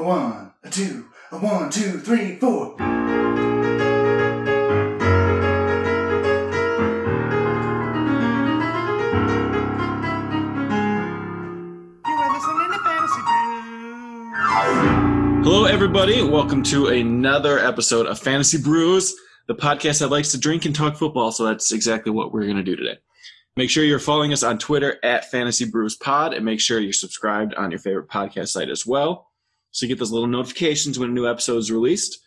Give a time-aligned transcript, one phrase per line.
[0.00, 2.74] A one, a two, a one, two, three, four.
[15.42, 16.22] Hello, everybody.
[16.22, 19.14] Welcome to another episode of Fantasy Brews,
[19.48, 21.30] the podcast that likes to drink and talk football.
[21.30, 22.96] So that's exactly what we're going to do today.
[23.54, 26.94] Make sure you're following us on Twitter at Fantasy Brews Pod, and make sure you're
[26.94, 29.29] subscribed on your favorite podcast site as well,
[29.70, 32.18] so you get those little notifications when a new episode is released.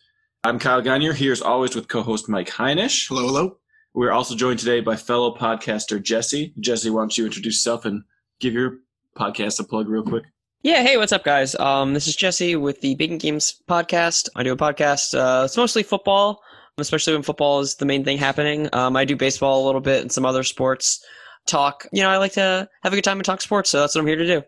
[0.44, 3.08] I'm Kyle Gagne, here as always with co-host Mike Heinisch.
[3.08, 3.58] Hello, hello.
[3.94, 6.54] We're also joined today by fellow podcaster Jesse.
[6.60, 8.04] Jesse, why don't you introduce yourself and
[8.40, 8.80] give your
[9.16, 10.24] podcast a plug real quick?
[10.64, 11.56] Yeah, hey, what's up, guys?
[11.56, 14.30] Um, this is Jesse with the Bacon Games podcast.
[14.36, 15.14] I do a podcast.
[15.14, 16.42] Uh, it's mostly football,
[16.78, 18.70] especially when football is the main thing happening.
[18.73, 21.06] Um, I do baseball a little bit and some other sports
[21.46, 21.86] talk.
[21.92, 24.02] You know, I like to have a good time and talk sports, so that's what
[24.02, 24.44] I'm here to do.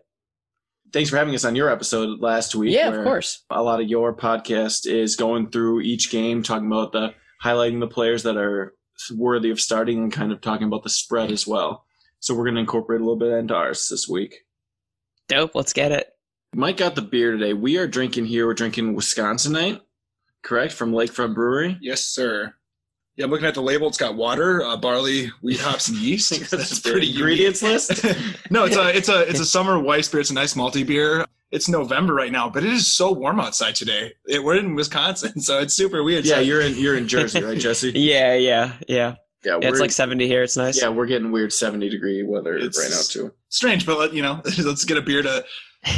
[0.92, 2.74] Thanks for having us on your episode last week.
[2.74, 3.44] Yeah, of course.
[3.50, 7.86] A lot of your podcast is going through each game, talking about the highlighting the
[7.86, 8.74] players that are
[9.14, 11.84] worthy of starting and kind of talking about the spread as well.
[12.18, 14.46] So we're going to incorporate a little bit into ours this week.
[15.28, 15.54] Dope.
[15.54, 16.08] Let's get it.
[16.54, 17.52] Mike got the beer today.
[17.52, 18.46] We are drinking here.
[18.46, 19.80] We're drinking Wisconsinite,
[20.42, 21.76] correct, from Lakefront Brewery.
[21.80, 22.54] Yes, sir.
[23.16, 23.88] Yeah, I'm looking at the label.
[23.88, 26.30] It's got water, uh, barley, wheat, hops, and yeast.
[26.50, 27.16] That's The pretty unique.
[27.20, 28.04] ingredients list.
[28.50, 30.20] no, it's a it's a it's a summer Weiss beer.
[30.20, 31.24] It's a nice malty beer.
[31.52, 34.12] It's November right now, but it is so warm outside today.
[34.26, 36.24] It, we're in Wisconsin, so it's super weird.
[36.26, 37.92] yeah, So- you're in you're in Jersey, right, Jesse?
[37.94, 39.14] Yeah, yeah, yeah.
[39.44, 40.42] Yeah, yeah it's like 70 here.
[40.42, 40.80] It's nice.
[40.82, 43.32] yeah, we're getting weird 70 degree weather It's- right now too.
[43.48, 45.44] strange, but let, you know, let's get a beer to,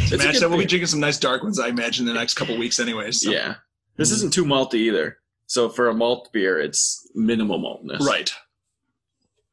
[0.09, 0.51] to match good that.
[0.51, 3.23] We'll be drinking some nice dark ones, I imagine, the next couple weeks, anyways.
[3.23, 3.55] so- Yeah.
[3.97, 4.15] This Mhm.
[4.15, 5.18] isn't too malty either.
[5.49, 8.01] So for a malt beer, it's minimal maltness.
[8.07, 8.33] right.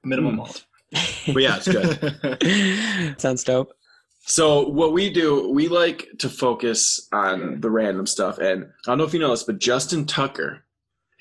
[0.03, 0.37] Minimum Mm.
[0.37, 0.65] malt.
[1.33, 3.19] But yeah, it's good.
[3.19, 3.73] Sounds dope.
[4.27, 8.37] so what we do, we like to focus on the random stuff.
[8.37, 10.63] And I don't know if you know this, but Justin Tucker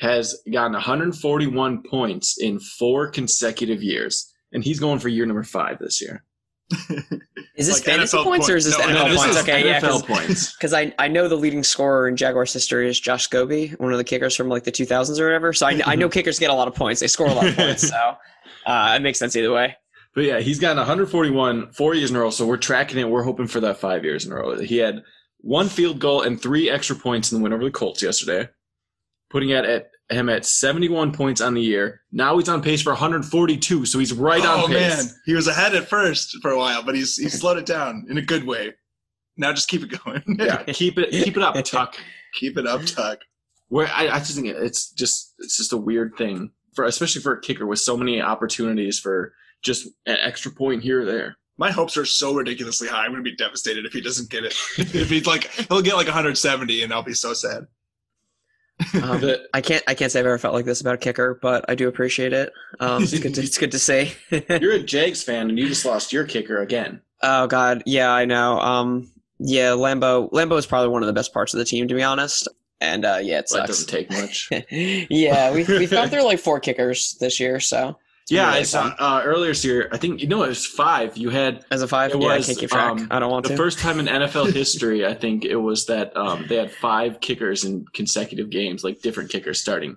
[0.00, 4.30] has gotten 141 points in four consecutive years.
[4.52, 6.24] And he's going for year number five this year.
[7.57, 8.79] Is this Like fantasy NFL points or is this.
[8.79, 9.36] No, NFL points?
[9.36, 9.80] is okay, yeah.
[9.80, 10.52] NFL points.
[10.57, 13.98] Because I, I know the leading scorer in Jaguars history is Josh Scobee, one of
[13.98, 15.52] the kickers from like the 2000s or whatever.
[15.52, 17.01] So I, I know kickers get a lot of points.
[17.01, 17.89] They score a lot of points.
[17.89, 18.17] So
[18.67, 19.77] uh, it makes sense either way.
[20.14, 22.30] But yeah, he's gotten 141 four years in a row.
[22.30, 23.08] So we're tracking it.
[23.08, 24.58] We're hoping for that five years in a row.
[24.58, 25.02] He had
[25.39, 28.48] one field goal and three extra points in the win over the Colts yesterday,
[29.31, 32.01] putting it at him at 71 points on the year.
[32.13, 33.86] Now he's on pace for 142.
[33.86, 34.92] So he's right oh on pace.
[34.92, 37.67] Oh man, he was ahead at first for a while, but he's he slowed it
[37.67, 38.75] down in a good way.
[39.36, 40.23] Now just keep it going.
[40.39, 41.97] Yeah, keep it keep it up, Tuck.
[42.35, 43.20] keep it up, Tuck.
[43.69, 47.33] Where I, I just think it's just it's just a weird thing for especially for
[47.33, 49.33] a kicker with so many opportunities for
[49.63, 51.36] just an extra point here or there.
[51.57, 53.05] My hopes are so ridiculously high.
[53.05, 54.55] I'm gonna be devastated if he doesn't get it.
[54.79, 57.67] if he's like, he'll get like 170, and I'll be so sad.
[59.02, 61.39] Um, The- I can't I can't say I've ever felt like this about a kicker,
[61.40, 62.52] but I do appreciate it.
[62.80, 64.12] Um, it's good to it's good to see.
[64.30, 67.01] You're a Jags fan and you just lost your kicker again.
[67.23, 68.58] oh God, yeah, I know.
[68.61, 71.95] Um, yeah, Lambo Lambo is probably one of the best parts of the team, to
[71.95, 72.48] be honest.
[72.80, 73.67] And uh, yeah, it That sucks.
[73.68, 74.51] doesn't take much.
[74.70, 77.96] yeah, we've we've gone through like four kickers this year, so
[78.29, 79.89] yeah, really I saw uh, earlier this year.
[79.92, 81.17] I think you know it was five.
[81.17, 82.12] You had as a five.
[82.12, 82.90] it yeah, was, I can't keep track.
[82.92, 83.57] um, I don't want the to.
[83.57, 85.07] first time in NFL history.
[85.07, 89.30] I think it was that um, they had five kickers in consecutive games, like different
[89.30, 89.96] kickers starting.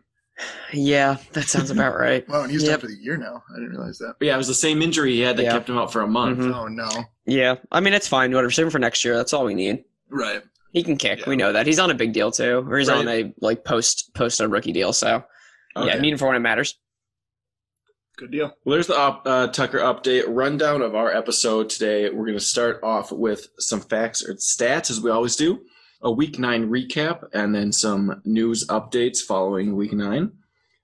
[0.73, 2.27] yeah, that sounds about right.
[2.29, 2.71] Wow, and he's Yep.
[2.71, 3.43] done for the year now.
[3.51, 4.15] I didn't realize that.
[4.19, 5.51] But yeah, it was the same injury he had that Yeah.
[5.51, 6.39] kept him out for a month.
[6.39, 6.53] Mhm.
[6.53, 6.89] Oh no.
[7.25, 8.31] Yeah, I mean it's fine.
[8.31, 8.51] Whatever.
[8.51, 9.15] Save him for next year.
[9.17, 9.83] That's all we need.
[10.09, 10.41] Right.
[10.73, 11.19] He can kick.
[11.21, 11.29] Yeah.
[11.29, 11.65] We know that.
[11.65, 12.97] He's on a big deal too, or he's Right.
[12.97, 14.93] on a like post post a rookie deal.
[14.93, 15.23] So
[15.75, 15.99] yeah, Okay.
[15.99, 16.75] need him for when it matters.
[18.17, 18.51] Good deal.
[18.65, 22.09] Well, there's the up, uh, Tucker update rundown of our episode today.
[22.09, 25.61] We're going to start off with some facts or stats, as we always do,
[26.01, 30.31] a week nine recap, and then some news updates following week nine.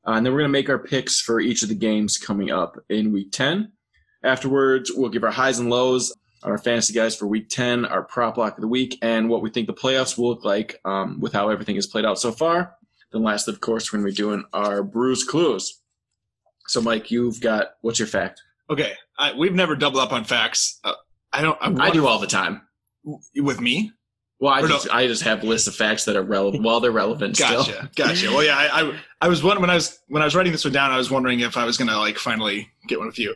[0.06, 2.52] Uh, and then we're going to make our picks for each of the games coming
[2.52, 3.72] up in week 10.
[4.24, 6.14] Afterwards, we'll give our highs and lows
[6.44, 9.42] on our fantasy guys for week 10, our prop lock of the week, and what
[9.42, 12.32] we think the playoffs will look like um, with how everything has played out so
[12.32, 12.76] far.
[13.12, 15.80] Then, last, of course, we're going to be doing our Brews Clues.
[16.68, 18.42] So, Mike, you've got what's your fact?
[18.70, 20.80] Okay, I, we've never doubled up on facts.
[20.84, 20.94] Uh,
[21.32, 21.58] I don't.
[21.62, 22.62] I'm I do all the time.
[23.36, 23.92] with me.
[24.40, 24.68] Well, I Or no.
[24.70, 26.64] just I just have lists of facts that are relevant.
[26.64, 27.64] Well, they're relevant still.
[27.64, 28.30] Gotcha, gotcha.
[28.30, 30.64] Well, yeah, I, I, I was one when I was when I was writing this
[30.66, 30.92] one down.
[30.92, 33.36] I was wondering if I was gonna like finally get one with you.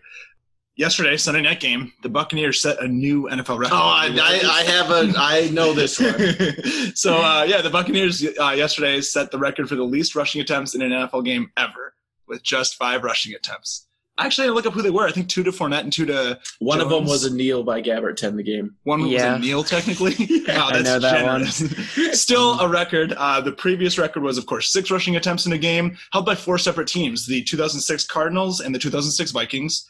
[0.76, 3.74] Yesterday, Sunday night game, the Buccaneers set a new NFL record.
[3.74, 6.14] Oh, I, I, I have a I know this one.
[6.96, 10.76] so uh, yeah, the Buccaneers uh, yesterday set the record for the least rushing attempts
[10.76, 11.87] in an NFL game ever,
[12.28, 13.86] with just five rushing attempts.
[14.20, 15.06] Actually, I look up who they were.
[15.08, 17.84] I think two to Fournette and two to One of them was a kneel by
[17.84, 18.76] Gabbert to end the game.
[18.84, 19.34] one Yeah.
[19.34, 20.16] was a kneel technically.
[20.48, 21.46] wow, I that's know that one.
[21.46, 22.20] generous.
[22.20, 23.14] Still a record.
[23.14, 26.34] Uh, the previous record was, of course, six rushing attempts in a game, held by
[26.34, 29.88] four separate teams: the 2006 Cardinals and the 2006 Vikings,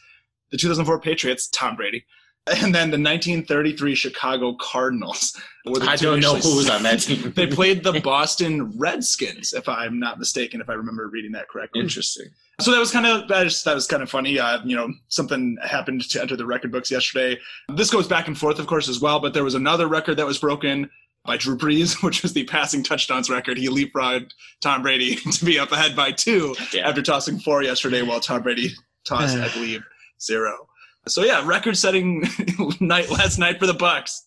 [0.50, 2.04] the 2004 Patriots, Tom Brady,
[2.50, 5.36] and then the 1933 Chicago Cardinals.
[5.82, 7.32] I don't know who was on that team.
[7.36, 11.80] They played the Boston Redskins, if I'm not mistaken, if I remember reading that correctly.
[11.80, 12.26] Interesting.
[12.60, 14.38] So that was kind of that, just, that was kind of funny.
[14.38, 17.38] Uh, you know, something happened to enter the record books yesterday.
[17.74, 19.20] This goes back and forth, of course, as well.
[19.20, 20.90] But there was another record that was broken
[21.24, 23.58] by Drew Brees, which was the passing touchdowns record.
[23.58, 24.30] He leapfrogged
[24.60, 26.88] Tom Brady to be up ahead by two Yeah.
[26.88, 28.70] after tossing four yesterday, while Tom Brady
[29.04, 29.82] tossed, I believe,
[30.20, 30.67] zero.
[31.08, 32.24] So yeah, record-setting
[32.80, 34.26] night last night for the Bucks.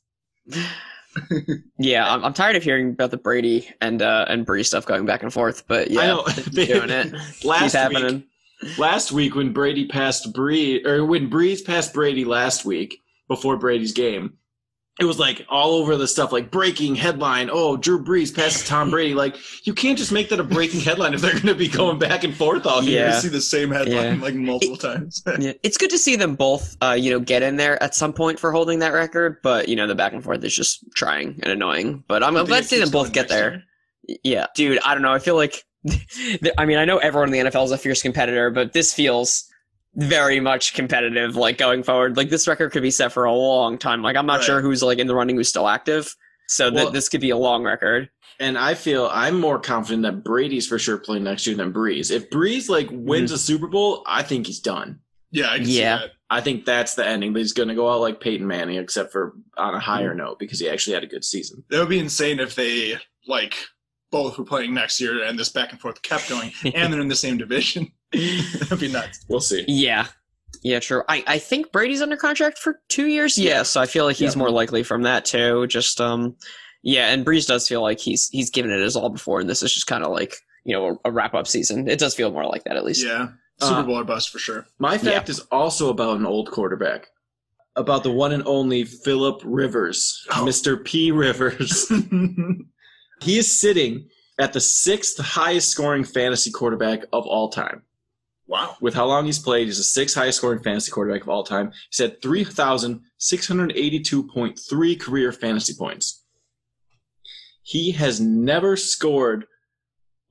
[1.78, 5.06] Yeah, I'm, I'm tired of hearing about the Brady and uh, and Bree stuff going
[5.06, 6.24] back and forth, but yeah, I know.
[6.24, 7.13] keep doing it.
[7.44, 8.28] Last week,
[8.78, 13.92] last week when Brady passed Bree, or when Brees passed Brady last week before Brady's
[13.92, 14.38] game,
[15.01, 17.50] it was like all over the stuff, like breaking headline.
[17.51, 19.15] Oh, Drew Brees passes Tom Brady.
[19.15, 21.98] Like you can't just make that a breaking headline if they're going to be going
[21.98, 23.07] back and forth all year.
[23.07, 23.15] Yeah.
[23.15, 24.21] You see the same headline Yeah.
[24.21, 25.24] like multiple times.
[25.39, 28.13] Yeah, it's good to see them both, uh, you know, get in there at some
[28.13, 29.38] point for holding that record.
[29.42, 32.04] But you know, the back and forth is just trying and annoying.
[32.07, 33.63] But I'm, I'm glad to see them both get next there.
[34.24, 35.13] Yeah, dude, I don't know.
[35.13, 35.63] I feel like,
[36.57, 39.45] I mean, I know everyone in the NFL is a fierce competitor, but this feels
[39.96, 41.36] very much competitive.
[41.36, 44.02] Like going forward, like this record could be set for a long time.
[44.02, 44.46] Like I'm not Right.
[44.46, 46.16] sure who's like in the running who's still active.
[46.48, 48.10] So th- Well- this could be a long record.
[48.40, 52.10] And I feel I'm more confident that Brady's for sure playing next year than Brees.
[52.10, 53.36] If Brees like wins mm-hmm.
[53.36, 55.00] a Super Bowl, I think he's done.
[55.30, 56.00] Yeah, I can Yeah.
[56.00, 56.12] see that.
[56.30, 57.36] I think that's the ending.
[57.36, 60.20] He's going to go out like Peyton Manning, except for on a higher mm-hmm.
[60.20, 61.64] note because he actually had a good season.
[61.70, 62.98] That would be insane if they
[63.28, 63.56] like
[64.12, 67.10] both were playing next year and this back and forth kept going, and they're in
[67.10, 67.92] the same division.
[68.60, 69.25] That'd be nuts.
[69.30, 69.63] We'll see.
[69.68, 70.08] Yeah.
[70.63, 71.02] Yeah, true.
[71.10, 73.38] I, I think Brady's under contract for two years.
[73.38, 74.40] Yeah, so I feel like he's Yeah.
[74.40, 75.66] more likely from that too.
[75.68, 76.36] Just um,
[76.84, 79.63] yeah, and Brees does feel like he's he's given it his all before, and this
[79.63, 81.88] is just kind of like you know a, a wrap up season.
[81.88, 83.04] It does feel more like that at least.
[83.04, 83.30] Yeah,
[83.60, 84.68] Uh, Super Bowl or bust for sure.
[84.78, 87.07] My fact is also about an old quarterback,
[87.75, 90.46] about the one and only Philip Rivers, Oh.
[90.46, 90.84] Mr.
[90.84, 91.12] P.
[91.12, 91.90] Rivers.
[93.22, 94.10] he is sitting
[94.40, 97.81] at the sixth highest scoring fantasy quarterback of all time.
[98.51, 98.75] Wow.
[98.81, 101.71] With how long he's played, he's the sixth highest scoring fantasy quarterback of all time.
[101.89, 106.25] He's had 3,682.3 career fantasy points.
[107.63, 109.45] He has never scored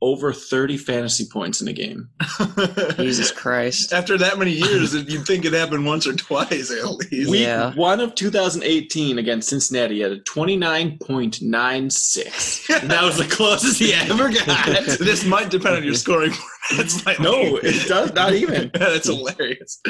[0.03, 2.09] over 30 fantasy points in a game.
[2.97, 3.93] Jesus Christ.
[3.93, 7.31] After that many years, you'd think it happened once or twice at least.
[7.31, 7.75] Week Yeah.
[7.75, 12.89] one of 2018 against Cincinnati at a 29.96.
[12.89, 14.67] that was the closest he ever got.
[14.99, 17.21] this might depend on your scoring format.
[17.21, 18.71] No, it does not even.
[18.75, 19.81] That's hilarious.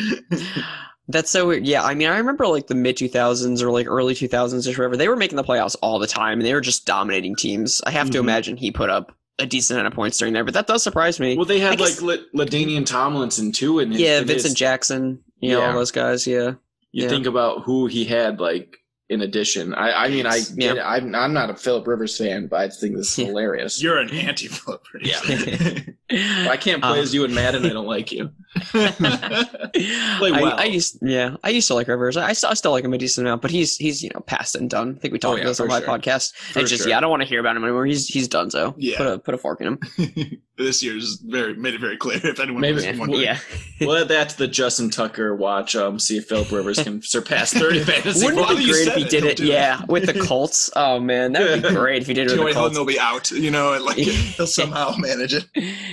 [1.09, 1.67] That's so weird.
[1.67, 4.97] Yeah, I mean, I remember like the mid 2000s or like early 2000s or whatever.
[4.97, 7.81] They were making the playoffs all the time, and they were just dominating teams.
[7.85, 8.23] I have to Mhm.
[8.23, 11.19] imagine he put up a decent amount of points during there, but that does surprise
[11.21, 11.37] me.
[11.37, 15.61] Well, they had guess- like La- LaDainian Tomlinson too, and yeah, Vincent Jackson, you know,
[15.61, 15.67] Yeah.
[15.69, 16.27] all those guys.
[16.27, 16.55] Yeah.
[16.93, 17.09] You Yeah.
[17.09, 18.77] think about who he had like
[19.09, 19.75] in addition.
[19.75, 20.45] I, I mean, I Yeah.
[20.57, 20.81] get it.
[20.83, 23.27] I'm, I'm not a Philip Rivers fan, but I think this is Yeah.
[23.27, 23.83] hilarious.
[23.83, 24.83] You're an anti-flip.
[25.03, 25.19] Yeah.
[25.25, 25.89] If
[26.49, 27.67] I can't play Um, as you in Madden.
[27.67, 28.31] I don't like you.
[28.75, 28.91] Yeah.
[30.19, 30.55] Play I.
[30.59, 32.17] I used yeah, I used to like Rivers.
[32.17, 34.21] I, I still, I still like him a decent amount, but he's he's you know
[34.21, 34.95] past and done.
[34.97, 35.89] I think we talked Oh, yeah, about this on for my sure.
[35.99, 36.35] podcast.
[36.35, 36.91] For it's just sure.
[36.91, 37.87] yeah, I don't want to hear about him anymore.
[37.87, 38.75] He's he's done so.
[38.77, 38.97] Yeah.
[38.99, 40.41] Put a put a fork in him.
[40.59, 42.21] this year's very made it very clear.
[42.23, 42.99] If anyone Maybe- was Yeah.
[42.99, 43.23] wondering.
[43.23, 43.39] yeah.
[43.81, 45.75] We'll add that to the Justin Tucker watch.
[45.75, 49.05] Um, see if Philip Rivers can surpass 30 fantasy Wouldn't it be great if he
[49.05, 49.41] did it?
[49.41, 49.47] it.
[49.47, 50.69] Yeah, with the Colts.
[50.77, 52.79] Oh man, that would be great if he did it Joey with the Hilton Colts.
[52.79, 53.31] will be out.
[53.31, 55.47] You know, like he'll somehow manage it.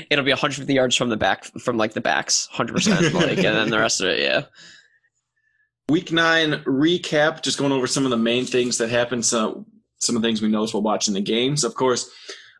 [0.09, 2.73] It'll be 150 yards from the back, from like the backs, 100.
[2.73, 4.43] percent Like, and then the rest of it, yeah.
[5.89, 9.25] Week nine recap, just going over some of the main things that happened.
[9.25, 9.65] So
[9.99, 11.63] some of the things we noticed while watching the games.
[11.63, 12.09] Of course,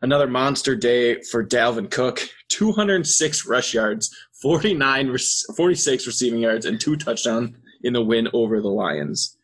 [0.02, 2.20] another monster day for Dalvin Cook.
[2.48, 5.14] 206 rush yards, 49,
[5.56, 7.50] 46 receiving yards, and two touchdowns
[7.82, 9.36] in the win over the Lions.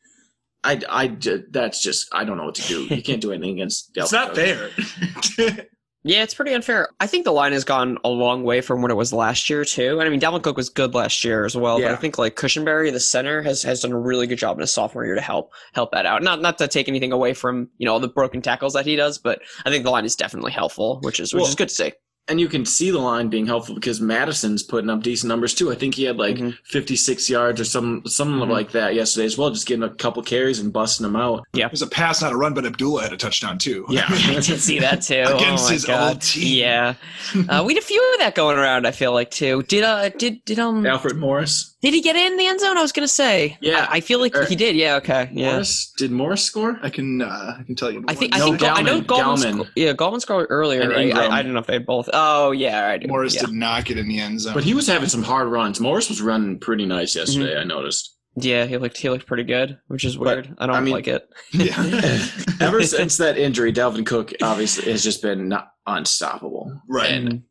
[0.64, 2.84] I, I, ju- that's just, I don't know what to do.
[2.84, 5.66] You can't do anything against Dalvin It's not fair.
[6.06, 6.90] Yeah, it's pretty unfair.
[7.00, 9.64] I think the line has gone a long way from what it was last year
[9.64, 9.99] too.
[9.99, 12.37] And I mean, Dalvin Cook was good last year as well, but I think like
[12.37, 15.23] Cushenberry, the center, has has done a really good job in his sophomore year to
[15.23, 16.23] help help that out.
[16.23, 18.96] Not not to take anything away from you know all the broken tackles that he
[18.96, 21.70] does, but I think the line is definitely helpful, which is which Well, is good
[21.70, 21.92] to see.
[22.26, 25.71] And you can see the line being helpful because Mattison's putting up decent numbers too.
[25.71, 26.57] I think he had like Mhm.
[26.64, 28.50] 56 yards or some something Mhm.
[28.50, 31.45] like that yesterday as well, just getting a couple carries and busting them out.
[31.52, 33.85] Yeah, it was a pass, not a run, but Abdullah had a touchdown too.
[33.90, 34.07] Yeah.
[34.09, 35.23] I did see that too.
[35.37, 36.09] Against oh his God.
[36.12, 36.59] old team.
[36.59, 36.95] Yeah,
[37.50, 38.87] uh, we had a few of that going around.
[38.87, 39.62] I feel like too.
[39.69, 41.75] Did uh did did um Alfred Morris.
[41.83, 42.78] did he get in the end zone?
[42.78, 43.59] I was gonna say.
[43.61, 43.87] Yeah.
[43.90, 44.76] I, I feel like Er, he did.
[44.76, 44.97] Yeah.
[44.97, 45.28] Okay.
[45.35, 45.52] Yeah.
[45.52, 46.78] Morris did Morris score?
[46.83, 48.02] I can uh, I can tell you.
[48.09, 50.88] I think I No, think Gal- I know sco- yeah, Gallman scored earlier.
[50.88, 51.14] Right?
[51.14, 52.09] I, I don't know if they both.
[52.14, 53.09] Oh yeah, I do.
[53.09, 53.42] Morris yeah.
[53.42, 54.54] did not get in the end zone.
[54.54, 55.80] But he was having some hard runs.
[55.80, 57.61] Morris was running pretty nice yesterday, Mm-hmm.
[57.61, 58.12] I noticed.
[58.37, 60.54] Yeah, he looked he looked pretty good, which is But, weird.
[60.59, 61.28] I don't I mean- like it.
[61.52, 62.26] yeah.
[62.61, 66.80] Ever since that injury, Dalvin Cook obviously has just been not unstoppable.
[66.88, 67.11] right.
[67.11, 67.42] And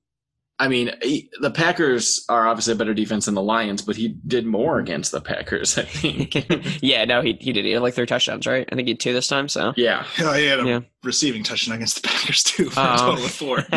[0.60, 4.10] I mean, he, the Packers are obviously a better defense than the Lions, but he
[4.28, 6.36] did more against the Packers, I think.
[6.82, 7.66] yeah, no, he he did.
[7.66, 8.70] He had like three touchdowns, right?
[8.72, 9.50] I think he had two this time.
[9.50, 10.06] So yeah.
[10.20, 10.80] Oh, he had a Yeah.
[11.04, 12.94] receiving touchdown against the Packers too for Oh.
[12.94, 13.58] a total of four.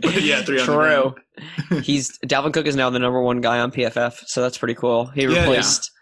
[0.00, 1.14] but yeah, three on the
[1.70, 1.80] true.
[1.82, 5.06] He's Dalvin Cook is now the number one guy on PFF, so that's pretty cool.
[5.06, 5.90] He Yeah, replaced.
[5.92, 5.95] Yeah,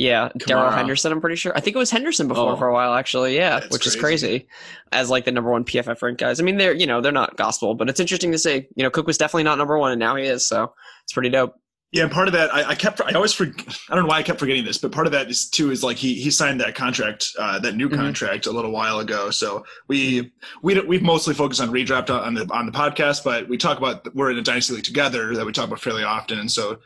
[0.00, 1.12] Darrell Henderson.
[1.12, 1.52] I'm pretty sure.
[1.56, 2.56] I think it was Henderson before Oh.
[2.56, 3.36] for a while, actually.
[3.36, 4.26] Yeah, which is crazy.
[4.28, 4.48] crazy.
[4.92, 6.40] As like the number one PFF ranked guys.
[6.40, 8.66] I mean, they're you know they're not gospel, but it's interesting to see.
[8.76, 10.46] You know, Cook was definitely not number one, and now he is.
[10.46, 10.72] So
[11.04, 11.54] it's pretty dope.
[11.92, 14.18] Yeah, and part of that, I, I kept, I always forget, I don't know why
[14.18, 16.60] I kept forgetting this, but part of that is too is like he he signed
[16.60, 17.96] that contract, uh, that new Mhm.
[17.96, 19.30] contract a little while ago.
[19.32, 20.30] So we
[20.62, 24.14] we we've mostly focused on redraft on the on the podcast, but we talk about
[24.14, 26.78] we're in a dynasty league together that we talk about fairly often, and so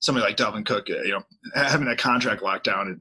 [0.00, 1.22] somebody like Dalvin Cook, uh, you know,
[1.54, 3.00] having that contract locked down and,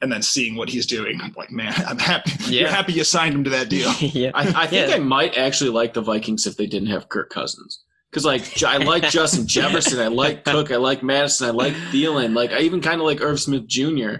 [0.00, 2.32] and then seeing what he's doing, I'm like, man, I'm happy.
[2.52, 3.92] You're happy you signed him to that deal.
[4.00, 4.96] yeah, I, I think Yeah.
[4.96, 7.82] I might actually like the Vikings if they didn't have Kirk Cousins.
[8.10, 11.72] Because like J- I like Justin Jefferson, I like Cook, I like Mattison, I like
[11.72, 14.16] Thielen, like I even kind of like Irv Smith Jr.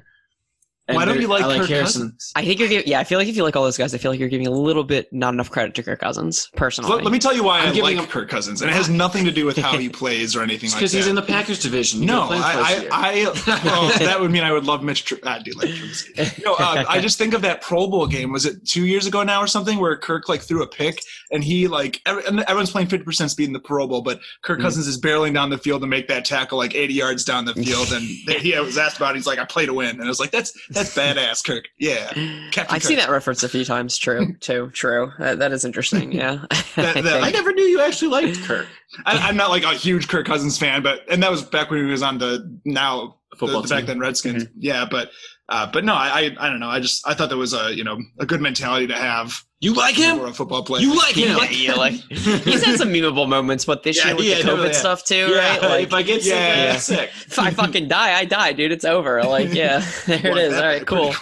[0.89, 2.03] And Why don't you like I Kirk Harrison.
[2.03, 2.33] Cousins?
[2.35, 2.89] I think you're giving.
[2.89, 4.49] Yeah, I feel like if you like all those guys, I feel like you're giving
[4.49, 6.91] a little bit not enough credit to Kirk Cousins personally.
[6.93, 8.75] Let, let me tell you why I'm i giving like him- Kirk Cousins, and it
[8.75, 10.99] has nothing to do with how he plays or anything like Because that.
[10.99, 12.05] he's in the Packers division.
[12.05, 12.89] No, can play him twice a I, year.
[12.91, 15.05] I, I well, that would mean I would love Mitch.
[15.05, 16.45] Tr- I do like Trubisky.
[16.45, 18.33] No, uh, I just think of that Pro Bowl game.
[18.33, 21.45] Was it two years ago now or something, where Kirk like threw a pick and
[21.45, 24.59] he like every, and everyone's playing fifty percent speed in the Pro Bowl, but Kirk
[24.59, 24.63] Mm.
[24.63, 27.55] Cousins is barreling down the field to make that tackle like eighty yards down the
[27.55, 28.03] field, and
[28.41, 29.13] he was asked about.
[29.15, 29.19] it.
[29.19, 32.09] He's like, "I play to win," and I was like, "That's that's badass, Kirk." Yeah,
[32.51, 33.97] Captain I've seen that reference a few times.
[33.99, 34.71] True, too.
[34.73, 35.13] True.
[35.19, 36.13] That, that is interesting.
[36.23, 36.45] Yeah.
[36.77, 38.67] That- that- I never knew you actually liked Kirk.
[39.07, 41.85] I, I'm not like a huge Kirk Cousins fan, but and that was back when
[41.85, 44.45] he was on the now Football the, the back then Redskins.
[44.59, 45.11] Yeah, but
[45.49, 46.69] uh, but no, I, I I don't know.
[46.69, 49.75] I just I thought that was a you know a good mentality to have You
[49.75, 50.19] like him?
[50.19, 50.83] for a football player.
[50.83, 51.37] You like him?
[51.39, 54.43] yeah, yeah, like he's had some memeable moments, but this Yeah, year with yeah, the
[54.43, 54.73] COVID yeah.
[54.73, 55.63] stuff too, yeah, right?
[55.63, 56.77] Like, if I get sick, Yeah.
[56.79, 57.11] sick.
[57.27, 58.73] if I fucking die, I die, dude.
[58.73, 59.23] It's over.
[59.23, 60.53] Like, yeah, there it Well, is.
[60.53, 61.15] that All right, cool.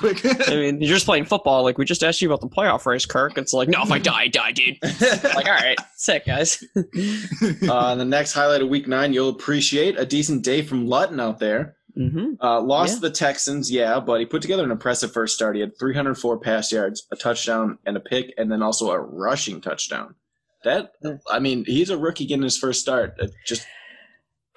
[0.49, 1.63] I mean, you're just playing football.
[1.65, 3.37] Like, we just asked you about the playoff race, Kirk.
[3.37, 4.77] It's like, no, if I die, I die, dude.
[4.83, 6.65] like, all right, sick, guys.
[7.69, 11.39] uh, the next highlight of week nine, you'll appreciate a decent day from Luton out
[11.41, 11.77] there.
[12.09, 13.09] Hmm Uh, lost Yeah.
[13.09, 15.55] the Texans, yeah, but he put together an impressive first start.
[15.57, 19.61] He had 304 pass yards, a touchdown, and a pick, and then also a rushing
[19.61, 20.15] touchdown.
[20.65, 20.93] That,
[21.31, 23.15] I mean, he's a rookie getting his first start.
[23.19, 23.67] It just,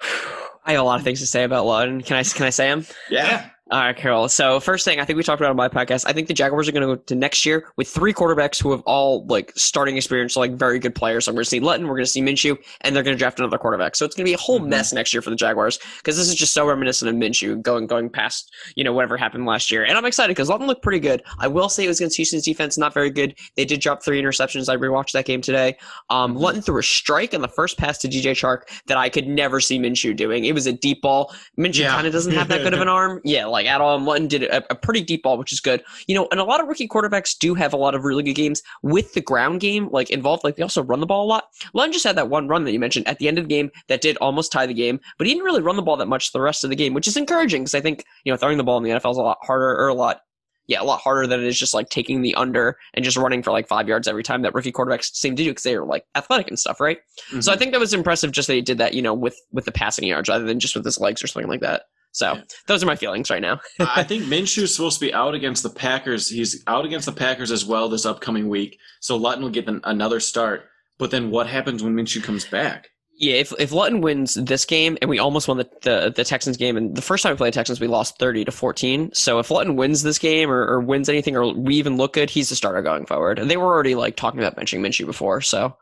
[0.66, 2.02] I have a lot of things to say about Luton.
[2.02, 2.86] Can I can I say them?
[3.10, 3.50] yeah.
[3.70, 4.28] All right, Carol.
[4.28, 6.04] So first thing, I think we talked about on my podcast.
[6.06, 8.70] I think the Jaguars are going to go to next year with three quarterbacks who
[8.72, 11.24] have all like starting experience, so, like very good players.
[11.24, 13.18] So we're going to see Luton, we're going to see Minshew, and they're going to
[13.18, 13.96] draft another quarterback.
[13.96, 14.68] So it's going to be a whole Mhm.
[14.68, 17.86] mess next year for the Jaguars because this is just so reminiscent of Minshew going
[17.86, 19.82] going past you know whatever happened last year.
[19.82, 21.22] And I'm excited because Luton looked pretty good.
[21.38, 23.34] I will say it was against Houston's defense, not very good.
[23.56, 24.68] They did drop three interceptions.
[24.68, 25.78] I rewatched that game today.
[26.10, 26.40] Um, Mhm.
[26.40, 29.58] Luton threw a strike on the first pass to DJ Chark that I could never
[29.58, 30.44] see Minshew doing.
[30.44, 31.34] It was a deep ball.
[31.58, 31.94] Minshew Yeah.
[31.94, 33.22] kind of doesn't have that good of an arm.
[33.24, 33.98] Yeah, like at all.
[33.98, 35.82] Luton did a, a pretty deep ball, which is good.
[36.06, 38.34] You know, and a lot of rookie quarterbacks do have a lot of really good
[38.34, 40.44] games with the ground game like involved.
[40.44, 41.44] Like they also run the ball a lot.
[41.72, 43.70] Luton just had that one run that you mentioned at the end of the game
[43.88, 46.32] that did almost tie the game, but he didn't really run the ball that much
[46.32, 48.64] the rest of the game, which is encouraging because I think you know throwing the
[48.64, 50.20] ball in the NFL is a lot harder or a lot.
[50.66, 53.42] Yeah, a lot harder than it is just like taking the under and just running
[53.42, 56.06] for like five yards every time that rookie quarterbacks seem to do because they're like
[56.14, 57.00] athletic and stuff, right?
[57.28, 57.58] So I mm-hmm.
[57.58, 60.08] think that was impressive just that he did that, you know, with with the passing
[60.08, 61.82] yards rather than just with his legs or something like that.
[62.14, 63.60] So those are my feelings right now.
[63.80, 66.30] I think Minshew's supposed to be out against the Packers.
[66.30, 68.78] He's out against the Packers as well this upcoming week.
[69.00, 70.70] So Luton will get an, another start.
[70.96, 72.90] But then what happens when Minshew comes back?
[73.16, 76.56] Yeah, if if Luton wins this game and we almost won the, the, the Texans
[76.56, 79.12] game and the first time we played the Texans we lost thirty to fourteen.
[79.12, 82.30] So if Luton wins this game or, or wins anything or we even look good,
[82.30, 83.38] he's the starter going forward.
[83.38, 85.76] And they were already like talking about benching Minshew before, so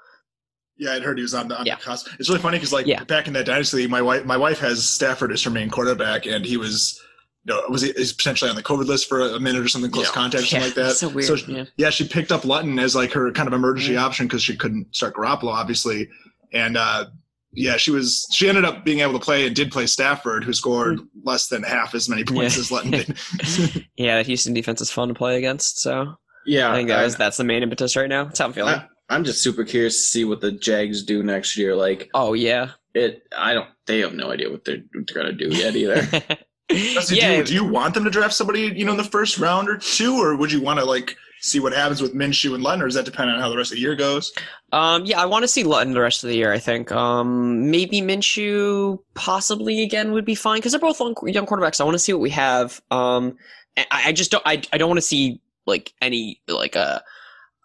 [0.83, 1.77] Yeah, I'd heard he was on the, on Yeah.
[1.77, 2.09] the cusp.
[2.19, 3.05] It's really funny because like Yeah.
[3.05, 6.45] back in that dynasty, my wife my wife has Stafford as her main quarterback, and
[6.45, 6.99] he was.
[7.45, 9.91] You know, was he is potentially on the COVID list for a minute or something,
[9.91, 10.13] close Yeah.
[10.13, 10.95] contact, something Yeah, like that.
[10.95, 11.65] so weird, So yeah.
[11.77, 14.95] yeah, she picked up Luton as like her kind of emergency option because she couldn't
[14.95, 16.09] start Garoppolo, obviously.
[16.53, 17.07] and uh,
[17.53, 18.29] yeah, she was.
[18.33, 21.65] She ended up being able to play and did play Stafford, who scored less than
[21.65, 22.61] half as many points Yeah.
[22.61, 23.87] as Luton did.
[23.97, 25.81] Yeah, that Houston defense is fun to play against.
[25.81, 26.15] So
[26.47, 28.23] Yeah, I think that was, that's the main impetus right now.
[28.25, 28.75] That's how I'm feeling.
[28.77, 31.77] I, I'm just super curious to see what the Jags do next year.
[31.77, 32.71] Like oh yeah.
[32.95, 33.69] it, I don't.
[33.87, 36.03] They have no idea what they're, what they're gonna do yet either.
[36.69, 39.05] Dusty, yeah, do, you, do you want them to draft somebody, you know, in the
[39.05, 42.55] first round or two, or would you want to like see what happens with Minshew
[42.55, 44.33] and Luton, or does that depend on how the rest of the year goes?
[44.73, 46.53] Um, yeah, I want to see Luton the rest of the year.
[46.53, 51.47] I think um, maybe Minshew possibly again would be fine because they're both young young
[51.47, 51.81] quarterbacks.
[51.81, 52.81] I want to see what we have.
[52.91, 53.37] Um,
[53.77, 54.43] I, I just don't.
[54.47, 57.01] I, I don't want to see like any like uh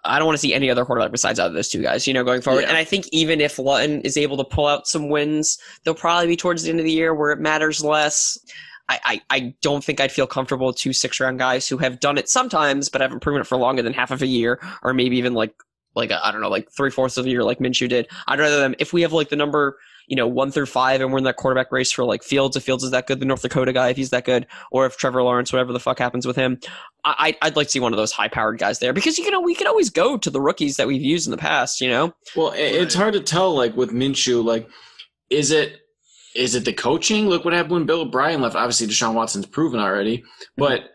[0.08, 2.08] I don't want to see any other quarterback besides out of those two guys.
[2.08, 2.62] You know, going forward.
[2.62, 2.70] Yeah.
[2.70, 6.28] And I think even if Luton is able to pull out some wins, they'll probably
[6.28, 8.38] be towards the end of the year where it matters less.
[8.90, 12.00] I, I, I don't think I'd feel comfortable with two six round guys who have
[12.00, 14.94] done it sometimes, but haven't proven it for longer than half of a year, or
[14.94, 15.54] maybe even like
[15.96, 18.08] like I don't know, like three fourths of a year, like Minshew did.
[18.28, 21.12] I'd rather them if we have like the number you know one through five, and
[21.12, 22.56] we're in that quarterback race for like Fields.
[22.56, 24.98] If Fields is that good, the North Dakota guy, if he's that good, or if
[24.98, 26.60] Trevor Lawrence, whatever the fuck happens with him,
[27.04, 29.42] I, I'd like to see one of those high powered guys there because you know
[29.42, 31.82] we could always go to the rookies that we've used in the past.
[31.82, 33.54] You know, Well, it's hard to tell.
[33.54, 34.70] Like with Minshew, like
[35.30, 35.82] is it
[36.36, 37.28] is it the coaching?
[37.28, 38.56] Look what happened when Bill O'Brien left.
[38.56, 40.54] Obviously, Deshaun Watson's proven already, mm-hmm.
[40.56, 40.92] but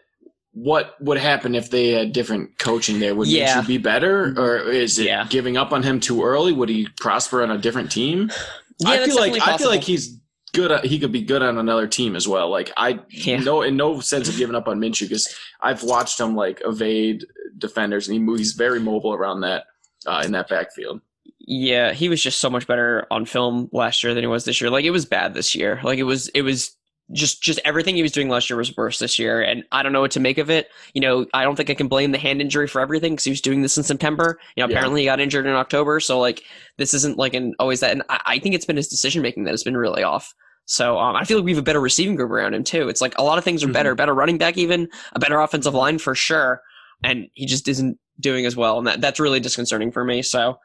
[0.55, 3.15] what would happen if they had different coaching there?
[3.15, 3.61] Would Yeah.
[3.61, 5.27] Minshew be better, or is it Yeah.
[5.29, 6.53] giving up on him too early?
[6.53, 8.31] Would he prosper on a different team?
[8.83, 10.19] yeah, I feel like I feel like he's
[10.53, 10.71] good.
[10.73, 12.51] At, he could be good on another team as well.
[12.51, 13.39] Like I Yeah.
[13.39, 17.25] no in no sense of giving up on Minshew because I've watched him like evade
[17.59, 19.65] defenders and he moves, he's very mobile around that
[20.07, 21.01] uh, in that backfield.
[21.45, 24.61] Yeah, he was just so much better on film last year than he was this
[24.61, 24.71] year.
[24.71, 25.81] Like it was bad this year.
[25.83, 26.77] Like it was it was
[27.13, 29.93] just just everything he was doing last year was worse this year and I don't
[29.93, 30.69] know what to make of it.
[30.95, 33.31] You know, I don't think I can blame the hand injury for everything cuz he
[33.31, 34.39] was doing this in September.
[34.57, 34.77] You know, Yeah.
[34.77, 36.43] apparently he got injured in October, so like
[36.79, 39.45] this isn't like an always that and I, I think it's been his decision making
[39.45, 40.33] that has been really off.
[40.65, 42.89] So um, I feel like we have a better receiving group around him too.
[42.89, 45.75] It's like a lot of things are better, better running back even, a better offensive
[45.75, 46.63] line for sure,
[47.03, 50.23] and he just isn't doing as well and that that's really disconcerting for me.
[50.23, 50.57] So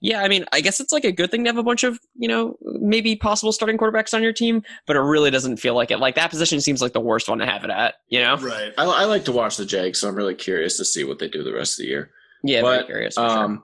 [0.00, 1.98] yeah, I mean, I guess it's like a good thing to have a bunch of,
[2.14, 5.90] you know, maybe possible starting quarterbacks on your team, but it really doesn't feel like
[5.90, 5.98] it.
[5.98, 8.36] Like that position seems like the worst one to have it at, you know?
[8.36, 8.72] Right.
[8.76, 11.28] I, I like to watch the Jags, so I'm really curious to see what they
[11.28, 12.10] do the rest of the year.
[12.42, 13.14] Yeah, very But, curious.
[13.14, 13.38] For sure.
[13.38, 13.62] Um,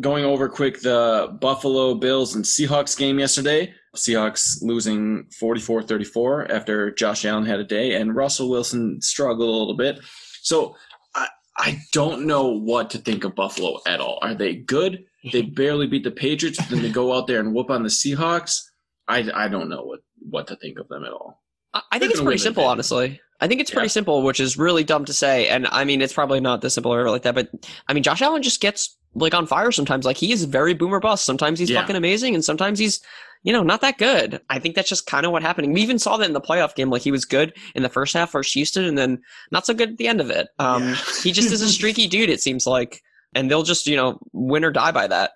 [0.00, 3.72] going over quick the Buffalo Bills and Seahawks game yesterday.
[3.96, 9.76] Seahawks losing 44-34 after Josh Allen had a day and Russell Wilson struggled a little
[9.76, 10.00] bit.
[10.42, 10.76] So
[11.14, 14.18] I I don't know what to think of Buffalo at all.
[14.20, 15.04] Are they good?
[15.32, 18.60] They barely beat the Patriots, then they go out there and whoop on the Seahawks.
[19.08, 21.42] I, I don't know what, what to think of them at all.
[21.72, 23.20] I I think it's pretty simple, honestly.
[23.40, 23.90] I think it's pretty Yeah.
[23.92, 25.48] simple, which is really dumb to say.
[25.48, 27.48] And I mean, it's probably not this simple or like that, but
[27.88, 30.04] I mean, Josh Allen just gets like on fire sometimes.
[30.04, 31.24] Like he is very boomer bust.
[31.24, 31.80] Sometimes he's Yeah.
[31.80, 33.00] fucking amazing, and sometimes he's,
[33.42, 34.40] you know, not that good.
[34.48, 35.72] I think that's just kind of what happening.
[35.72, 36.90] We even saw that in the playoff game.
[36.90, 39.90] Like he was good in the first half versus Houston, and then not so good
[39.90, 40.48] at the end of it.
[40.60, 40.96] Um, Yeah.
[41.22, 42.30] he just is a streaky dude.
[42.30, 43.02] It seems like,
[43.34, 45.32] and they'll just you know win or die by that.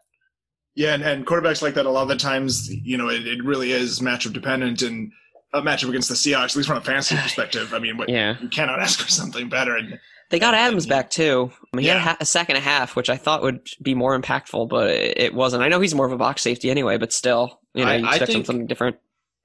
[0.74, 3.42] Yeah, and, and quarterbacks like that, a lot of the times, you know, it, it
[3.44, 4.80] really is matchup dependent.
[4.82, 5.10] And
[5.52, 8.36] a matchup against the Seahawks, at least from a fantasy perspective, I mean, what, Yeah.
[8.40, 9.74] you cannot ask for something better.
[9.76, 9.98] And
[10.30, 11.50] They got Adams back too.
[11.72, 12.04] I mean, he had a, Yeah.
[12.04, 15.18] ha- a sack and a half, which I thought would be more impactful, but it,
[15.18, 15.64] it wasn't.
[15.64, 18.06] I know he's more of a box safety anyway, but still, you know, I- you
[18.06, 18.96] I expect think- something different.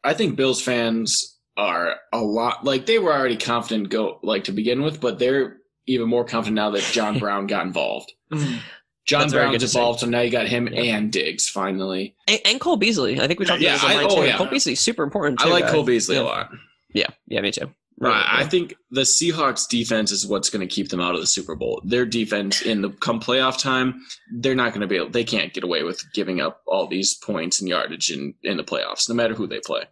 [0.03, 4.51] I think Bills fans are a lot like they were already confident go like to
[4.51, 8.13] begin with, but they're even more confident now that John Brown got involved.
[8.31, 8.59] Mm.
[9.05, 10.95] John That's very good Brown's involved, so now you got him Yeah.
[10.95, 12.15] and Diggs finally.
[12.27, 13.19] And, and Cole Beasley.
[13.19, 14.27] I think we talked Yeah, about this I- oh, too.
[14.27, 14.37] yeah.
[14.37, 15.41] Cole Beasley's super important.
[15.41, 15.71] I like guys.
[15.73, 16.21] Cole Beasley yeah.
[16.21, 16.49] a lot.
[16.93, 17.69] Yeah, yeah, me too.
[17.99, 18.25] Really, Right.
[18.29, 21.55] I think the Seahawks defense is what's going to keep them out of the Super
[21.55, 21.81] Bowl.
[21.85, 25.09] Their defense in the come playoff time, they're not going to be able.
[25.09, 28.63] They can't get away with giving up all these points and yardage in in the
[28.63, 29.83] playoffs, no matter who they play.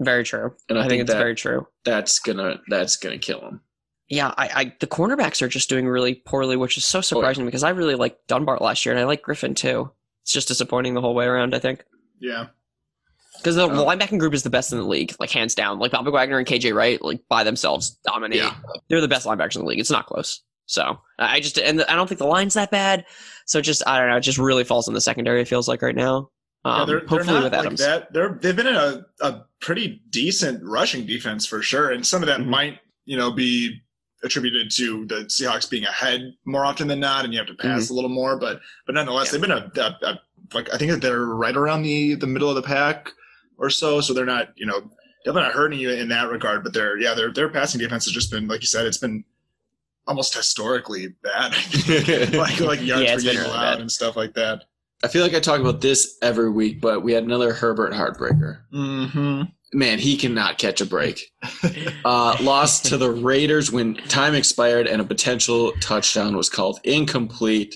[0.00, 0.54] very true.
[0.68, 1.66] And I, I, think, think, it's that very true.
[1.84, 3.60] that's gonna that's gonna kill them.
[4.08, 7.44] Yeah, I, I the cornerbacks are just doing really poorly, which is Oh, so surprising
[7.44, 9.90] because I really like Dunbar last year and I like Griffin too.
[10.22, 11.54] It's just disappointing the whole way around.
[11.54, 11.84] I think.
[12.20, 12.46] yeah.
[13.36, 13.68] Because the Oh.
[13.86, 15.78] linebacking group is the best in the league, like hands down.
[15.78, 18.38] Like Bobby Wagner and KJ Wright, like by themselves, dominate.
[18.38, 18.54] Yeah.
[18.88, 19.78] They're the best linebackers in the league.
[19.78, 20.42] It's not close.
[20.66, 23.04] So I just and I don't think the line's that bad.
[23.46, 24.16] So just I don't know.
[24.16, 25.40] It just really falls in the secondary.
[25.40, 26.30] It feels like right now.
[26.64, 27.80] Um, yeah, they're, hopefully they're not with like Adams.
[27.80, 28.12] that.
[28.12, 32.26] They're they've been in a, a pretty decent rushing defense for sure, and some of
[32.26, 32.46] that Mhm.
[32.46, 33.80] might you know be
[34.24, 37.84] attributed to the Seahawks being ahead more often than not, and you have to pass
[37.84, 37.92] Mm-hmm.
[37.92, 38.36] a little more.
[38.38, 40.20] But but nonetheless, they've been a, a, a
[40.54, 43.12] like I think that they're right around the the middle of the pack
[43.58, 44.80] or so, so they're not you know
[45.24, 46.62] definitely not hurting you in that regard.
[46.64, 49.24] But they're yeah their their passing defense has just been like you said, it's been
[50.06, 51.52] almost historically bad,
[52.34, 53.80] like like yards Yeah, per it's game really allowed bad.
[53.80, 54.64] and stuff like that.
[55.04, 58.62] I feel like I talk about this every week, but we had another Herbert heartbreaker.
[58.74, 59.42] Mm-hmm.
[59.74, 61.20] Man, he cannot catch a break.
[62.04, 67.74] Uh, lost to the Raiders when time expired and a potential touchdown was called incomplete.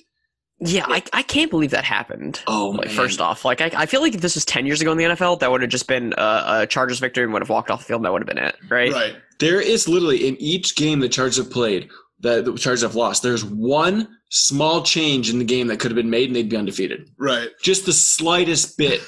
[0.61, 2.40] Yeah, I, I can't believe that happened.
[2.46, 2.94] Oh, Like man.
[2.96, 5.05] first off, like I, I feel like if this was ten years ago in the
[5.05, 7.81] NFL, that would have just been a, a Chargers victory and would have walked off
[7.81, 7.98] the field.
[7.98, 8.92] and That would have been it, right?
[8.92, 9.16] Right.
[9.40, 11.90] There is literally in each game the Chargers have played,
[12.23, 13.23] that the Chargers have lost.
[13.23, 16.57] There's one small change in the game that could have been made and they'd be
[16.57, 17.11] undefeated.
[17.19, 17.51] Right.
[17.63, 19.03] Just the slightest bit.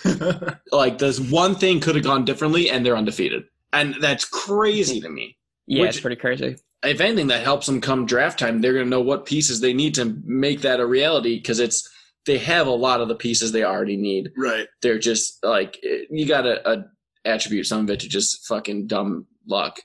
[0.72, 3.44] like there's one thing could have gone differently and they're undefeated.
[3.72, 5.38] And that's crazy to me.
[5.66, 6.56] Yeah, Which- it's pretty crazy.
[6.82, 8.60] If anything, that helps them come draft time.
[8.60, 11.88] They're going to know what pieces they need to make that a reality because it's
[12.26, 14.32] they have a lot of the pieces they already need.
[14.36, 14.66] right.
[14.82, 16.82] They're just like you got to uh,
[17.24, 19.80] attribute some of it to just fucking dumb luck.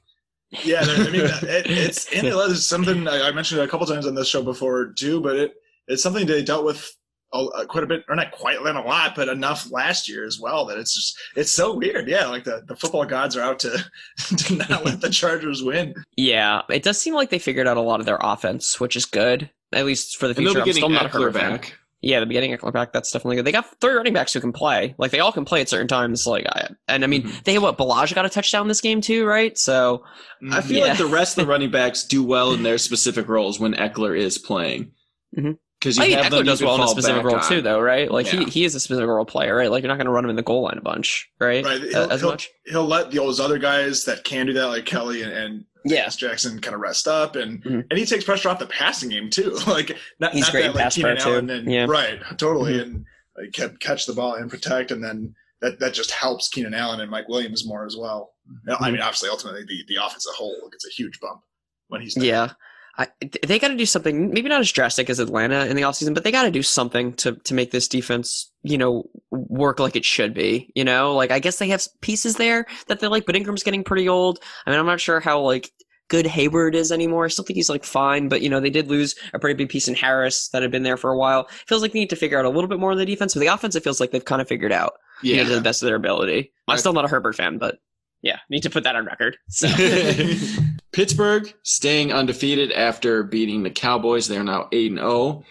[0.63, 3.67] Yeah, there- I mean, it, it's and it is something I, I mentioned it a
[3.67, 5.53] couple times on this show before too, but it
[5.88, 6.89] it's something they dealt with
[7.33, 10.39] a, a- quite a bit, or not quite a lot, but enough last year as
[10.39, 12.07] well that it's just it's so weird.
[12.07, 13.77] Yeah, like the, the football gods are out to
[14.38, 15.93] to not let the Chargers win.
[16.17, 19.05] Yeah, it does seem like they figured out a lot of their offense, which is
[19.05, 20.55] good, at least for the And they'll future.
[20.55, 21.77] be I'm getting still not a Ekeler Herbert back.
[22.01, 23.45] Yeah, the beginning Ekeler back, that's definitely good.
[23.45, 24.95] They got three running backs who can play.
[24.97, 26.25] Like they all can play at certain times.
[26.25, 27.43] Like, I, and I mean, Mhm.
[27.43, 29.57] they what Ballage got a touchdown this game too, right?
[29.57, 30.03] So
[30.51, 30.85] I feel Yeah.
[30.85, 34.17] like the rest of the running backs do well in their specific roles when Ekeler
[34.17, 34.91] is playing.
[35.38, 35.57] Mhm.
[35.80, 37.48] Because I you have them Ekeler does well in a specific role on.
[37.48, 38.12] too, though, right?
[38.12, 38.39] Like Yeah.
[38.42, 39.72] he he is a specific role player, right?
[39.72, 41.63] Like you're not going to run him in the goal line a bunch, right?
[41.63, 41.82] Right.
[41.82, 42.50] Uh, He'll, as he'll, much.
[42.65, 46.60] he'll let those other guys that can do that, like Kelley and, and Yeah, Jackson,
[46.60, 47.86] kind of rest up, and Mhm.
[47.89, 49.52] and he takes pressure off the passing game too.
[49.68, 51.32] like not, He's not great that like pass Keenan pro, too.
[51.32, 51.86] Allen and Yeah.
[51.88, 52.82] right, totally, Mhm.
[52.82, 53.06] and
[53.38, 57.00] like kept catch the ball and protect, and then that that just helps Keenan Allen
[57.00, 58.34] and Mike Williams more as well.
[58.68, 58.84] Mm-hmm.
[58.84, 61.39] I mean, obviously, ultimately, the the offense as a whole gets a huge bump
[61.88, 62.26] when he's there.
[62.26, 62.50] yeah.
[62.99, 63.07] I,
[63.47, 66.25] they got to do something, maybe not as drastic as Atlanta in the offseason, but
[66.25, 70.03] they got to do something to to make this defense, you know, work like it
[70.03, 70.69] should be.
[70.75, 73.85] You know, like I guess they have pieces there that they like, but Ingram's getting
[73.85, 74.39] pretty old.
[74.65, 75.71] I mean, I'm not sure how like
[76.09, 77.23] good Hayward is anymore.
[77.23, 79.69] I still think he's like fine, but you know, they did lose a pretty big
[79.69, 81.47] piece in Harris that had been there for a while.
[81.67, 83.39] Feels like they need to figure out a little bit more on the defense, but
[83.39, 84.95] the offense it feels like they've kind of figured out,
[85.35, 86.51] you know, to the best of their ability.
[86.67, 87.79] I'm still not a Herbert fan, but
[88.21, 89.38] yeah, need to put that on record.
[89.49, 89.67] So.
[90.91, 94.27] Pittsburgh staying undefeated after beating the Cowboys.
[94.27, 95.43] They're now 8 and 0.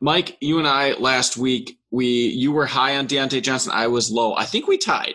[0.00, 3.72] Mike, you and I last week, we you were high on Diontae Johnson.
[3.74, 4.34] I was low.
[4.34, 5.14] I think we tied.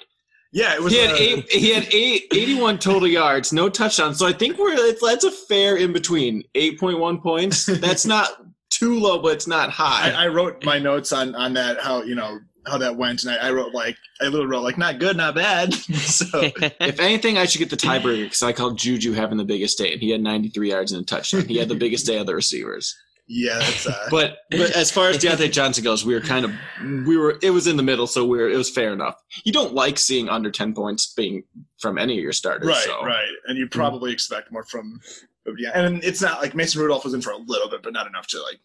[0.52, 0.94] yeah, it was.
[0.94, 1.52] He had uh, eight.
[1.52, 4.18] He had eight, 81 total yards, no touchdowns.
[4.18, 6.44] So I think we're it's, that's a fair in between.
[6.56, 7.66] Eight point one points.
[7.66, 8.30] That's not
[8.70, 10.12] too low, but it's not high.
[10.16, 12.40] I, I wrote my notes on on that how you know
[12.70, 15.36] how that went, and I, I wrote like I literally wrote like not good, not
[15.36, 15.74] bad.
[15.74, 19.78] so if anything, I should get the tiebreaker because I called Juju having the biggest
[19.78, 21.46] day, and he had 93 yards and a touchdown.
[21.46, 22.96] He had the biggest day of the receivers.
[23.28, 26.54] yeah, that's uh, But but as far as Diontae Johnson goes, we were kind of
[27.06, 29.16] we were it was in the middle, so we were it was fair enough.
[29.44, 31.44] You don't like seeing under 10 points being
[31.80, 32.68] from any of your starters.
[32.68, 33.04] right, so.
[33.04, 35.00] right, and you probably expect more from.
[35.58, 38.06] Yeah, and it's not like Mason Rudolph was in for a little bit, but not
[38.06, 38.60] enough to like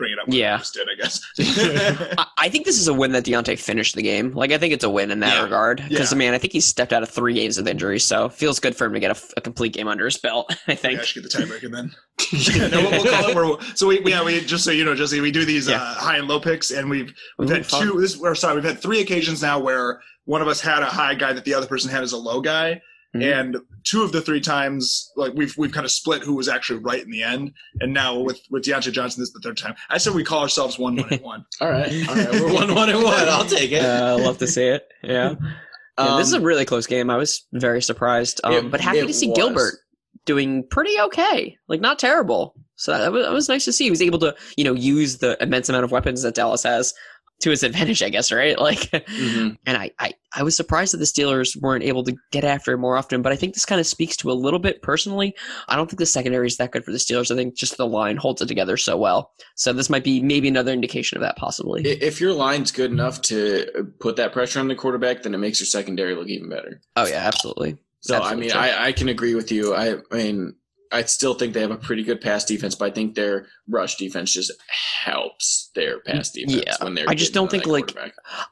[0.00, 0.26] bring it up.
[0.26, 0.52] What Yeah.
[0.52, 1.20] yeah, just did I guess.
[2.18, 4.32] I- I think this is a win that Diontae finished the game.
[4.32, 5.42] Like I think it's a win in that Yeah.
[5.44, 6.18] regard because Yeah.
[6.18, 8.86] man, I think he's stepped out of three games with injury, so feels good for
[8.86, 10.46] him to get a, a complete game under his belt.
[10.66, 11.00] I I think.
[11.00, 11.92] I should get the tiebreaker then.
[12.70, 13.34] no, we'll, we'll call it.
[13.36, 15.82] Where, so we yeah we just so you know Jesse we do these Yeah.
[15.82, 17.82] uh, high and low picks and we've we've Ooh, had fun.
[17.86, 20.86] two this or sorry we've had three occasions now where one of us had a
[20.86, 22.80] high guy that the other person had as a low guy
[23.14, 23.40] Mhm.
[23.40, 26.78] and two of the three times like we've we've kind of split who was actually
[26.78, 29.74] right in the end and now with with Diontae Johnson this is the third time
[29.88, 31.92] I said we call ourselves one one and one All right.
[32.08, 32.30] All right.
[32.32, 33.28] We're one one and one.
[33.28, 33.84] I'll take it.
[33.84, 34.86] Uh, I love to see it.
[35.02, 35.34] Yeah.
[35.98, 37.10] Yeah, this is a Um, really close game.
[37.10, 39.36] I was very surprised, um, It- but happy to see was.
[39.36, 39.74] Gilbert
[40.24, 42.54] doing pretty okay, like not terrible.
[42.76, 43.84] So that was, that was nice to see.
[43.84, 46.94] He was able to, you know, use the immense amount of weapons that Dallas has
[47.40, 48.58] to his advantage, I guess, right?
[48.70, 49.56] Like, mhm.
[49.66, 52.80] and I, I, I was surprised that the Steelers weren't able to get after him
[52.80, 53.22] more often.
[53.22, 55.34] But I think this kind of speaks to a little bit personally.
[55.66, 57.32] I don't think the secondary is that good for the Steelers.
[57.32, 59.32] I think just the line holds it together so well.
[59.56, 61.82] So this might be maybe another indication of that, possibly.
[61.82, 65.58] If your line's good enough to put that pressure on the quarterback, then it makes
[65.58, 66.80] your secondary look even better.
[66.96, 67.78] oh yeah, absolutely.
[68.00, 69.74] So Absolutely I mean, I, I can agree with you.
[69.74, 70.54] I, I mean,
[70.92, 73.96] I still think they have a pretty good pass defense, but I think their rush
[73.96, 74.50] defense just
[75.04, 76.76] helps their pass defense Yeah.
[76.84, 77.04] when they're.
[77.08, 77.96] I just don't think, like.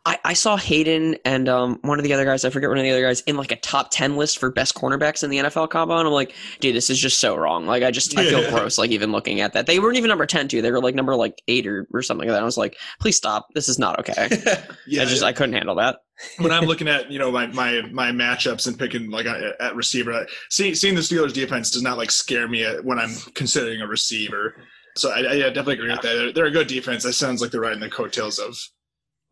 [0.06, 2.84] I, I saw Haden and um, one of the other guys, I forget one of
[2.84, 5.70] the other guys, in like a top 10 list for best cornerbacks in the NFL
[5.70, 5.96] combo.
[5.98, 7.66] And I'm like, dude, this is just so wrong.
[7.66, 8.50] Like, I just, I feel Yeah.
[8.50, 9.66] gross, like, even looking at that.
[9.66, 10.62] They weren't even number 10, too.
[10.62, 12.42] They were like number like eight or, or something like that.
[12.42, 13.48] I was like, please stop.
[13.54, 14.28] This is not okay.
[14.86, 15.96] yeah I just, I couldn't handle that.
[16.38, 19.76] When I'm looking at you know my my my matchups and picking like at, at
[19.76, 23.14] receiver, I- see, seeing the Steelers defense does not like scare me at- when I'm
[23.34, 24.56] considering a receiver.
[24.96, 26.14] So I, I yeah, definitely agree with that.
[26.14, 27.04] They're, they're a good defense.
[27.04, 28.56] That sounds like they're riding the coattails of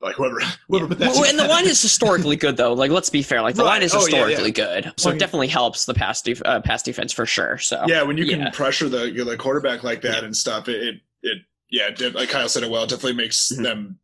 [0.01, 1.13] like whoever whoever put that.
[1.13, 2.73] Well, and the line is historically good though.
[2.75, 3.43] Like, let's be fair.
[3.43, 3.71] Like, the Right.
[3.71, 4.27] line is Oh, yeah, yeah.
[4.27, 7.59] historically good, so Well, it definitely helps the pass def- uh, pass defense for sure.
[7.59, 8.51] So Yeah, when you can Yeah.
[8.51, 11.39] pressure the the quarterback like that and stuff, it it, it
[11.71, 12.85] yeah, did- like Kyle said it well.
[12.85, 13.63] It definitely makes Mhm.
[13.65, 13.99] them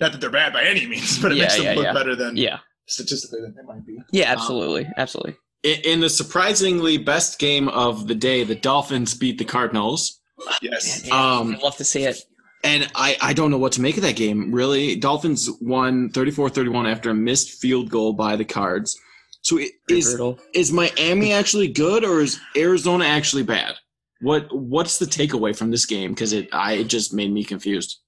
[0.00, 1.92] not that they're bad by any means, but it Yeah, makes them yeah, look yeah.
[1.92, 3.98] better than yeah, statistically than they might be.
[4.12, 5.36] yeah, absolutely, absolutely.
[5.64, 10.20] In, in the surprisingly best game of the day, the Dolphins beat the Cardinals.
[10.62, 11.08] Yes.
[11.08, 12.16] Man, Um, I'd love to see it.
[12.64, 14.96] And I, I don't know what to make of that game, really.
[14.96, 18.96] Dolphins won 34 31 after a missed field goal by the Cards.
[19.42, 20.20] So i- Pretty is,
[20.54, 23.74] is Miami actually good or is Arizona actually bad?
[24.20, 26.10] What What's the takeaway from this game?
[26.10, 27.98] Because it, I, it just made me confused.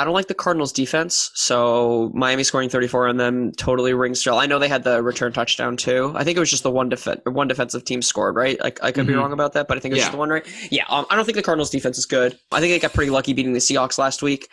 [0.00, 4.34] I don't like the Cardinals defense, so Miami scoring 34 on them totally rings true.
[4.34, 6.12] I know they had the return touchdown too.
[6.16, 8.58] I think it was just the one def- one defensive team scored, right?
[8.60, 9.18] Like I could be Mhm.
[9.18, 10.04] wrong about that, but I think it was Yeah.
[10.04, 10.44] just the one, right?
[10.70, 12.38] Yeah, um, I don't think the Cardinals defense is good.
[12.52, 14.48] I think they got pretty lucky beating the Seahawks last week,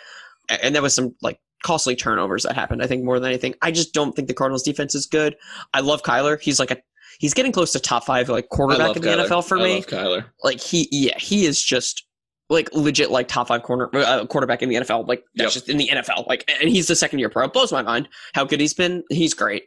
[0.49, 2.83] and there was some like costly turnovers that happened.
[2.83, 5.35] I think more than anything, I just don't think the Cardinals defense is good.
[5.73, 6.39] I love Kyler.
[6.41, 6.77] He's like a
[7.19, 9.87] he's getting close to top five like quarterback in the NFL for I me love
[9.87, 10.25] Kyler.
[10.43, 12.03] like he yeah he is just
[12.49, 15.51] like legit like top five corner uh, quarterback in the NFL like that's Yep.
[15.53, 18.07] just in the NFL like and he's the second year pro it blows my mind
[18.33, 19.63] how good he's been he's great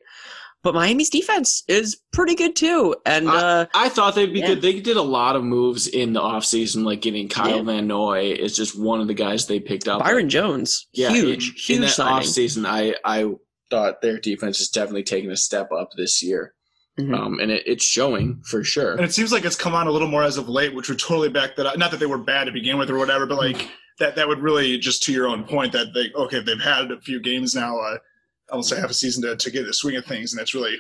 [0.63, 4.49] but Miami's defense is pretty good too and uh I thought they'd be Yeah.
[4.49, 4.63] good.
[4.63, 7.63] They did a lot of moves in the offseason, like getting Kyle Yeah.
[7.63, 10.01] Van Noy is just one of the guys they picked up.
[10.03, 13.33] Byron Jones Yeah, huge in, huge in that signing offseason, I I
[13.71, 16.55] thought their defense is definitely taking a step up this year,
[17.09, 17.19] Mhm.
[17.19, 18.93] um, and it, it's showing for sure.
[18.93, 20.99] And it seems like it's come on a little more as of late, which would
[20.99, 21.77] totally back that up.
[21.79, 24.39] Not that they were bad to begin with or whatever, but like that that would
[24.41, 27.79] really just to your own point that they okay they've had a few games now,
[27.79, 27.99] uh,
[28.51, 30.77] almost a half a season to, to get the swing of things, and it's really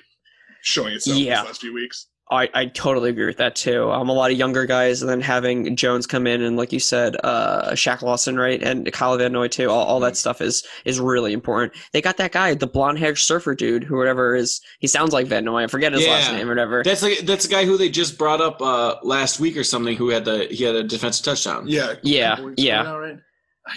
[0.62, 1.36] showing itself Yeah.
[1.40, 2.06] these last few weeks.
[2.30, 3.90] I, I totally agree with that too.
[3.90, 6.78] Um, a lot of younger guys, and then having Jones come in, and like you
[6.78, 9.68] said, uh, Shaq Lawson, right, and Kyle Van Noy too.
[9.68, 11.72] All, all that stuff is is really important.
[11.92, 14.60] They got that guy, the blonde haired surfer dude, who whatever is.
[14.78, 15.64] He sounds like Van Noy.
[15.64, 16.82] I forget his last name or whatever.
[16.84, 19.96] That's like that's a guy who they just brought up uh, last week or something.
[19.96, 21.64] Who had the he had a defensive touchdown.
[21.66, 22.92] Yeah, Yeah, yeah.
[22.94, 23.18] right?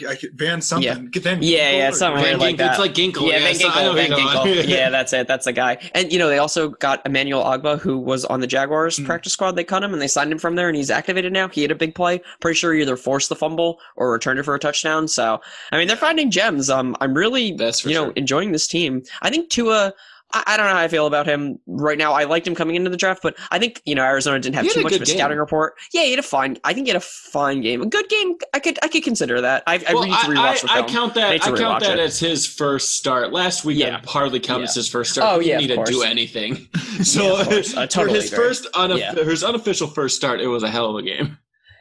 [0.09, 0.85] I, could, Van something.
[0.87, 1.09] Yeah.
[1.09, 2.71] Get Van Yeah, yeah, something Van like that.
[2.71, 3.29] It's like Ginkel.
[3.29, 3.95] yeah, Van I know Ginkel.
[3.95, 4.67] Van who you're talking Ginkel.
[4.67, 5.27] yeah, that's it.
[5.27, 5.77] That's the guy.
[5.93, 9.05] And you know, they also got Emmanuel Ogbah, who was on the Jaguars Mm.
[9.05, 9.51] practice squad.
[9.55, 11.47] They cut him and they signed him from there, and he's activated now.
[11.47, 12.21] He had a big play.
[12.39, 15.07] Pretty sure he either forced the fumble or returned it for a touchdown.
[15.07, 16.69] So, I mean, they're finding gems.
[16.69, 18.11] Um, I'm really, you know, sure.
[18.15, 19.03] enjoying this team.
[19.21, 19.93] I think Tua.
[20.33, 22.13] I, I don't know how I feel about him right now.
[22.13, 24.67] I liked him coming into the draft, but I think you know Arizona didn't have
[24.69, 25.17] too much of a game.
[25.17, 25.75] scouting report.
[25.93, 26.57] Yeah, he had a fine.
[26.63, 28.35] I think he had a fine game, a good game.
[28.53, 29.63] I could I could consider that.
[29.67, 30.85] I, I Well, need to rewatch the I, film.
[30.85, 31.31] I count that.
[31.31, 32.03] need I count that it.
[32.03, 33.31] as his first start.
[33.31, 34.01] Last week, Yeah.
[34.05, 35.35] I hardly count as his first start.
[35.35, 36.67] Oh, He yeah, didn't need to do anything.
[37.03, 37.73] So of course.
[37.73, 38.37] Totally for his agree.
[38.45, 39.13] first unof- Yeah.
[39.15, 41.37] his unofficial first start, it was a hell of a game.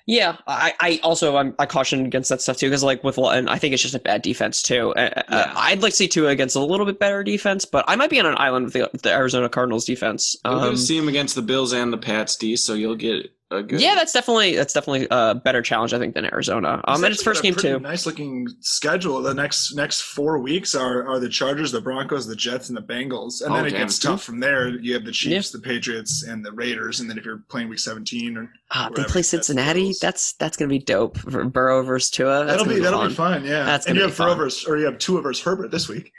[0.07, 3.49] Yeah, I, I also I'm, I caution against that stuff too because like with and
[3.49, 4.95] I think it's just a bad defense too.
[4.95, 5.53] Uh, uh, Yeah.
[5.57, 8.19] I'd like to see Tua against a little bit better defense, but I might be
[8.19, 10.37] on an island with the, the Arizona Cardinals defense.
[10.45, 12.57] Um, going to see him against the Bills and the Pats, D.
[12.57, 13.81] So you'll get a good.
[13.81, 16.81] yeah, that's definitely that's definitely a better challenge I think than Arizona.
[16.89, 17.79] Um, and it's first game too.
[17.81, 19.21] Nice looking schedule.
[19.23, 22.83] The next next four weeks are are the Chargers, the Broncos, the Jets, and the
[22.83, 23.81] Bengals, and Oh, then it damn.
[23.83, 24.69] gets tough from there.
[24.69, 27.79] You have the Chiefs, the Patriots, and the Raiders, and then if you're playing Week
[27.79, 29.85] 17, or Ah, they play Cincinnati.
[29.85, 29.99] close.
[30.01, 31.19] That's that's gonna be dope.
[31.19, 32.45] For Burrow versus Tua.
[32.47, 33.09] That's that'll be, be, that'll fun.
[33.11, 33.45] be fun.
[33.45, 34.27] Yeah, That's and you gonna have be fun.
[34.29, 36.13] Burrow versus, or you have Tua versus Herbert this week.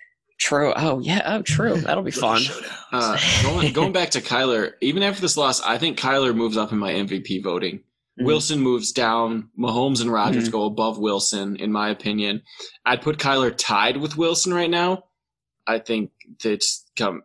[0.44, 0.74] True.
[0.76, 1.22] Oh yeah.
[1.26, 1.76] Oh true.
[1.82, 2.42] That'll be fun.
[2.92, 6.74] Uh, going, going back to Kyler, even after this loss, I think Kyler moves up
[6.74, 7.80] in my MVP voting.
[8.20, 8.26] Mhm.
[8.26, 9.50] Wilson moves down.
[9.58, 10.52] Mahomes and Rodgers Mhm.
[10.52, 12.42] go above Wilson, in my opinion.
[12.86, 15.06] I'd put Kyler tied with Wilson right now.
[15.66, 16.12] I think
[16.44, 16.62] that
[16.98, 17.22] come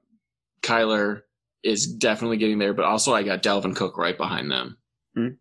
[0.62, 1.22] Kyler
[1.64, 4.76] is definitely getting there, but also I got Dalvin Cook right behind them.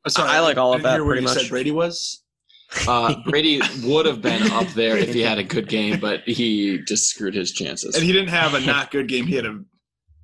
[0.08, 1.38] Sorry, I like all of didn't that hear where pretty you much.
[1.44, 2.24] said Brady was.
[2.88, 6.80] Uh, Brady would have been up there if he had a good game, but he
[6.88, 7.96] just screwed his chances.
[7.96, 9.26] And he didn't have a not good game.
[9.26, 9.60] He had a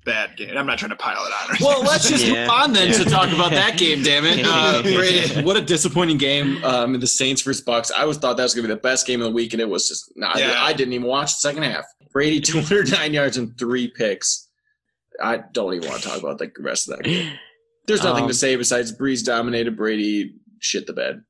[0.04, 0.54] bad game.
[0.56, 1.56] I'm not trying to pile it on.
[1.56, 1.56] Or.
[1.66, 2.42] Well, let's just Yeah.
[2.42, 4.02] move on then to talk about that game.
[4.02, 4.44] Damn it!
[4.46, 7.90] Uh, Brady, what a disappointing game um, in the Saints versus Bucks.
[7.90, 9.60] I always thought that was going to be the best game of the week, and
[9.62, 10.38] it was just not.
[10.38, 10.54] Yeah.
[10.62, 11.84] I didn't even watch the second half.
[12.12, 14.48] Brady, 209 yards and three picks.
[15.22, 17.32] I don't even want to talk about the rest of that game.
[17.86, 19.76] There's nothing Um, to say besides Brees dominated.
[19.76, 21.22] Brady shit the bed.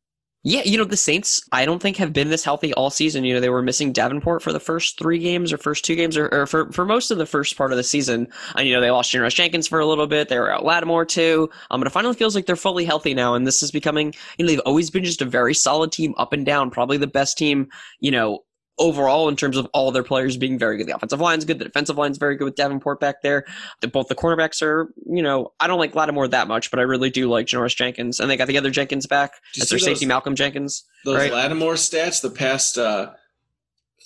[0.46, 3.24] Yeah, you know, the Saints, I don't think have been this healthy all season.
[3.24, 6.18] You know, they were missing Davenport for the first three games or first two games
[6.18, 8.28] or, or for, for most of the first part of the season.
[8.54, 10.28] And, you know, they lost Janoris Jenkins for a little bit.
[10.28, 11.48] They were out Lattimore too.
[11.70, 13.35] Um, but it finally feels like they're fully healthy now.
[13.35, 16.35] And this is becoming, you know, they've always been just a very solid team up
[16.35, 16.70] and down.
[16.70, 18.44] Probably the best team, you know,
[18.79, 20.87] overall in terms of all their players being very good.
[20.89, 21.59] The offensive line's good.
[21.59, 23.45] The defensive line's very good with Davenport back there.
[23.81, 26.83] The, both the cornerbacks are, you know, I don't like Lattimore that much, but I
[26.83, 28.19] really do like Janoris Jenkins.
[28.19, 29.33] And they got the other Jenkins back.
[29.57, 30.85] That's their see safety, those- Malcolm Jenkins.
[31.05, 31.33] Those Right.
[31.33, 33.13] Lattimore stats, the past uh,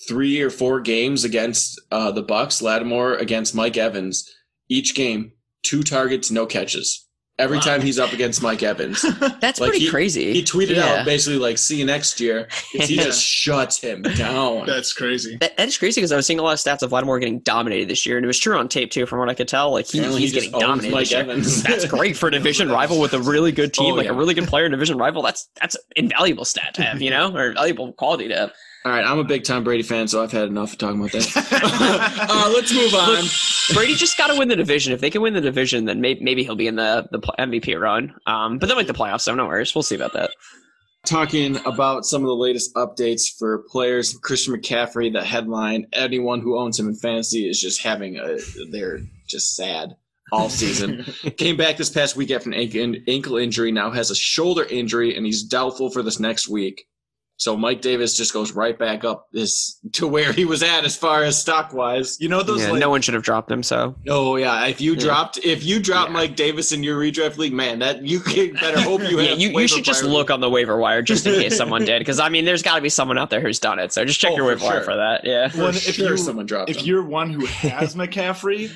[0.07, 2.61] three or four games against uh, the Bucks.
[2.61, 4.31] Lattimore against Mike Evans.
[4.69, 7.07] Each game, two targets, no catches.
[7.39, 7.63] Every Wow.
[7.63, 9.03] time he's up against Mike Evans,
[9.41, 10.33] That's Like, pretty he- crazy.
[10.33, 10.87] he tweeted Yeah.
[11.01, 13.05] out basically like, "See you next year." He Yeah.
[13.05, 14.67] just shuts him down.
[14.67, 15.37] That's crazy.
[15.41, 17.39] That, that is crazy because I was seeing a lot of stats of Lattimore getting
[17.41, 19.71] dominated this year, and it was true on tape too, from what I could tell.
[19.73, 20.95] Like he, he's he getting dominated.
[20.95, 21.13] Mike.
[21.13, 21.63] Evans.
[21.69, 24.13] That's great for a division rival with a really good team, Oh, like yeah.
[24.13, 25.23] a really good player, and division rival.
[25.23, 28.53] That's that's invaluable stat to have, you know, or valuable quality to have.
[28.89, 31.13] All right, I'm a big Tom Brady fan, so I've had enough of talking about
[31.13, 32.27] that.
[32.31, 33.23] uh, let's move on.
[33.75, 34.95] Brady just got to win the division.
[34.95, 37.79] If they can win the division, then maybe, maybe he'll be in the the MVP
[37.79, 38.15] run.
[38.27, 39.75] Um, but they'll make the playoffs, so no worries.
[39.75, 40.31] We'll see about that.
[41.05, 44.17] talking about some of the latest updates for players.
[44.23, 48.39] Christian McCaffrey, the headline, anyone who owns him in fantasy is just having a,
[48.71, 49.97] they're just sad
[50.33, 51.05] all season.
[51.37, 55.27] Came back this past week after an ankle injury, now has a shoulder injury, and
[55.27, 56.87] he's doubtful for this next week.
[57.41, 60.97] So Mike Davis just goes right back up this to where he was at as
[60.97, 62.17] far as stock wise.
[62.21, 63.63] You know those Yeah, like no one should have dropped him.
[63.63, 64.99] So Oh yeah, if you Yeah.
[65.01, 66.15] dropped if you dropped Yeah.
[66.17, 69.39] Mike Davis in your redraft league, man, that you can better hope you yeah, have.
[69.39, 70.19] you, you should just priority.
[70.19, 72.75] look on the waiver wire just in case someone did, because I mean, there's got
[72.75, 73.93] to be someone out there who's done it.
[73.93, 75.21] So just check Oh, your for waiver wire for that.
[75.25, 75.49] Yeah.
[75.49, 76.87] For Well, if sure you- someone dropped if him.
[76.87, 78.71] you're one who has McCaffrey,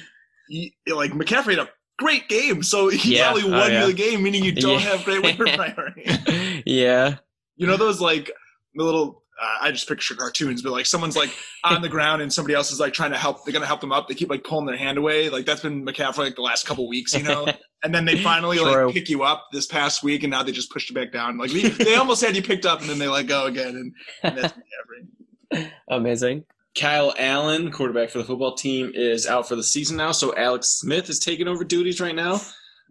[0.48, 3.32] you, like McCaffrey had a great game, so he Yeah.
[3.32, 3.86] probably Oh, won yeah.
[3.86, 4.78] the game, meaning you don't Yeah.
[4.90, 6.62] have great waiver priority.
[6.64, 7.16] yeah.
[7.56, 8.30] You know those like
[8.74, 9.22] the little.
[9.40, 11.30] Uh, I just picture cartoons, but like someone's like
[11.64, 13.44] on the ground and somebody else is like trying to help.
[13.44, 14.06] They're gonna help them up.
[14.06, 15.30] They keep like pulling their hand away.
[15.30, 17.46] Like that's been McCaffrey like the last couple weeks, you know.
[17.84, 18.86] And then they finally True.
[18.86, 21.36] like pick you up this past week, and now they just pushed you back down.
[21.36, 23.92] Like they, they almost had you picked up, and then they let go again, and,
[24.22, 25.72] and that's McCaffrey.
[25.90, 26.44] Amazing.
[26.78, 30.12] Kyle Allen, quarterback for the football team, is out for the season now.
[30.12, 32.40] So Alex Smith is taking over duties right now.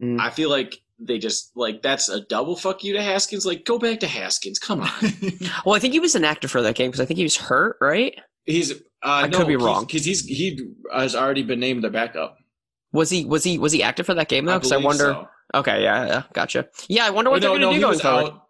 [0.02, 0.20] Mm.
[0.20, 3.46] I feel like they just like that's a double fuck you to Haskins.
[3.46, 4.60] Like go back to Haskins.
[4.60, 4.90] Come on.
[5.66, 7.78] Well, I think he was inactive for that game because I think he was hurt,
[7.82, 8.20] right?
[8.46, 9.86] He's uh, I no, could be wrong.
[9.86, 10.60] because he's he
[10.94, 12.38] has already been named the backup.
[12.94, 14.58] Was he was he was he active for that game though?
[14.58, 15.04] Because I, believe wonder.
[15.04, 15.28] so.
[15.54, 16.68] Okay, yeah, yeah, gotcha.
[16.88, 18.34] Yeah, I wonder what no, they're no, going to he do going forward.
[18.34, 18.48] out.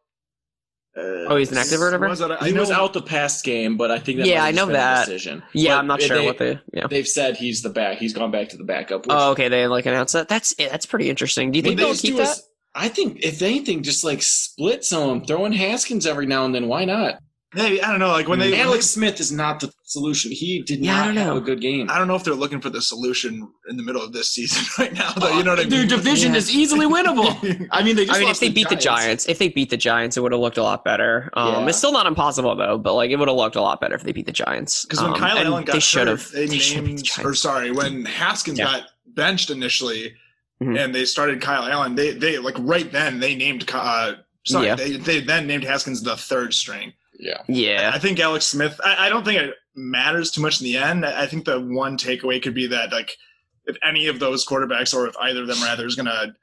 [0.98, 2.10] Uh, oh, he's inactive or whatever?
[2.10, 4.46] Was that- I He was out the past game, but I think that Yeah, might
[4.46, 5.06] have I know just been a that.
[5.06, 5.44] decision.
[5.54, 6.60] Yeah, But I'm not sure they, what they.
[6.74, 6.88] Yeah.
[6.88, 7.98] They've said he's the back.
[7.98, 9.06] He's gone back to the backup.
[9.06, 9.48] Which, Oh, okay.
[9.48, 10.28] They like announced that.
[10.28, 11.52] That's eh, that's pretty interesting.
[11.52, 12.30] Do you think they they'll keep do a that?
[12.32, 12.44] s-
[12.76, 16.44] I think if anything, just like split some of them, throw in Haskins every now
[16.46, 16.68] and then.
[16.68, 17.20] Why not?
[17.54, 18.08] Maybe I don't know.
[18.10, 20.32] Like when they, when Alex Smith is not the solution.
[20.32, 21.38] He did Yeah, I not don't have know.
[21.38, 21.90] a good game.
[21.90, 24.64] I don't know if they're looking for the solution in the middle of this season
[24.80, 25.12] right now.
[25.12, 25.70] Though, you know what I mean?
[25.72, 26.38] Their division Yeah.
[26.38, 27.68] is easily winnable.
[27.72, 29.70] I mean, they just I mean, if they to beat the Giants, if they beat
[29.70, 31.30] the Giants, it would have looked a lot better.
[31.34, 31.68] Um, Yeah.
[31.68, 34.04] It's still not impossible though, but like it would have looked a lot better if
[34.04, 34.86] they beat the Giants.
[34.86, 36.32] Because when Um, Kyle Allen got they should hurt, have.
[36.32, 38.66] they, They should have beat named, the or sorry, when Haskins Yeah.
[38.66, 40.14] got benched initially,
[40.64, 40.80] Mhm.
[40.86, 44.14] and they started Kyle Allen, they they like right then they named uh,
[44.46, 44.76] sorry Yeah.
[44.76, 46.94] they they then named Haskins the third string.
[47.22, 47.44] Yeah.
[47.48, 48.82] Yeah, I think Alex Smith.
[48.84, 51.06] I, I don't think it matters too much in the end.
[51.06, 53.16] I I think the one takeaway could be that like
[53.66, 56.34] if any of those quarterbacks or if either of them rather is going to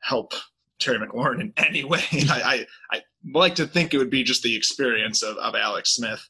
[0.00, 0.32] help
[0.78, 3.02] Terry McLaurin in any way, I, I I
[3.34, 6.26] like to think it would be just the experience of, of Alex Smith.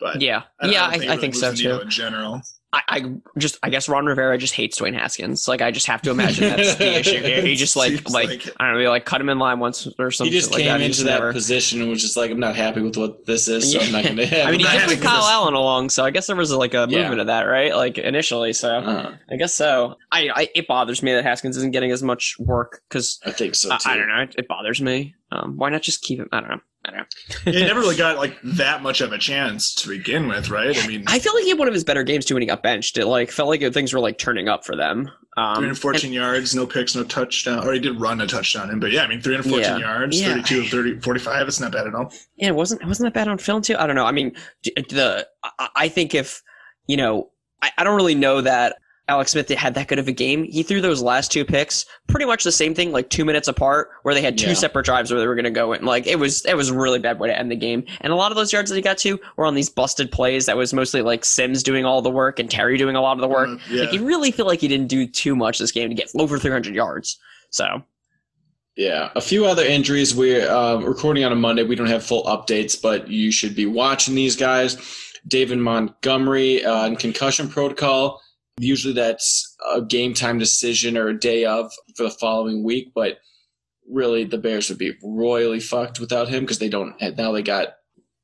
[0.00, 0.90] But yeah, I don't yeah.
[0.90, 1.80] think I, I really think so too.
[1.80, 2.40] In general,
[2.72, 3.04] I, I
[3.36, 5.48] just, I guess Ron Rivera just hates Dwayne Haskins.
[5.48, 7.42] Like, I just have to imagine that's the issue here.
[7.42, 8.54] He just like, Seems like, like.
[8.60, 10.32] I don't know, he, like cut him in line once or something.
[10.32, 10.76] He just like came that.
[10.80, 13.48] Into just that never- position and was just like, I'm not happy with what this
[13.48, 14.42] is, so I'm not going to.
[14.44, 15.30] I mean, he not did with with Kyle this.
[15.30, 16.98] Allen along, so I guess there was like a Yeah.
[17.00, 17.74] movement of that, right?
[17.74, 19.96] Like initially, so uh, I guess so.
[20.12, 23.56] I, I it bothers me that Haskins isn't getting as much work because I think
[23.56, 23.90] so I, too.
[23.90, 24.22] I don't know.
[24.22, 25.16] It, it bothers me.
[25.32, 26.28] Um, why not just keep him?
[26.30, 26.60] I don't know.
[26.84, 26.98] I don't
[27.46, 27.52] know.
[27.52, 30.76] he never really got like that much of a chance to begin with, right?
[30.82, 32.46] I mean, I feel like he had one of his better games too when he
[32.46, 32.96] got benched.
[32.96, 35.10] It like felt like things were like turning up for them.
[35.36, 37.66] Um, 314 yards, no picks, no touchdown.
[37.66, 39.78] Or he did run a touchdown in, but yeah, I mean, 314 Yeah.
[39.78, 40.28] yards, Yeah.
[40.42, 41.48] 32 of 30, 45.
[41.48, 42.12] It's not bad at all.
[42.36, 43.76] Yeah, it wasn't it wasn't that bad on film too.
[43.78, 44.06] I don't know.
[44.06, 44.32] I mean,
[44.64, 46.42] the I, I think if
[46.86, 47.30] you know,
[47.62, 48.76] I, I don't really know that
[49.10, 50.44] Alex Smith had that good of a game.
[50.44, 53.90] He threw those last two picks, pretty much the same thing, like two minutes apart,
[54.04, 54.54] where they had two Yeah.
[54.54, 55.84] separate drives where they were going to go in.
[55.84, 57.84] Like it was, it was a really bad way to end the game.
[58.02, 60.46] And a lot of those yards that he got to were on these busted plays.
[60.46, 63.20] That was mostly like Sims doing all the work and Terry doing a lot of
[63.20, 63.48] the work.
[63.48, 63.82] Uh, yeah.
[63.82, 66.38] Like you really feel like he didn't do too much this game to get over
[66.38, 67.18] 300 yards.
[67.50, 67.82] So
[68.76, 70.14] Yeah, a few other injuries.
[70.14, 71.64] We're um, recording on a Monday.
[71.64, 74.76] We don't have full updates, but you should be watching these guys.
[75.26, 78.22] David Montgomery uh, in concussion protocol.
[78.60, 83.18] Usually that's a game time decision or a day of for the following week, but
[83.90, 86.94] really the Bears would be royally fucked without him because they don't.
[87.16, 87.68] Now they got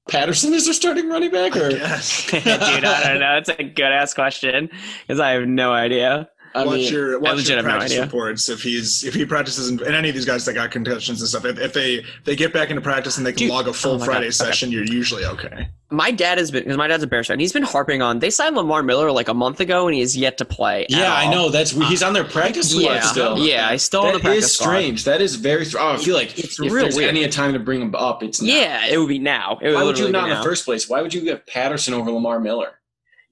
[0.08, 3.36] Patterson as their starting running back, or dude, I don't know.
[3.38, 4.70] It's a good ass question
[5.06, 6.28] because I have no idea.
[6.56, 9.68] I watch mean, your watch your have no practice reports if he's if he practices
[9.68, 11.44] and, and any of these guys that got concussions and stuff.
[11.44, 13.92] If, if they they get back into practice and they can Dude, log a full
[13.92, 14.30] oh my God, Friday okay.
[14.32, 15.68] session, you're usually okay.
[15.90, 17.38] My dad has been because my dad's a Bears fan.
[17.38, 18.18] He's been harping on.
[18.18, 20.84] They signed Lamar Miller like a month ago, and he has yet to play.
[20.84, 21.48] at yeah, I know.
[21.48, 23.38] That's he's on their uh, practice squad Yeah, still.
[23.38, 24.66] yeah, he's still on the practice is squad.
[24.66, 25.04] strange.
[25.04, 25.64] That is very.
[25.64, 27.10] Str- oh, I feel like It's if real there's weird.
[27.10, 28.52] any time to bring him up, it's now.
[28.52, 29.58] Yeah, it would be now.
[29.62, 30.88] It would Why would you not be in the first place?
[30.88, 32.72] Why would you have Patterson over Lamar Miller?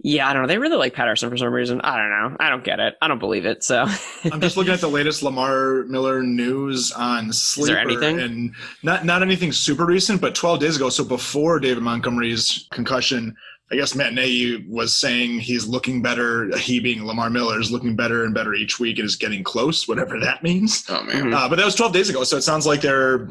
[0.07, 0.49] Yeah, I don't know.
[0.49, 1.81] They really like Patterson for some reason.
[1.81, 2.37] I don't know.
[2.39, 2.95] I don't get it.
[3.01, 3.65] I don't believe it.
[3.65, 3.87] So
[4.31, 8.21] I'm just looking at the latest Lamar Miller news on Sleeper, there anything?
[8.21, 13.35] and not not anything super recent, but 12 days ago, so before David Montgomery's concussion,
[13.73, 16.55] I guess Matt Nagy was saying he's looking better.
[16.59, 19.89] He being Lamar Miller is looking better and better each week and is getting close,
[19.89, 20.85] whatever that means.
[20.91, 21.33] Oh man.
[21.33, 23.27] Uh, but that was 12 days ago, so it sounds like they're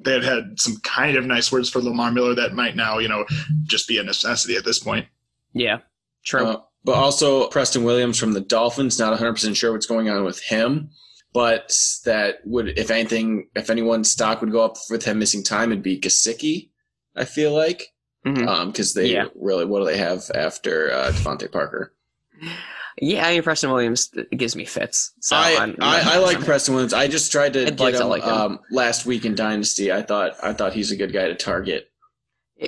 [0.00, 3.08] they had had some kind of nice words for Lamar Miller that might now, you
[3.08, 3.26] know,
[3.64, 5.06] just be a necessity at this point.
[5.52, 5.80] yeah,
[6.24, 6.44] true.
[6.46, 8.98] Uh, but also Preston Williams from the Dolphins.
[8.98, 10.90] Not 100 percent sure what's going on with him,
[11.32, 11.72] but
[12.04, 15.82] that would, if anything, if anyone's stock would go up with him missing time, it'd
[15.82, 16.70] be Gesicki.
[17.16, 17.92] I feel like
[18.24, 19.26] because they Yeah.
[19.34, 21.94] really what do they have after uh, DeVante Parker?
[22.98, 25.12] yeah, I mean Preston Williams gives me fits.
[25.20, 26.92] So I, I'm- I, I like Preston Williams.
[26.92, 28.28] I just tried to I'd get like to like him.
[28.30, 29.92] Um, last week in Dynasty.
[29.92, 31.88] I thought I thought he's a good guy to target.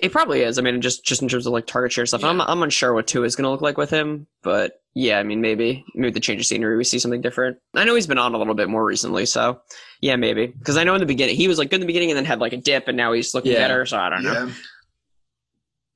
[0.03, 0.59] It probably is.
[0.59, 2.23] I mean, just just in terms of like target share stuff.
[2.23, 2.29] Yeah.
[2.29, 5.23] I'm I'm unsure what two is going to look like with him, but yeah, I
[5.23, 7.59] mean maybe maybe the change of scenery we see something different.
[7.75, 9.61] I know he's been on a little bit more recently, so
[10.01, 12.11] yeah, maybe because I know in the beginning he was like good in the beginning
[12.11, 13.59] and then had like a dip, and now he's looking Yeah.
[13.59, 13.85] better.
[13.87, 14.33] So I don't know.
[14.33, 14.51] Yeah.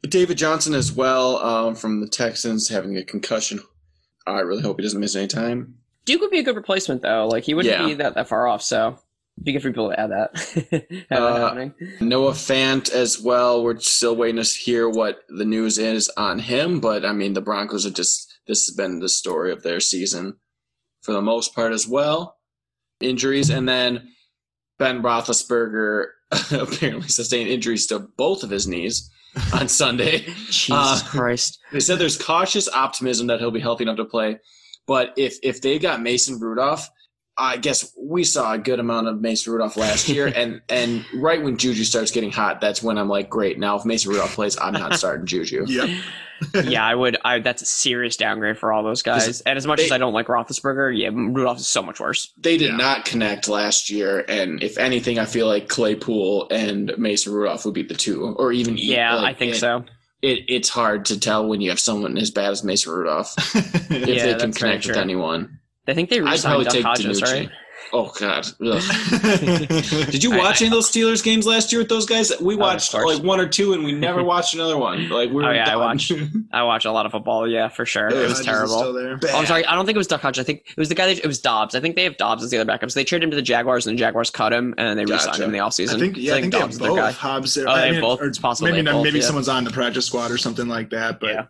[0.08, 3.60] David Johnson as well um, from the Texans having a concussion.
[4.26, 5.74] I really hope he doesn't miss any time.
[6.06, 7.26] Duke would be a good replacement though.
[7.28, 7.86] Like he wouldn't Yeah.
[7.86, 8.62] be that that far off.
[8.62, 8.98] So
[9.40, 11.06] it'd be good for people to add that.
[11.10, 11.74] have Uh, that happening.
[12.00, 13.62] Noah Fant as well.
[13.62, 17.40] We're still waiting to hear what the news is on him, but I mean the
[17.40, 20.36] Broncos are just this has been the story of their season
[21.02, 22.36] for the most part as well.
[23.00, 24.08] Injuries and then
[24.78, 26.06] Ben Roethlisberger
[26.52, 29.10] apparently sustained injuries to both of his knees
[29.54, 30.18] on Sunday.
[30.50, 31.58] Jesus uh, Christ.
[31.72, 34.38] They said there's cautious optimism that he'll be healthy enough to play,
[34.86, 36.90] but if if they got Mason Rudolph,
[37.40, 41.42] I guess we saw a good amount of Mason Rudolph last year, and and right
[41.42, 43.58] when Juju starts getting hot, that's when I'm like, great.
[43.58, 45.66] Now if Mason Rudolph plays, I'm not starting Juju.
[45.70, 45.88] Yep.
[46.64, 47.18] yeah, I would.
[47.22, 49.42] I that's a serious downgrade for all those guys.
[49.42, 52.32] And as much they- as I don't like Roethlisberger, yeah, Rudolph is so much worse.
[52.38, 52.76] They did Yeah.
[52.78, 57.74] not connect last year, and if anything, I feel like Claypool and Mason Rudolph would
[57.74, 59.84] be the two, or even Yeah, like, I think it- so.
[60.22, 64.06] It, it's hard to tell when you have someone as bad as Mason Rudolph if
[64.06, 65.59] Yeah, they can connect with anyone.
[65.88, 67.32] I think they I'd re-signed probably Duck take Hodges, Danucci.
[67.32, 67.50] right?
[67.92, 68.46] Oh God!
[70.10, 72.32] Did you I- watch any of those Steelers games last year with those guys?
[72.40, 73.16] We oh, watched course.
[73.16, 75.08] like one or two, and we never watched another one.
[75.08, 75.78] Like we oh, were Oh, yeah, I done.
[75.80, 76.12] watched.
[76.52, 77.48] I watch a lot of football.
[77.48, 78.08] Yeah, for sure.
[78.08, 78.74] It was Hodges terrible.
[78.74, 79.64] Oh, I'm sorry.
[79.66, 80.40] I don't think it was Duck Hodges.
[80.40, 81.74] I think it was the guy that it was Dobbs.
[81.74, 82.90] I think they have Dobbs as the other backup.
[82.92, 85.24] So they traded him to the Jaguars, and the Jaguars cut him, and they re-signed
[85.32, 85.42] Gotcha.
[85.44, 85.96] him in the offseason.
[85.96, 87.06] I think yeah, I think, they have Dobbs is their guy.
[87.08, 87.16] both.
[87.16, 87.58] Hobbs.
[87.58, 88.22] Oh, they have both?
[88.22, 89.24] It's possible Maybe both, maybe yeah.
[89.24, 91.18] someone's on the practice squad or something like that.
[91.18, 91.34] But Yeah.
[91.34, 91.42] yeah,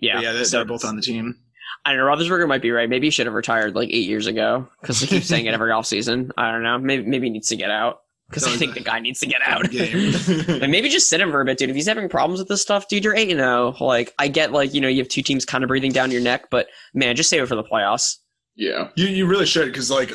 [0.00, 1.36] Yeah, but yeah, they're, so- they're both on the team.
[1.84, 2.04] I don't know.
[2.12, 2.88] Roethlisberger might be right.
[2.88, 5.70] Maybe he should have retired like eight years ago because he keeps saying it every
[5.72, 6.30] offseason.
[6.36, 6.78] I don't know.
[6.78, 9.40] Maybe maybe he needs to get out because I think the guy needs to get
[9.44, 9.64] out.
[9.74, 11.70] And maybe just sit him for a bit, dude.
[11.70, 13.74] If he's having problems with this stuff, dude, you're eight and zero.
[13.80, 16.20] Like I get, like you know, you have two teams kind of breathing down your
[16.22, 18.16] neck, but man, just save it for the playoffs.
[18.56, 20.12] Yeah, you you really should because like.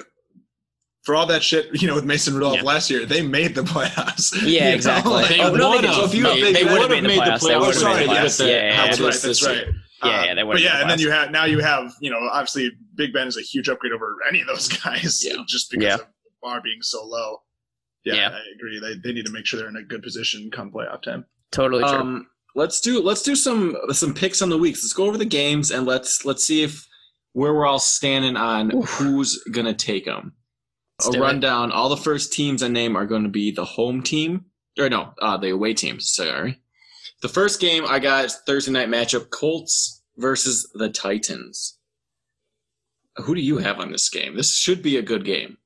[1.04, 2.64] For all that shit, you know, with Mason Rudolph Yeah.
[2.64, 4.34] last year, they made the playoffs.
[4.42, 5.14] Yeah, You know, exactly.
[5.14, 5.94] like- They oh, no, they would've.
[5.94, 7.48] So if they, they they would made the playoffs.
[7.48, 8.42] They Oh, sorry, made the yes.
[8.42, 8.48] playoffs.
[8.48, 8.86] Yeah, yeah, yeah.
[8.88, 9.14] that's right.
[9.22, 9.66] That's right.
[10.06, 10.14] Year.
[10.14, 12.10] Yeah, Uh, yeah, they but yeah, made and then you have now you have you
[12.12, 15.36] know obviously Big Ben is a huge upgrade over any of those guys Yeah.
[15.48, 15.94] just because Yeah.
[15.96, 16.06] of the
[16.42, 17.38] bar being so low.
[18.04, 18.30] Yeah, Yeah.
[18.30, 18.80] I agree.
[18.80, 21.26] They they need to make sure they're in a good position come playoff time.
[21.52, 21.92] Totally true.
[21.92, 24.84] Um, let's do let's do some some picks on the weeks.
[24.84, 26.88] Let's go over the games and let's let's see if
[27.34, 30.34] where we're all standing on who's gonna take them.
[31.00, 31.22] Let's A do it.
[31.22, 31.72] rundown.
[31.74, 34.46] All the first teams I name are going to be the home team,
[34.80, 36.10] or no, uh, the away teams.
[36.14, 36.62] Sorry.
[37.26, 41.80] The first game I got is Thursday night matchup: Colts versus the Titans.
[43.16, 44.36] Who do you have on this game?
[44.36, 45.58] This should be a good game.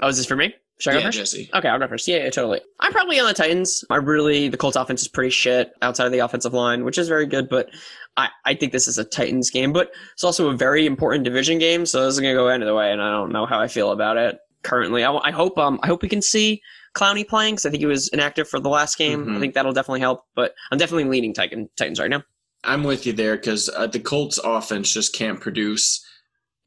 [0.00, 0.54] oh, is this for me?
[0.78, 1.18] Should I go yeah, first?
[1.18, 1.50] Jesse.
[1.52, 2.06] Okay, I'll go first.
[2.06, 2.60] Yeah, yeah, totally.
[2.78, 3.84] I'm probably on the Titans.
[3.90, 7.08] I really the Colts offense is pretty shit outside of the offensive line, which is
[7.08, 7.68] very good, but
[8.16, 9.72] I, I think this is a Titans game.
[9.72, 12.68] But it's also a very important division game, so this is gonna go end of
[12.68, 15.02] the way, and I don't know how I feel about it currently.
[15.02, 16.62] I, I hope um I hope we can see
[16.94, 19.26] Clowney playing because I think he was inactive for the last game.
[19.26, 19.36] Mhm.
[19.36, 20.24] I think that'll definitely help.
[20.34, 22.22] But I'm definitely leaning Titan, Titans right now.
[22.64, 26.04] I'm with you there because uh, the Colts offense just can't produce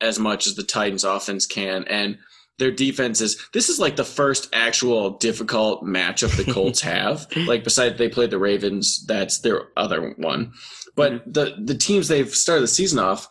[0.01, 2.17] as much as the Titans offense can, and
[2.57, 3.38] their defense is.
[3.53, 7.28] This is like the first actual difficult matchup the Colts have.
[7.36, 10.53] Like besides they played the Ravens, that's their other one.
[10.95, 13.28] But the the teams they've started the season off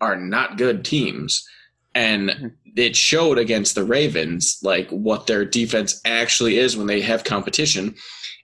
[0.00, 1.46] are not good teams.
[1.94, 2.52] And Mhm.
[2.76, 7.94] It showed against the Ravens, like what their defense actually is when they have competition.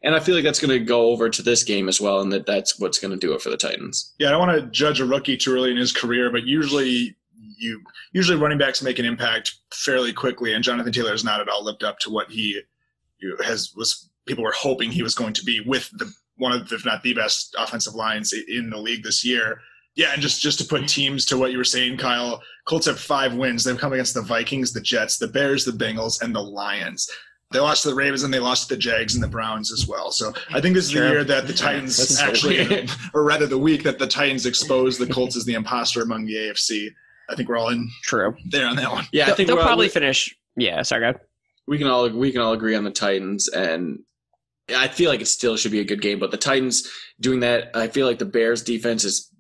[0.02, 2.32] And I feel like that's going to go over to this game as well, and
[2.32, 4.14] that that's what's going to do it for the Titans.
[4.18, 7.16] Yeah, I don't want to judge a rookie too early in his career, but usually
[7.58, 11.48] you usually running backs make an impact fairly quickly, and Jonathan Taylor has not at
[11.48, 12.60] all lived up to what he
[13.44, 16.84] has was people were hoping he was going to be with the one of if
[16.84, 19.60] not the best offensive lines in the league this year.
[19.98, 22.98] Yeah, and just just to put teams to what you were saying, Kyle, Colts have
[23.00, 23.64] five wins.
[23.64, 27.10] They've come against the Vikings, the Jets, the Bears, the Bengals, and the Lions.
[27.50, 29.88] They lost to the Ravens and they lost to the Jags and the Browns as
[29.88, 30.10] well.
[30.12, 31.02] So I think this is Sure.
[31.04, 32.90] the year that the Titans That's actually weird.
[33.14, 36.34] or rather the week that the Titans exposed the Colts as the imposter among the
[36.34, 36.90] AFC.
[37.30, 38.36] I think we're all in True.
[38.50, 39.06] there on that one.
[39.12, 40.32] Yeah, I They'll, think they'll we're all- probably finish.
[40.56, 41.20] Yeah, sorry, go ahead.
[41.66, 44.00] we can all we can all agree on the Titans, and
[44.76, 46.18] I feel like it still should be a good game.
[46.18, 46.86] But the Titans
[47.18, 49.30] doing that, I feel like the Bears defense is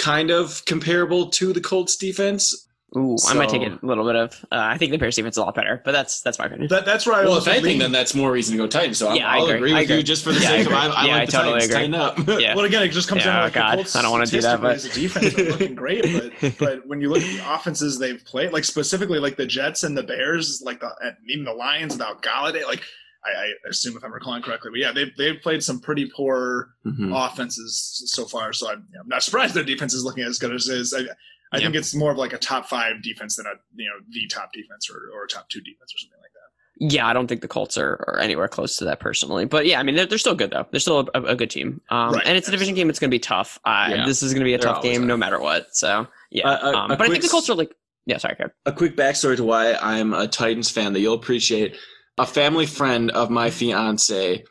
[0.00, 2.66] kind of comparable to the Colts defense.
[2.96, 4.32] Ooh, I might take it a little bit of.
[4.50, 6.66] Uh, I think the Bears defense is a lot better, but that's that's my opinion.
[6.70, 8.98] That, that's where I Well, was if anything, then that's more reason to go Titans.
[8.98, 9.56] So I'm, Yeah, I I'll agree.
[9.58, 10.76] agree I with you just for the Yeah, I sake of agree.
[10.76, 11.64] I, I Yeah, like I the totally Titans.
[11.66, 11.76] agree.
[11.76, 11.94] Tighten
[12.34, 12.40] up.
[12.40, 12.56] Yeah.
[12.56, 13.70] Well, again, it just comes Yeah, down to oh like God.
[13.70, 16.02] the Colts I don't wanna do that, but- as a defense they're looking great,
[16.40, 19.84] but but when you look at the offenses they've played, like specifically like the Jets
[19.84, 22.82] and the Bears, like the and even the Lions without Golladay, like
[23.24, 26.74] I, I assume if I'm recalling correctly, but yeah, they've they've played some pretty poor
[26.86, 27.12] Mhm.
[27.14, 28.52] offenses so far.
[28.52, 30.94] So I'm, I'm not surprised their defense is looking as good as it is.
[30.94, 31.64] I, I Yeah.
[31.64, 34.52] think it's more of like a top five defense than a you know the top
[34.52, 36.92] defense or, or a top two defense or something like that.
[36.94, 39.44] Yeah, I don't think the Colts are, are anywhere close to that personally.
[39.44, 40.66] But yeah, I mean, they're, they're still good though.
[40.70, 41.82] They're still a, a good team.
[41.90, 42.88] Um, Right, and it's a division game.
[42.88, 43.58] It's going to be tough.
[43.66, 44.06] Uh, Yeah.
[44.06, 45.06] This is going to be a They're tough game are.
[45.06, 45.76] no matter what.
[45.76, 47.74] So yeah, Uh, uh, um, a but I think the s- Colts are like,
[48.06, 48.50] yeah, sorry, Kev.
[48.64, 51.76] A quick backstory to why I'm a Titans fan that you'll appreciate.
[52.20, 54.44] A family friend of my fiance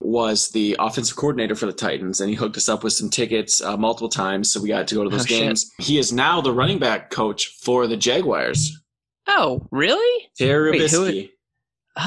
[0.00, 3.62] was the offensive coordinator for the Titans, and he hooked us up with some tickets
[3.62, 5.40] uh, multiple times, so we got to go to those Oh, shit.
[5.40, 5.70] games.
[5.78, 8.70] He is now the running back coach for the Jaguars,
[9.26, 10.28] Oh, really?
[10.36, 11.30] Terry Wait.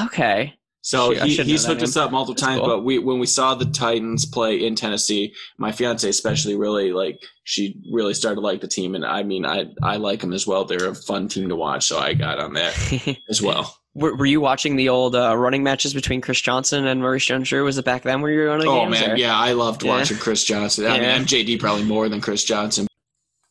[0.04, 0.54] Okay.
[0.82, 2.68] So Shoot, he, he's hooked us up multiple That's times, cool.
[2.68, 7.20] but we when we saw the Titans play in Tennessee, my fiance especially really like
[7.42, 10.46] she really started to like the team, and I mean I I like them as
[10.46, 10.64] well.
[10.64, 13.76] They're a fun team to watch, so I got on that as well.
[13.98, 17.64] Were, were you watching the old uh, running matches between Chris Johnson and Maurice Jones-Drew?
[17.64, 18.92] Was it back then when you were on Oh games?
[19.00, 19.90] man, or- yeah, I loved Yeah.
[19.96, 20.86] watching Chris Johnson.
[20.86, 21.18] I Yeah.
[21.18, 22.86] mean, MJD probably more than Chris Johnson.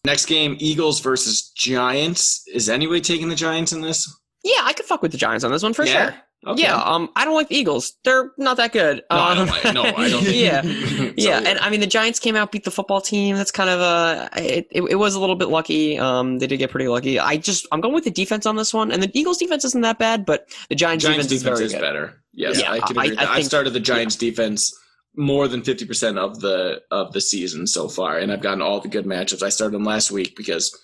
[0.06, 2.44] Next game, Eagles versus Giants.
[2.54, 4.08] Is anybody taking the Giants in this?
[4.44, 6.12] Yeah, I could fuck with the Giants on this one for Yeah?
[6.12, 6.16] sure.
[6.48, 6.62] Okay.
[6.64, 7.94] Yeah, um, I don't like the Eagles.
[8.04, 9.04] They're not that good.
[9.12, 9.74] No, I Um, don't like.
[9.74, 10.24] No, I don't.
[10.32, 13.36] Yeah, So, yeah, and I mean the Giants came out beat the football team.
[13.36, 15.98] That's kind of a it, it, it was a little bit lucky.
[16.00, 17.20] Um, they did get pretty lucky.
[17.20, 19.82] I just I'm going with the defense on this one, and the Eagles defense isn't
[19.82, 22.22] that bad, but the Giants, Giants defense, defense is is better.
[22.34, 23.18] Yes, Yeah, I can I- agree.
[23.18, 23.32] I that.
[23.34, 24.74] I, started the Giants defense
[25.16, 28.80] more than fifty percent of the of the season so far, and I've gotten all
[28.80, 29.44] the good matchups.
[29.44, 30.78] I started them last week because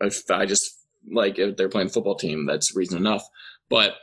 [0.00, 0.70] if I just
[1.10, 3.24] like if they're playing football team, that's reason enough.
[3.70, 3.94] But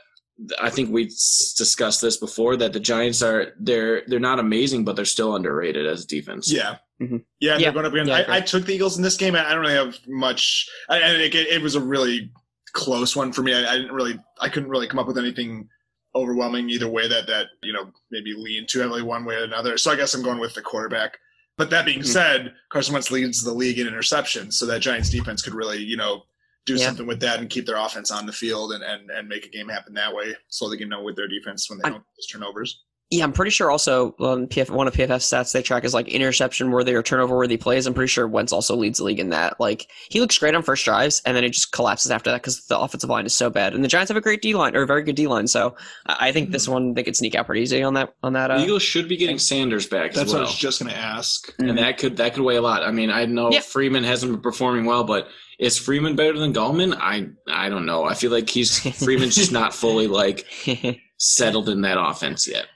[0.60, 4.84] I think we s- discussed this before that the Giants are they're they're not amazing,
[4.84, 6.50] but they're still underrated as defense.
[6.52, 6.76] Yeah.
[7.00, 7.24] Mhm.
[7.40, 7.58] Yeah, Yeah.
[7.58, 8.08] they're going up against.
[8.10, 9.34] Yeah, I I, took the Eagles in this game.
[9.34, 10.68] I I don't really have much.
[10.88, 12.30] I, and it, it was a really
[12.72, 13.52] close one for me.
[13.54, 14.18] I, I didn't really.
[14.40, 15.68] I couldn't really come up with anything
[16.14, 19.76] overwhelming either way that that you know maybe lean too heavily one way or another.
[19.76, 21.18] So I guess I'm going with the quarterback.
[21.56, 22.06] But that being Mhm.
[22.06, 25.96] said, Carson Wentz leads the league in interceptions, so that Giants defense could really you
[25.96, 26.22] know
[26.68, 26.86] do Yeah.
[26.86, 29.48] something with that and keep their offense on the field and, and, and make a
[29.48, 30.34] game happen that way.
[30.48, 32.80] So they can know with their defense when they I- don't just turnovers.
[33.10, 36.08] Yeah, I'm pretty sure also on PF, one of PFF stats they track is like
[36.08, 37.86] interception worthy or turnover worthy plays.
[37.86, 39.58] I'm pretty sure Wentz also leads the league in that.
[39.58, 42.66] Like he looks great on first drives, and then it just collapses after that because
[42.66, 43.72] the offensive line is so bad.
[43.72, 45.74] And the Giants have a great D line or a very good D line, so
[46.04, 48.48] I I think this one they could sneak out pretty easy on that on that.
[48.48, 50.92] The Uh, Eagles should be getting Sanders back That's as what I was just going
[50.92, 51.50] to ask.
[51.58, 52.82] and that could that could weigh a lot.
[52.82, 53.60] I mean, I know Yeah.
[53.60, 55.28] Freeman hasn't been performing well, but
[55.58, 56.96] is Freeman better than Gallman?
[56.98, 58.04] I I don't know.
[58.04, 60.46] I feel like he's Freeman's just not fully like
[61.18, 62.66] settled in that offense yet.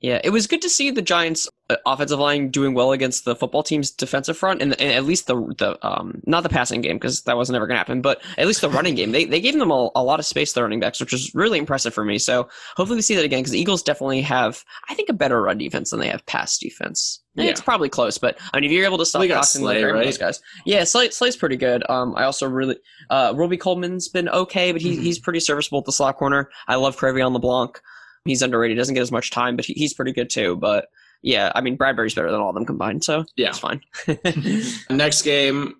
[0.00, 1.48] Yeah, it was good to see the Giants'
[1.84, 5.34] offensive line doing well against the football team's defensive front, and, and at least the
[5.58, 8.46] the um not the passing game because that wasn't ever going to happen, but at
[8.46, 9.12] least the running game.
[9.12, 11.58] They they gave them a, a lot of space, the running backs, which was really
[11.58, 12.18] impressive for me.
[12.18, 15.42] So hopefully we see that again because the Eagles definitely have, I think, a better
[15.42, 17.20] run defense than they have pass defense.
[17.34, 17.44] Yeah.
[17.50, 19.84] It's probably close, but I mean, if you're able to stop They got Cox Slay,
[19.84, 20.04] right?
[20.04, 21.88] those guys, yeah, Slay, Slay's pretty good.
[21.88, 22.76] Um, I also really
[23.10, 25.02] uh Robey-Coleman's been okay, but he, Mhm.
[25.02, 26.50] he's pretty serviceable at the slot corner.
[26.66, 27.80] I love Cre'Von LeBlanc.
[28.24, 28.76] He's underrated.
[28.76, 30.56] He doesn't get as much time, but he, he's pretty good too.
[30.56, 30.86] But
[31.22, 33.48] yeah, I mean Bradberry's better than all of them combined, so Yeah.
[33.48, 33.80] it's fine.
[34.90, 35.74] Next game,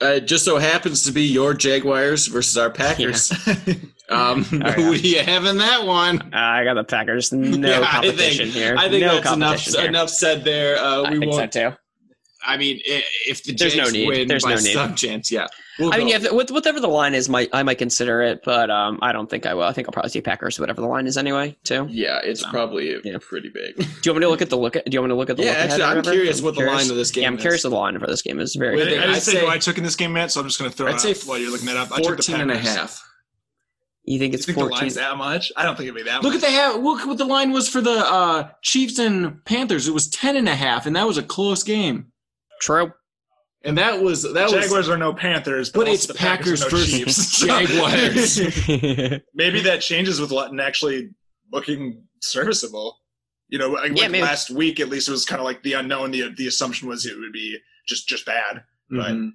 [0.00, 3.32] uh, just so happens to be your Jaguars versus our Packers.
[4.10, 4.98] Um, Oh, who yeah.
[5.00, 6.34] do you have in that one?
[6.34, 7.32] I got the Packers.
[7.32, 8.76] No Yeah, I think- competition here.
[8.76, 9.86] I think no that's enough here.
[9.86, 10.76] enough said there.
[10.78, 11.52] Uh, I we think so won't.
[11.52, 11.72] too.
[12.46, 14.06] I mean, if the There's no need.
[14.08, 14.72] win There's by no need.
[14.74, 15.46] some chance, yeah.
[15.78, 18.70] We'll I mean, yeah, with whatever the line is, might I might consider it, but
[18.70, 19.64] um, I don't think I will.
[19.64, 21.56] I think I'll probably see Packers, whatever the line is, anyway.
[21.64, 21.88] Too.
[21.90, 23.16] yeah, it's So, probably yeah.
[23.20, 23.76] pretty big.
[23.76, 24.76] Do you want me to look at the look?
[24.76, 25.42] At, do you want me to look at the?
[25.44, 26.82] yeah, look actually, or I'm curious I'm what the curious.
[26.82, 27.40] line of this game Yeah, I'm is.
[27.40, 28.54] curious what the line for this game is.
[28.54, 28.76] Very.
[28.76, 30.46] With I, I didn't say say- who I took in this game, Matt, so I'm
[30.46, 31.90] just going to throw I'd it say while you're looking that up.
[31.90, 33.02] I took the 14 and a half.
[34.04, 34.78] you think You it's think the fourteen?
[34.80, 35.50] line's that much?
[35.56, 36.42] I don't think it'd be that Look much.
[36.44, 36.76] at the half.
[36.76, 39.88] Look what the line was for the uh, Chiefs and Panthers.
[39.88, 42.12] It was 10 and a half, and that was a close game.
[42.64, 42.92] True.
[43.62, 46.62] And that was that was Jaguars are no Panthers, But also it's the Packers, Packers
[46.62, 48.38] are no versus Chiefs.
[48.66, 49.22] Jaguars.
[49.34, 51.10] maybe that changes with Luton actually
[51.52, 52.98] looking serviceable.
[53.48, 54.22] You know, like Yeah, maybe.
[54.22, 56.10] last week at least it was kind of like the unknown.
[56.10, 58.64] The the assumption was it would be just just bad.
[58.90, 59.12] Right.
[59.12, 59.30] Mhm.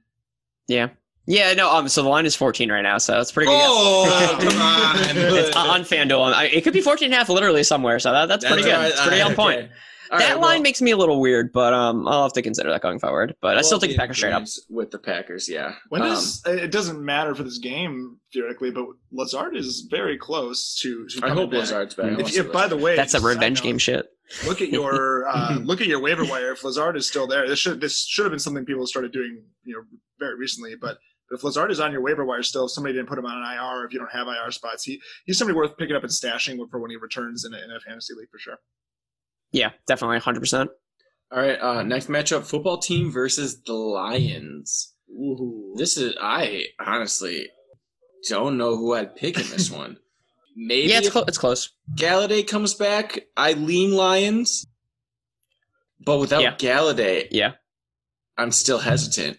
[0.68, 0.90] Yeah.
[1.26, 1.54] Yeah.
[1.54, 1.72] No.
[1.72, 1.88] Um.
[1.90, 3.58] So the line is fourteen right now, so that's pretty good.
[3.58, 3.68] guess.
[3.72, 4.98] Oh, come on.
[5.38, 6.34] it's on FanDuel.
[6.34, 8.74] I, it could be 14 and a half literally somewhere, so that, that's, pretty good.
[8.74, 9.60] all right, It's pretty all on right, point.
[9.60, 9.72] okay.
[10.12, 12.42] All that right, line well, makes me a little weird, but um, I'll have to
[12.42, 13.36] consider that going forward.
[13.42, 14.44] But I still well, take the Packers straight up.
[14.70, 15.74] With the Packers, yeah.
[15.90, 20.76] When Um, does it doesn't matter for this game theoretically, but Lazard is very close
[20.82, 21.08] to.
[21.08, 21.60] to I hope back.
[21.60, 22.20] Lazard's back.
[22.20, 24.08] If, if, by the way, That's a revenge game shit.
[24.46, 26.52] Look at your uh, look at your waiver wire.
[26.52, 29.44] If Lazard is still there, this should this should have been something people started doing,
[29.64, 29.82] you know,
[30.20, 30.76] very recently.
[30.80, 30.98] But
[31.32, 33.44] if Lazard is on your waiver wire still, if somebody didn't put him on an
[33.44, 36.58] IR, if you don't have IR spots, he he's somebody worth picking up and stashing
[36.70, 38.58] for when he returns in a, in a fantasy league for sure.
[39.52, 40.68] Yeah, definitely 100%.
[41.32, 44.94] All right, uh, next matchup: football team versus the Lions.
[45.12, 45.74] Ooh.
[45.78, 47.48] This is I honestly
[48.28, 49.98] don't know who I'd pick in this one.
[50.56, 51.70] Maybe Yeah, it's, if clo- it's close.
[51.96, 54.66] Golladay comes back, I lean Lions.
[56.04, 56.56] But without Yeah.
[56.56, 57.54] Golladay, Yeah.
[58.38, 59.38] I'm still hesitant.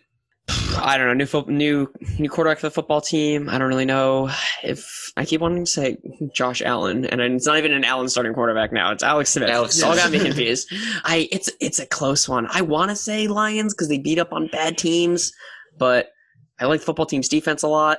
[0.77, 1.15] I don't know.
[1.15, 3.49] New fo- new new quarterback for the football team.
[3.49, 4.31] I don't really know
[4.63, 5.99] if I keep wanting to say
[6.35, 8.93] Josh Allen, and it's not even an Allen starting quarterback now.
[8.93, 9.51] It's Alex Smith.
[9.51, 10.05] Alex it's all Smith.
[10.05, 10.73] got me confused.
[11.05, 12.47] I it's it's a close one.
[12.51, 15.33] I want to say Lions because they beat up on bad teams,
[15.79, 16.11] but
[16.59, 17.99] I like the football team's defense a lot.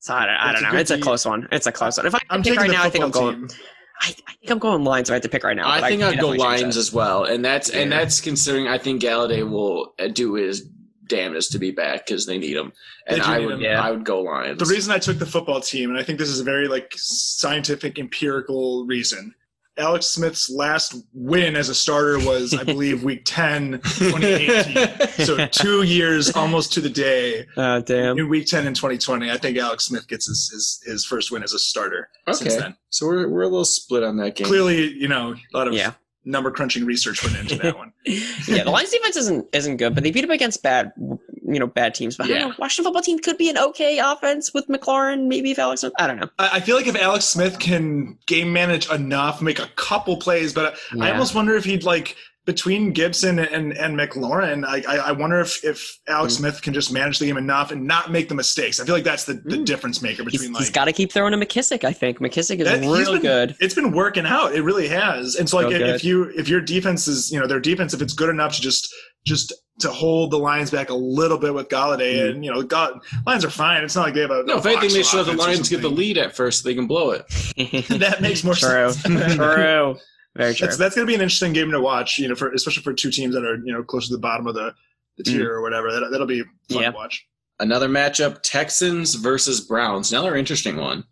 [0.00, 0.78] So I don't, I don't know.
[0.78, 1.46] It's a close one.
[1.52, 2.06] It's a close one.
[2.06, 3.48] If I I'm pick right now, I think I'm going.
[3.48, 3.58] team.
[4.02, 5.10] I, I think I'm going Lions.
[5.10, 5.68] If I had to pick right now.
[5.68, 9.02] I think could I'd go Lions as well, and that's and that's considering I think
[9.02, 10.66] Golladay will uh, do his
[11.10, 12.72] damnedest to be back because they need him,
[13.06, 13.60] and I would him.
[13.60, 13.82] Yeah.
[13.82, 14.58] I would go Lions.
[14.58, 16.90] The reason I took the football team, and I think this is a very like
[16.96, 19.34] scientific, empirical reason.
[19.78, 25.24] Alex Smith's last win as a starter was, I believe, week 10, 2018.
[25.24, 28.18] so two years almost to the day Uh, damn.
[28.18, 29.30] in week 10 in 2020.
[29.30, 32.60] I think Alex Smith gets his, his, his first win as a starter since okay,
[32.60, 32.76] then.
[32.90, 34.46] so we're we're a little split on that game.
[34.46, 35.92] Clearly, you know, a lot of Yeah.
[36.24, 37.92] Number crunching research went into that one.
[38.04, 41.66] yeah, the Lions defense isn't isn't good, but they beat up against bad, you know,
[41.66, 42.16] bad teams.
[42.16, 42.38] But I Yeah.
[42.40, 45.26] don't know, Washington football team could be an okay offense with McLaurin.
[45.26, 46.28] Maybe if Alex, I don't know.
[46.38, 50.52] I I feel like if Alex Smith can game manage enough, make a couple plays,
[50.52, 52.16] but I almost wonder if he'd like
[52.52, 54.64] between Gibson and and McLaurin.
[54.66, 56.38] I I, I wonder if if Alex Mm.
[56.38, 58.80] Smith can just manage the game enough and not make the mistakes.
[58.80, 59.64] I feel like that's the, the Mm.
[59.64, 60.60] difference maker between he's like.
[60.62, 61.84] He's got to keep throwing to McKissic.
[61.84, 63.56] I think McKissic is That- he's real been- good.
[63.60, 64.54] it's been working out.
[64.54, 65.36] It really has.
[65.36, 68.02] And so like if, if you if your defense is you know their defense if
[68.02, 68.92] it's good enough to just
[69.26, 72.30] just to hold the Lions back a little bit with Golladay Mm.
[72.30, 73.82] and you know God, Lions are fine.
[73.84, 75.32] It's not like they have a no, a if anything, they box should have the
[75.32, 76.62] offense Lions get the lead at first.
[76.62, 77.24] So they can blow it.
[78.00, 78.92] that makes more True.
[78.92, 79.34] sense.
[79.36, 79.96] True.
[80.36, 80.66] Very true.
[80.66, 82.18] That's that's going to be an interesting game to watch.
[82.18, 84.46] You know, for especially for two teams that are you know close to the bottom
[84.46, 84.72] of the,
[85.16, 85.90] the tier or whatever.
[85.92, 86.80] That that'll be fun Mm.
[86.82, 86.90] Yeah.
[86.90, 87.26] to watch.
[87.58, 90.12] Another matchup: Texans versus Browns.
[90.12, 91.04] Another interesting one.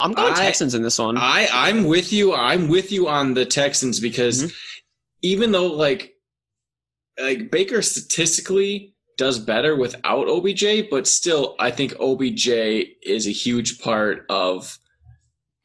[0.00, 1.16] I'm going I- Texans in this one.
[1.18, 2.34] I I'm with you.
[2.34, 4.54] I'm with you on the Texans because Mhm.
[5.22, 6.14] even though like
[7.20, 12.48] like Baker statistically does better without OBJ, but still I think OBJ
[13.02, 14.78] is a huge part of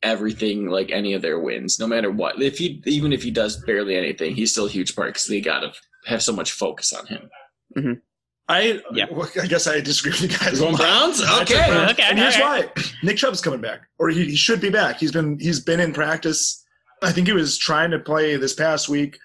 [0.03, 3.57] everything like any of their wins no matter what if he even if he does
[3.63, 5.71] barely anything he's still a huge part because they gotta
[6.05, 7.29] have so much focus on him
[7.75, 7.93] mm-hmm.
[8.49, 9.05] I Yeah.
[9.41, 10.59] I guess I disagree with you guys.
[10.59, 11.21] You're going Browns?
[11.21, 11.65] Okay.
[11.67, 11.91] Browns.
[11.91, 12.43] Okay, And here's okay.
[12.43, 14.99] why: Nick Chubb's coming back, or he, he should be back.
[14.99, 16.63] He's been he's been in practice.
[17.01, 19.17] I think he was trying to play this past week.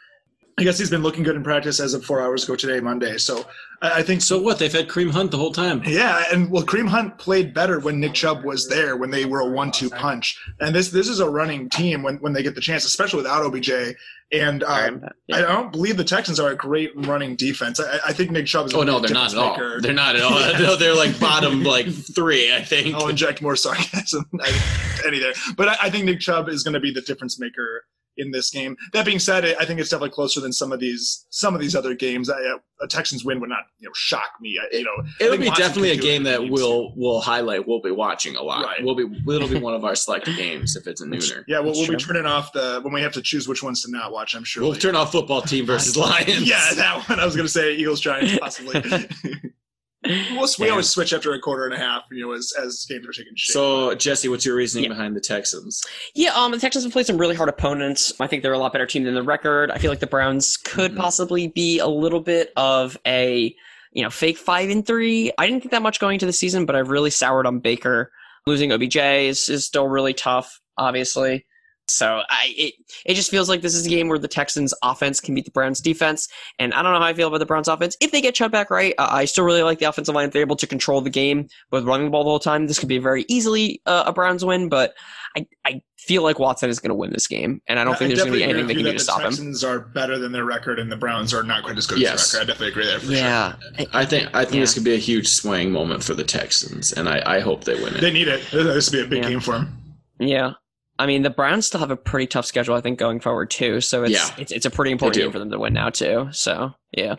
[0.58, 3.16] I guess he's been looking good in practice as of four hours ago today, Monday.
[3.18, 3.46] So
[3.80, 6.64] I, I think so what they've had Kareem Hunt the whole time Yeah, and well,
[6.64, 10.38] Kareem Hunt played better when Nick Chubb was there when they were a one-two punch.
[10.60, 13.44] And this this is a running team when, when they get the chance, especially without
[13.44, 13.96] OBJ.
[14.30, 15.02] And um,
[15.32, 17.80] I don't believe the Texans are a great running defense.
[17.80, 18.74] I, I think Nick Chubb is.
[18.74, 19.80] oh no they're not at all maker.
[19.80, 23.56] they're not at all no, they're like bottom like three i think I'll inject more
[23.56, 24.24] sarcasm
[25.06, 27.84] any there, but I, I think Nick Chubb is going to be the difference maker
[28.18, 28.76] in this game.
[28.92, 31.74] That being said, I think it's definitely closer than some of these some of these
[31.74, 32.28] other games.
[32.28, 34.58] I, uh, a Texans win would not you know shock me.
[34.60, 37.66] I, you know, It'll be definitely a it game that we'll we'll highlight.
[37.66, 38.64] We'll be watching a lot.
[38.64, 38.84] Right.
[38.84, 39.04] We'll be
[39.34, 41.44] it'll be one of our selected games if it's a nooner.
[41.48, 43.90] Yeah, well, we'll be turning off the when we have to choose which ones to
[43.90, 44.34] not watch.
[44.34, 44.62] I'm sure.
[44.62, 46.48] We'll turn off football team versus Lions.
[46.48, 47.18] yeah, that one.
[47.18, 48.82] I was going to say Eagles Giants possibly.
[50.04, 52.02] we'll, we always switch after a quarter and a half.
[52.10, 53.52] You know, as as games are taking shape.
[53.52, 54.90] So Jesse, what's your reasoning Yeah.
[54.96, 55.82] behind the Texans?
[56.14, 58.12] Yeah, um, the Texans have played some really hard opponents.
[58.20, 59.70] I think they're a lot better team than the record.
[59.70, 60.96] I feel like the Browns could Mhm.
[60.98, 63.54] possibly be a little bit of a,
[63.92, 65.32] you know, fake five and three.
[65.38, 68.12] I didn't think that much going into the season, but I've really soured on Baker.
[68.46, 71.44] Losing OBJ is, is still really tough, obviously.
[71.90, 72.74] So I it
[73.06, 75.50] it just feels like this is a game where the Texans offense can beat the
[75.50, 76.28] Browns defense,
[76.58, 77.96] and I don't know how I feel about the Browns offense.
[78.00, 80.26] If they get Chubb back right, uh, I still really like the offensive line.
[80.26, 82.78] If they're able to control the game with running the ball the whole time, this
[82.78, 84.68] could be very easily uh, a Browns win.
[84.68, 84.94] But
[85.36, 88.08] I, I feel like Watson is going to win this game, and I don't think
[88.08, 89.30] there's going to be anything they can do to you stop that him.
[89.30, 91.98] The Texans are better than their record, and the Browns are not quite as good
[91.98, 92.14] Yes.
[92.24, 92.50] as their record.
[92.50, 93.00] I definitely agree there.
[93.00, 93.56] For Yeah,
[93.92, 94.60] I think I think Yeah.
[94.60, 97.74] this could be a huge swing moment for the Texans, and I, I hope they
[97.74, 98.00] win it.
[98.00, 98.42] They need it.
[98.50, 99.30] This would be a big Yeah.
[99.30, 99.76] game for them.
[100.18, 100.52] yeah.
[100.98, 103.80] I mean, the Browns still have a pretty tough schedule, I think, going forward too.
[103.80, 104.34] So it's Yeah.
[104.42, 106.28] it's, it's a pretty important game for them to win now too.
[106.32, 107.16] So yeah,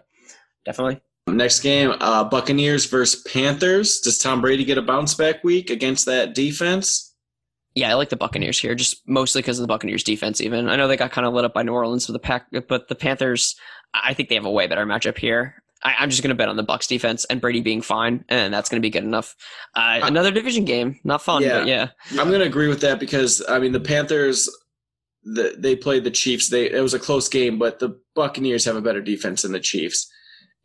[0.66, 1.02] definitely.
[1.28, 4.00] Next game, uh, Buccaneers versus Panthers.
[4.00, 7.14] Does Tom Brady get a bounce back week against that defense?
[7.76, 10.42] Yeah, I like the Buccaneers here, just mostly because of the Buccaneers defense.
[10.42, 12.48] Even I know they got kind of lit up by New Orleans for the pack,
[12.68, 13.56] but the Panthers,
[13.94, 15.62] I think they have a way better matchup here.
[15.84, 18.54] I, I'm just going to bet on the Bucks defense and Brady being fine, and
[18.54, 19.36] that's going to be good enough.
[19.76, 21.60] Uh, another division game, not fun, Yeah.
[21.60, 24.50] but yeah, I'm going to agree with that because I mean the Panthers,
[25.24, 26.50] the, they played the Chiefs.
[26.50, 29.60] They it was a close game, but the Buccaneers have a better defense than the
[29.60, 30.12] Chiefs,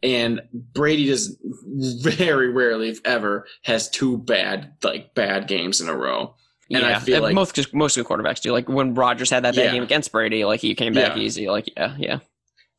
[0.03, 1.37] and Brady does
[2.03, 6.35] very rarely, if ever, has two bad like bad games in a row.
[6.71, 6.99] And I yeah.
[6.99, 8.51] feel like- most most good quarterbacks do.
[8.51, 9.73] Like when Rodgers had that bad Yeah.
[9.73, 11.23] game against Brady, like he came back Yeah.
[11.23, 11.49] easy.
[11.49, 12.19] Like yeah, yeah.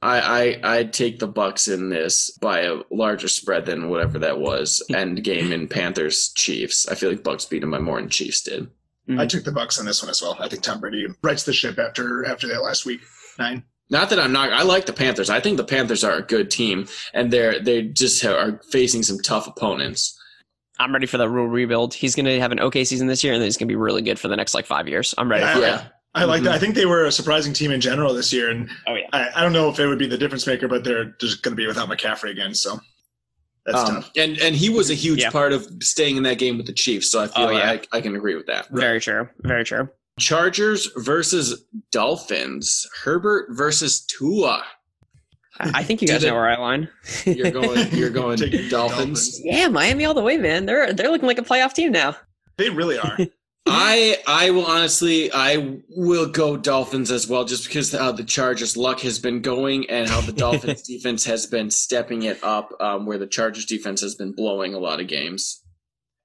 [0.01, 0.19] I,
[0.63, 4.83] I I'd take the Bucks in this by a larger spread than whatever that was
[4.93, 6.87] end game in Panthers Chiefs.
[6.87, 8.67] I feel like Bucks beat them by more than Chiefs did.
[9.09, 9.19] Mhm.
[9.19, 10.35] I took the Bucks on this one as well.
[10.39, 13.01] I think Tom Brady rights the ship after after that last week
[13.39, 13.63] nine.
[13.89, 14.51] Not that I'm not.
[14.51, 15.29] I like the Panthers.
[15.29, 19.03] I think the Panthers are a good team, and they're they just ha- are facing
[19.03, 20.19] some tough opponents.
[20.79, 21.93] I'm ready for that Rhule rebuild.
[21.93, 23.77] He's going to have an okay season this year, and then he's going to be
[23.77, 25.13] really good for the next like five years.
[25.17, 25.81] I'm ready Yeah, for yeah.
[25.85, 25.91] it.
[26.15, 26.51] I like that.
[26.51, 26.55] Mhm.
[26.55, 29.07] I think they were a surprising team in general this year, and Oh yeah.
[29.13, 31.51] I, I don't know if it would be the difference maker, but they're just going
[31.51, 32.55] to be without McCaffrey again.
[32.55, 32.79] So
[33.65, 34.11] that's Um, tough.
[34.15, 35.29] and and he was a huge Yeah.
[35.29, 37.11] part of staying in that game with the Chiefs.
[37.11, 37.71] So I feel Oh, like yeah.
[37.93, 38.67] I, I can agree with that.
[38.71, 39.27] Very true.
[39.41, 39.89] Very true.
[40.19, 42.87] Chargers versus Dolphins.
[43.03, 44.63] Herbert versus Tua.
[45.59, 46.87] I I think you guys know where I line.
[47.25, 47.89] You're going.
[47.91, 48.69] You're going Dolphins.
[48.69, 49.41] Dolphins.
[49.43, 50.65] yeah, Miami all the way, man.
[50.65, 52.15] They're they're looking like a playoff team now.
[52.57, 53.17] They really are.
[53.65, 58.77] I I will honestly I will go Dolphins as well, just because how the Chargers'
[58.77, 63.05] luck has been going and how the Dolphins' defense has been stepping it up, um,
[63.05, 65.63] where the Chargers' defense has been blowing a lot of games.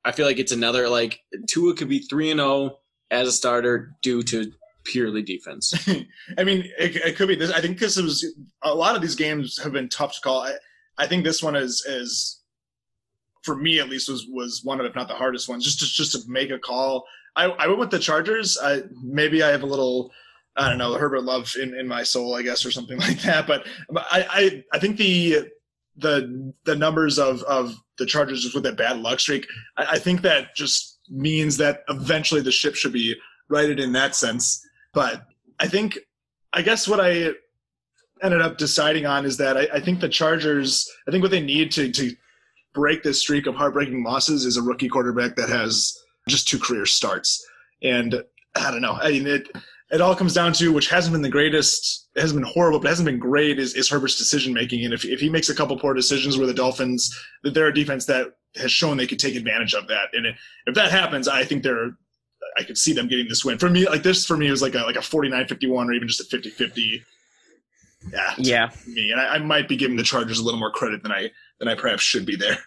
[0.04, 2.78] I feel like it's another like Tua could be three and zero
[3.10, 4.52] as a starter due to
[4.84, 5.72] purely defense.
[6.38, 7.50] I mean, it, it could be this.
[7.50, 8.24] I think this was
[8.62, 10.42] a lot of these games have been tough to call.
[10.42, 10.54] I,
[10.98, 12.40] I think this one is is
[13.42, 15.64] for me at least was was one of if not the hardest ones.
[15.64, 17.06] Just to, just to make a call.
[17.36, 18.58] I, I went with the Chargers.
[18.62, 20.10] I maybe I have a little
[20.56, 23.46] I don't know Herbert love in, in my soul, I guess, or something like that.
[23.46, 23.66] But,
[23.96, 25.48] I, I I think the
[25.96, 29.46] the the numbers of of the Chargers just with that bad luck streak.
[29.76, 33.16] I, I think that just means that eventually the ship should be
[33.48, 34.64] righted in that sense.
[34.94, 35.26] But
[35.58, 35.98] I think,
[36.52, 37.32] I guess what I
[38.22, 41.42] ended up deciding on is that I, I think the Chargers, I think what they
[41.42, 42.14] need to, to
[42.72, 45.99] break this streak of heartbreaking losses is a rookie quarterback that has
[46.30, 47.44] just two career starts.
[47.82, 48.22] And
[48.54, 48.98] I don't know.
[49.00, 49.48] I mean, it,
[49.90, 52.88] it all comes down to, which hasn't been the greatest, it hasn't been horrible, but
[52.88, 54.84] hasn't been great, is, is Herbert's decision making.
[54.84, 57.12] And if, if he makes a couple poor decisions where the Dolphins,
[57.42, 60.08] that they're a defense that has shown they could take advantage of that.
[60.12, 60.26] And
[60.66, 61.90] if that happens, I think they're,
[62.56, 63.58] I could see them getting this win.
[63.58, 66.32] For me, like this for me was like a like a 49-51 or even just
[66.32, 67.02] a 50-50.
[68.12, 68.34] Yeah.
[68.38, 68.70] Yeah.
[68.86, 69.10] Me.
[69.12, 71.68] And I, I might be giving the Chargers a little more credit than I than
[71.68, 72.58] I perhaps should be there.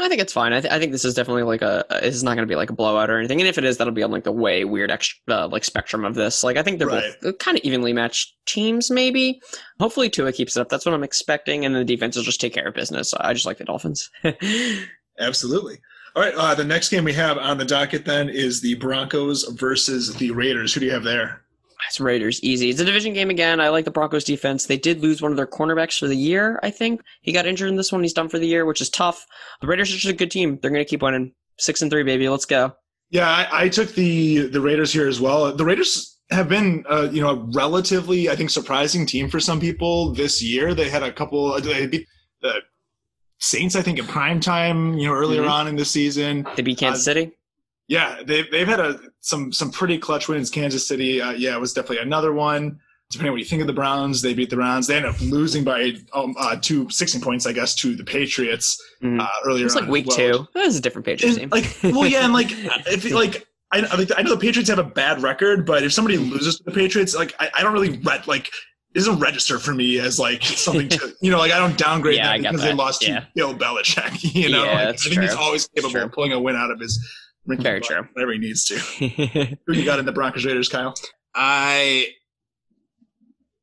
[0.00, 0.52] I think it's fine.
[0.52, 1.84] I, th- I think this is definitely like a.
[2.00, 3.40] This is not going to be like a blowout or anything.
[3.40, 6.04] And if it is, that'll be on like the way weird extra, uh, like spectrum
[6.04, 6.42] of this.
[6.42, 7.12] Like I think they're Right.
[7.22, 8.90] both kind of evenly matched teams.
[8.90, 9.40] Maybe.
[9.78, 10.68] Hopefully Tua keeps it up.
[10.70, 13.14] That's what I'm expecting, and the defense will just take care of business.
[13.14, 14.10] I just like the Dolphins.
[15.20, 15.78] Absolutely.
[16.16, 16.34] All right.
[16.34, 20.30] Uh, the next game we have on the docket then is the Broncos versus the
[20.30, 20.74] Raiders.
[20.74, 21.41] Who do you have there?
[21.88, 22.70] It's Raiders easy.
[22.70, 23.60] It's a division game again.
[23.60, 24.66] I like the Broncos defense.
[24.66, 26.58] They did lose one of their cornerbacks for the year.
[26.62, 28.02] I think he got injured in this one.
[28.02, 29.26] He's done for the year, which is tough.
[29.60, 30.58] The Raiders are just a good team.
[30.62, 31.32] They're going to keep winning.
[31.58, 32.28] Six and three, baby.
[32.28, 32.72] Let's go.
[33.10, 35.54] Yeah, I, I took the the Raiders here as well.
[35.54, 39.60] The Raiders have been, uh, you know, a relatively, I think, surprising team for some
[39.60, 40.74] people this year.
[40.74, 41.60] They had a couple.
[41.60, 42.06] They beat
[42.40, 42.62] the
[43.38, 44.94] Saints, I think, in prime time.
[44.94, 45.50] You know, earlier Mhm.
[45.50, 46.46] on in the season.
[46.56, 47.32] They beat Kansas Uh, City.
[47.88, 50.50] Yeah, they've they've had a some some pretty clutch wins.
[50.50, 52.78] Kansas City, uh, yeah, it was definitely another one.
[53.10, 54.86] Depending on what you think of the Browns, they beat the Browns.
[54.86, 58.82] They ended up losing by um, uh, two, 16 points, I guess, to the Patriots
[59.04, 59.62] uh, earlier.
[59.62, 60.16] It was on like week well.
[60.16, 60.48] two.
[60.54, 61.50] That was a different Patriots team.
[61.52, 64.78] And, like, well, yeah, and like, if like, I, I I know the Patriots have
[64.78, 67.98] a bad record, but if somebody loses to the Patriots, like, I, I don't really
[67.98, 68.50] re- like.
[68.94, 72.16] It doesn't register for me as like something to you know like I don't downgrade
[72.16, 73.20] Yeah, them get because they lost Yeah.
[73.20, 74.22] to Bill Belichick.
[74.34, 76.70] You know, Yeah, Like, that's I think he's always capable of pulling a win out
[76.70, 77.00] of his
[77.48, 78.08] rinky Very butt true.
[78.12, 78.76] whenever he needs to.
[79.66, 80.94] Who you got in the Broncos Raiders, Kyle?
[81.34, 82.08] I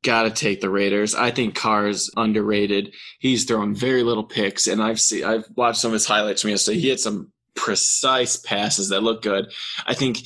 [0.03, 1.15] gotta take the Raiders.
[1.15, 2.93] I think Carr's underrated.
[3.19, 6.51] He's thrown very little picks, and I've seen I've watched some of his highlights from
[6.51, 6.79] yesterday.
[6.79, 9.51] He had some precise passes that look good.
[9.85, 10.19] I think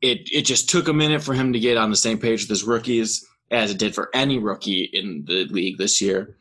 [0.00, 2.50] it it just took a minute for him to get on the same page with
[2.50, 6.36] his rookies as it did for any rookie in the league this year.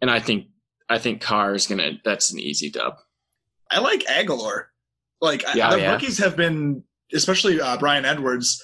[0.00, 0.46] And I think
[0.88, 2.94] I think Carr is gonna that's an easy dub.
[3.70, 4.64] I like Agholor.
[5.22, 5.92] Like Yeah, the yeah.
[5.92, 8.62] rookies have been, especially uh, Bryan Edwards,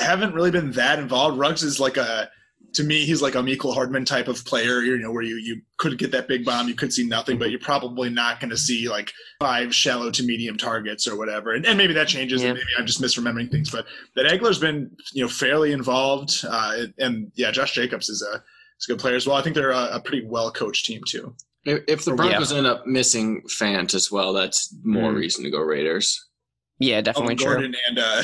[0.00, 1.38] haven't really been that involved.
[1.38, 2.28] Ruggs is like a,
[2.74, 4.80] to me, he's like a Mecole Hardman type of player.
[4.82, 7.50] You know, where you you could get that big bomb, you could see nothing, but
[7.50, 9.10] you're probably not going to see like
[9.40, 11.54] five shallow to medium targets or whatever.
[11.54, 12.48] And, and maybe that changes, Yeah.
[12.48, 13.70] and maybe I'm just misremembering things.
[13.70, 18.20] But that Agholor's been you know fairly involved, uh, and, and yeah, Josh Jacobs is
[18.22, 18.36] a.
[18.78, 19.36] is a good player as well.
[19.36, 21.34] I think they're a, a pretty well coached team too.
[21.68, 22.16] If, if the Yeah.
[22.16, 25.16] Broncos end up missing Fant as well, that's more Mm.
[25.16, 26.24] reason to go Raiders.
[26.78, 27.54] yeah, definitely Melvin true.
[27.54, 28.22] Gordon and uh,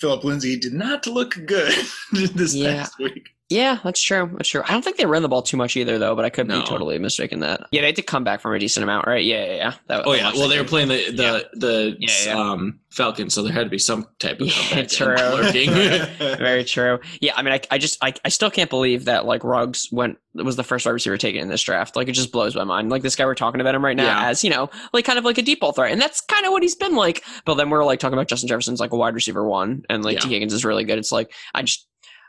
[0.00, 1.72] Philip Lindsay did not look good
[2.12, 2.76] this Yeah.
[2.76, 3.28] past week.
[3.50, 4.30] Yeah, that's true.
[4.36, 4.62] That's true.
[4.64, 6.16] I don't think they ran the ball too much either, though.
[6.16, 6.60] But I could No.
[6.60, 7.66] be totally mistaken that.
[7.72, 9.22] Yeah, they did come back from a decent amount, right?
[9.22, 9.74] Yeah, yeah, yeah.
[9.88, 12.38] That, Oh yeah, well they were playing the the the Yeah, yeah.
[12.38, 16.36] um Falcons, so there had to be some type of Yeah, comeback true.
[16.38, 17.00] Very true.
[17.20, 20.16] Yeah, I mean, I, I just, I, I still can't believe that like Ruggs went
[20.34, 21.96] was the first wide receiver taken in this draft.
[21.96, 22.90] Like, it just blows my mind.
[22.90, 24.28] Like this guy we're talking about him right now Yeah.
[24.28, 26.52] as you know, like kind of like a deep ball threat, and that's kind of
[26.52, 27.22] what he's been like.
[27.44, 30.14] But then we're like talking about Justin Jefferson's like a wide receiver one, and like
[30.14, 30.20] Yeah.
[30.20, 30.98] Tee Higgins is really good.
[30.98, 31.86] It's like I just.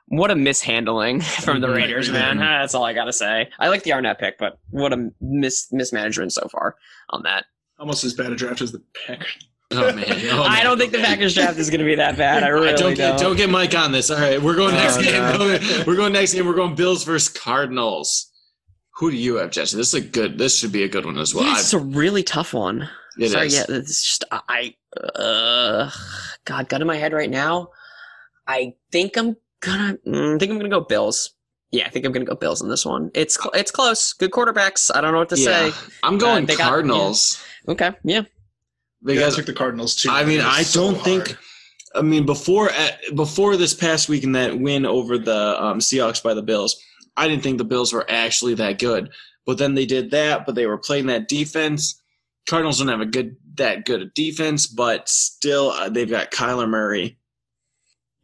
[0.08, 1.76] What a mishandling from the Mhm.
[1.76, 2.38] Raiders, man.
[2.38, 2.62] Mhm.
[2.62, 3.49] That's all I gotta say.
[3.60, 6.76] I like the Arnette pick, but what a mis- mismanagement so far
[7.10, 7.45] on that.
[7.80, 9.36] Almost as bad a draft as the Packers.
[9.72, 10.64] oh man, oh, I man.
[10.64, 12.43] don't think the Packers draft is gonna be that bad.
[12.43, 12.93] I really don't don't.
[12.95, 14.12] get don't get Mike on this.
[14.12, 15.14] All right, we're going Oh, next game.
[15.14, 15.84] no.
[15.88, 16.45] We're going next game.
[16.45, 18.32] We're going Bills versus Cardinals.
[18.97, 19.76] Who do you have, Jesse?
[19.76, 20.38] This is a good.
[20.38, 21.51] This should be a good one as well.
[21.58, 22.88] it's a really tough one.
[23.18, 23.56] it Sorry, is.
[23.56, 24.76] yeah, it's just I.
[25.16, 25.89] Uh,
[26.45, 27.70] God, gun in my head right now.
[28.47, 29.97] I think I'm gonna.
[30.08, 31.32] mm, think I'm gonna go Bills.
[31.72, 33.12] Yeah, I think I'm gonna go Bills in this one.
[33.14, 34.14] It's cl- it's close.
[34.14, 34.91] Good quarterbacks.
[34.93, 35.70] I don't know what to Yeah.
[35.72, 35.78] say.
[36.03, 38.22] I'm going Uh, they got- Cardinals Okay, yeah.
[38.22, 38.26] Yeah, I
[39.01, 40.10] because took the Cardinals too.
[40.12, 41.38] I mean, I so don't think.
[41.93, 46.22] I mean, before at, before this past week and that win over the um, Seahawks
[46.22, 46.76] by the Bills,
[47.16, 49.10] I didn't think the Bills were actually that good.
[49.45, 52.01] But then they did that, but they were playing that defense.
[52.47, 56.68] Cardinals don't have a good that good a defense, but still uh, they've got Kyler
[56.70, 57.18] Murray.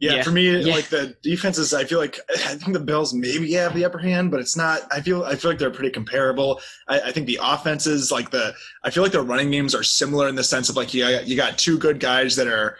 [0.02, 0.22] Yeah, Yeah.
[0.24, 0.74] for me, Yeah.
[0.74, 4.32] like the defenses, I feel like I think the Bills maybe have the upper hand,
[4.32, 4.82] but it's not.
[4.90, 6.60] I feel I feel like they're pretty comparable.
[6.88, 10.26] I, I think the offenses, like the, I feel like their running games are similar
[10.28, 12.76] in the sense of like you got, you got two good guys that are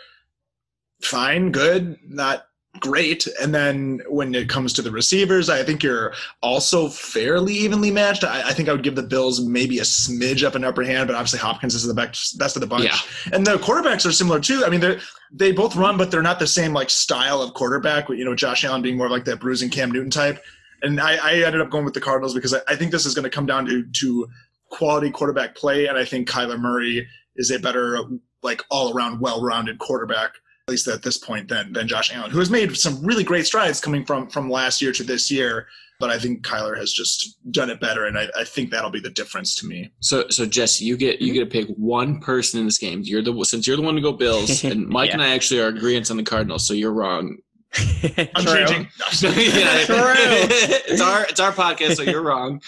[1.01, 2.47] fine, good, not
[2.81, 7.91] great, and then when it comes to the receivers, I think you're also fairly evenly
[7.91, 8.25] matched.
[8.25, 11.07] I, I think I would give the Bills maybe a smidge up an upper hand,
[11.07, 12.85] but obviously Hopkins is the best, best of the bunch.
[12.85, 13.35] Yeah.
[13.35, 14.65] And the quarterbacks are similar too.
[14.65, 14.99] I mean, they
[15.31, 18.09] they both run, but they're not the same like style of quarterback.
[18.09, 20.43] You know, Josh Allen being more like that bruising Cam Newton type.
[20.83, 23.15] And I, I ended up going with the Cardinals because I, I think this is
[23.15, 24.29] going to come down to to
[24.71, 27.07] quality quarterback play, and I think Kyler Murray
[27.37, 28.01] is a better
[28.43, 30.33] like all around well rounded quarterback.
[30.69, 33.47] At least at this point, than than Josh Allen, who has made some really great
[33.47, 35.67] strides coming from from last year to this year.
[35.99, 39.01] But I think Kyler has just done it better, and I, I think that'll be
[39.01, 39.91] the difference to me.
[39.99, 43.01] So so Jesse, you get you get to pick one person in this game.
[43.03, 45.15] You're the since you're the one to go Bills, and Mike Yeah.
[45.15, 46.65] and I actually are agreeing on the Cardinals.
[46.65, 47.39] So you're wrong.
[48.35, 48.67] I'm True.
[48.67, 48.83] changing.
[49.23, 50.13] yeah, True.
[50.17, 52.61] it's our it's our podcast, so you're wrong.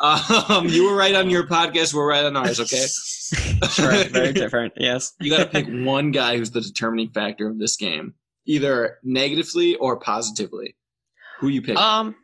[0.00, 1.94] Um, you were right on your podcast.
[1.94, 2.58] We're right on ours.
[2.58, 2.86] Okay.
[3.74, 4.04] True.
[4.10, 4.72] Very different.
[4.76, 5.12] Yes.
[5.20, 8.14] You got to pick one guy who's the determining factor of this game,
[8.46, 10.76] either negatively or positively.
[11.38, 11.76] Who you pick?
[11.76, 12.16] Um,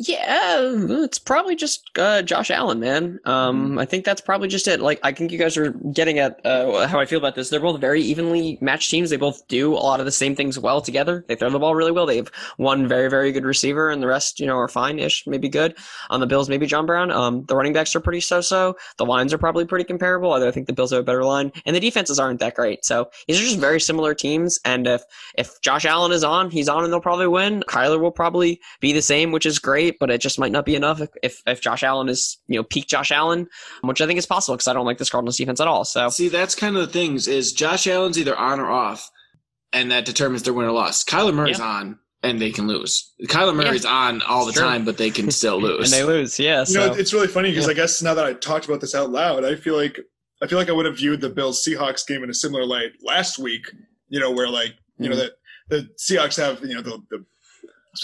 [0.00, 0.60] Yeah,
[1.02, 3.18] it's probably just uh, Josh Allen, man.
[3.24, 4.78] Um, I think that's probably just it.
[4.78, 7.50] Like, I think you guys are getting at uh, how I feel about this.
[7.50, 9.10] They're both very evenly matched teams.
[9.10, 11.24] They both do a lot of the same things well together.
[11.26, 12.06] They throw the ball really well.
[12.06, 15.48] They have one very, very good receiver, and the rest, you know, are fine-ish, maybe
[15.48, 15.76] good.
[16.10, 17.10] On the Bills, maybe John Brown.
[17.10, 18.76] Um, the running backs are pretty so-so.
[18.98, 20.32] The lines are probably pretty comparable.
[20.32, 22.84] Although I think the Bills have a better line, and the defenses aren't that great.
[22.84, 24.60] So these are just very similar teams.
[24.64, 25.02] And if
[25.36, 27.64] if Josh Allen is on, he's on, and they'll probably win.
[27.68, 30.74] Kyler will probably be the same, which is great but it just might not be
[30.74, 33.48] enough if, if, if Josh Allen is, you know, peak Josh Allen,
[33.82, 35.84] which I think is possible because I don't like this Cardinals defense at all.
[35.84, 39.10] So See, that's kind of the things is Josh Allen's either on or off,
[39.72, 41.04] and that determines their win or loss.
[41.04, 41.66] Kyler Murray's Yeah.
[41.66, 43.12] on, and they can lose.
[43.24, 44.66] Kyler Murray's on all the It's true.
[44.66, 45.92] time, but they can still lose.
[45.92, 46.64] and they lose, yeah.
[46.66, 47.72] You know, it's really funny because Yeah.
[47.72, 50.00] I guess now that I talked about this out loud, I feel like
[50.40, 52.92] I feel like I would have viewed the Bills Seahawks game in a similar light
[53.02, 53.66] last week.
[54.08, 55.22] You know, where like you know hmm.
[55.22, 55.32] that
[55.68, 57.24] the Seahawks have you know the, the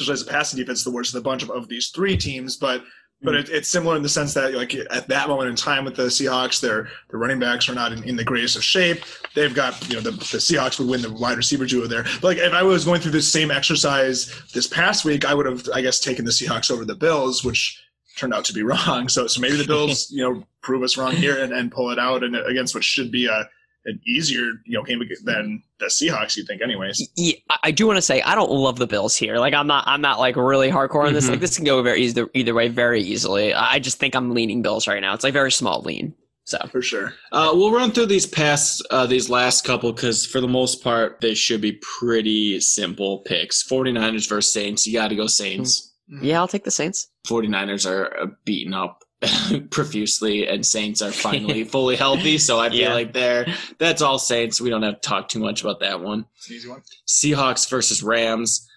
[0.00, 2.56] especially as a passing defense the worst of the bunch of, of these three teams,
[2.56, 2.82] but
[3.22, 3.40] but hmm.
[3.40, 6.04] it, it's similar in the sense that like at that moment in time with the
[6.04, 9.02] Seahawks, their their running backs are not in, in the greatest of shape.
[9.34, 12.04] They've got you know the, the Seahawks would win the wide receiver duo there.
[12.20, 15.46] But like if I was going through this same exercise this past week, I would
[15.46, 17.80] have I guess taken the Seahawks over the Bills, which
[18.16, 19.08] turned out to be wrong.
[19.08, 21.98] So so maybe the Bills you know prove us wrong here and, and pull it
[21.98, 23.48] out and against what should be a
[23.86, 26.36] an easier you know game than the Seahawks.
[26.36, 27.06] You think anyways?
[27.16, 29.38] yeah, I- I do want to say I don't love the Bills here.
[29.38, 31.26] Like I'm not I'm not like really hardcore on this.
[31.26, 31.30] Mhm.
[31.30, 33.52] Like this can go very either either way very easily.
[33.54, 35.14] I I just think I'm leaning Bills right now.
[35.14, 36.14] It's like very small lean.
[36.46, 37.14] So For sure.
[37.32, 41.20] Uh, we'll run through these past uh, these last couple because for the most part
[41.22, 43.66] they should be pretty simple picks.
[43.66, 44.86] 49ers versus Saints.
[44.86, 45.94] You got to go Saints.
[46.20, 47.08] yeah, I'll take the Saints.
[47.26, 49.03] 49ers are uh, beaten up
[49.70, 52.38] profusely and Saints are finally fully healthy.
[52.38, 52.94] So I feel Yeah.
[52.94, 53.46] like they're
[53.78, 54.60] that's all Saints.
[54.60, 56.26] We don't have to talk too much about that one.
[56.50, 56.82] Easy one.
[57.08, 58.68] Seahawks versus Rams.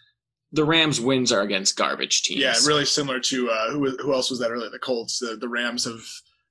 [0.53, 2.41] The Rams wins are against garbage teams.
[2.41, 4.69] Yeah, really similar to uh, who who else was that earlier?
[4.69, 5.19] The Colts.
[5.19, 6.01] The, the Rams have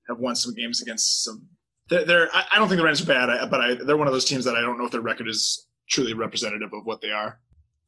[0.08, 1.46] have won some games against some.
[1.88, 4.06] They're, they're I, I don't think the Rams are bad, I- but I, they're one
[4.06, 7.00] of those teams that I don't know if their record is truly representative of what
[7.00, 7.38] they are.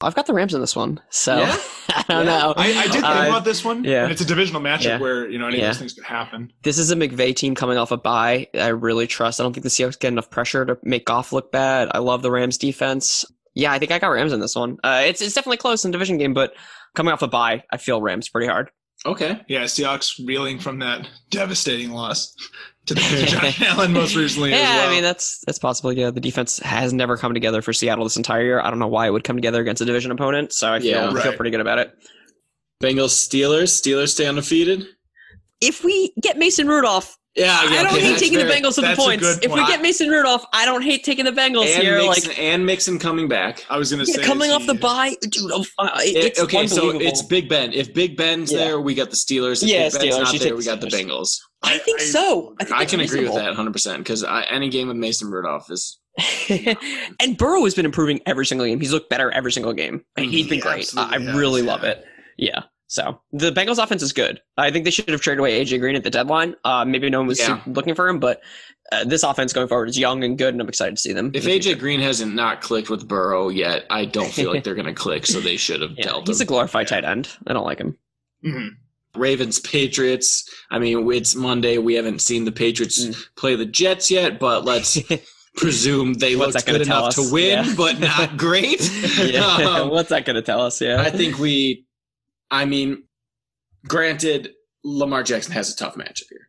[0.00, 1.00] I've got the Rams in this one.
[1.10, 1.56] So Yeah?
[1.88, 2.38] I don't Yeah.
[2.38, 2.54] know.
[2.56, 3.82] I, I did think Uh, about this one.
[3.84, 4.02] yeah.
[4.04, 4.98] and it's a divisional matchup Yeah.
[5.00, 5.66] where you know any of Yeah.
[5.68, 6.52] those things could happen.
[6.62, 8.46] This is a McVay team coming off a bye.
[8.54, 9.40] I really trust.
[9.40, 11.88] I don't think the Seahawks get enough pressure to make Goff look bad.
[11.92, 13.24] I love the Rams defense.
[13.54, 14.76] Yeah, I think I got Rams in this one.
[14.84, 16.52] Uh, it's it's definitely close in division game, but
[16.94, 18.70] coming off a bye, I feel Rams pretty hard.
[19.06, 19.40] Okay.
[19.48, 22.34] Yeah, Seahawks reeling from that devastating loss
[22.88, 24.50] to the Josh Allen most recently.
[24.50, 24.88] Yeah, as well.
[24.88, 25.92] I mean that's that's possible.
[25.92, 28.60] Yeah, the defense has never come together for Seattle this entire year.
[28.60, 30.52] I don't know why it would come together against a division opponent.
[30.52, 31.22] So I feel Yeah.
[31.22, 31.92] feel pretty good about it.
[32.82, 33.70] Bengals Steelers.
[33.70, 34.86] Steelers stay undefeated.
[35.60, 38.80] If we get Mason Rudolph, Yeah, I don't okay, hate taking very- the Bengals to
[38.80, 39.22] the that's a points.
[39.36, 41.98] good If we get Mason Rudolph, I don't hate taking the Bengals And here.
[41.98, 43.64] Mixon, like and Mixon coming back.
[43.70, 45.52] I was going to yeah, say coming off the he- bye, dude.
[45.52, 47.72] I'm, uh, it- It- it's okay, so it's Big Ben.
[47.72, 48.58] If Big Ben's Yeah.
[48.58, 49.62] there, we got the Steelers.
[49.62, 51.38] If Yeah, Big Ben's Steelers, not there, take we the got the Bengals.
[51.62, 52.54] I think I- so.
[52.60, 55.30] I, think I it's can agree with that 100 percent because any game with Mason
[55.30, 55.98] Rudolph is
[57.20, 58.80] and Burrow has been improving every single game.
[58.80, 60.04] He's looked better every single game.
[60.16, 60.90] He's been He great.
[60.96, 62.04] I I really love it.
[62.36, 62.62] Yeah.
[62.90, 64.40] So the Bengals offense is good.
[64.56, 66.54] I think they should have traded away AJ Green at the deadline.
[66.64, 67.60] Uh, maybe no one was Yeah.
[67.66, 68.40] looking for him, but
[68.90, 71.30] uh, this offense going forward is young and good, and I'm excited to see them.
[71.34, 71.78] if the AJ future.
[71.78, 75.26] Green hasn't not clicked with Burrow yet, I don't feel like they're going to click.
[75.26, 77.00] So they should have yeah, dealt he's a glorified Yeah.
[77.02, 77.28] tight end.
[77.46, 77.98] I don't like him.
[78.44, 78.70] Mhm.
[79.14, 80.48] Ravens Patriots.
[80.70, 81.76] I mean, it's Monday.
[81.76, 83.26] We haven't seen the Patriots Mm.
[83.36, 84.98] play the Jets yet, but let's
[85.56, 87.14] presume they What's looked good enough us?
[87.16, 87.74] to win, Yeah.
[87.76, 88.80] but not great.
[89.18, 89.44] yeah.
[89.44, 90.80] Um, What's that going to tell us?
[90.80, 91.02] Yeah.
[91.02, 91.84] I think we,
[92.50, 93.04] I mean,
[93.86, 94.50] granted,
[94.84, 96.48] Lamar Jackson has a tough matchup here.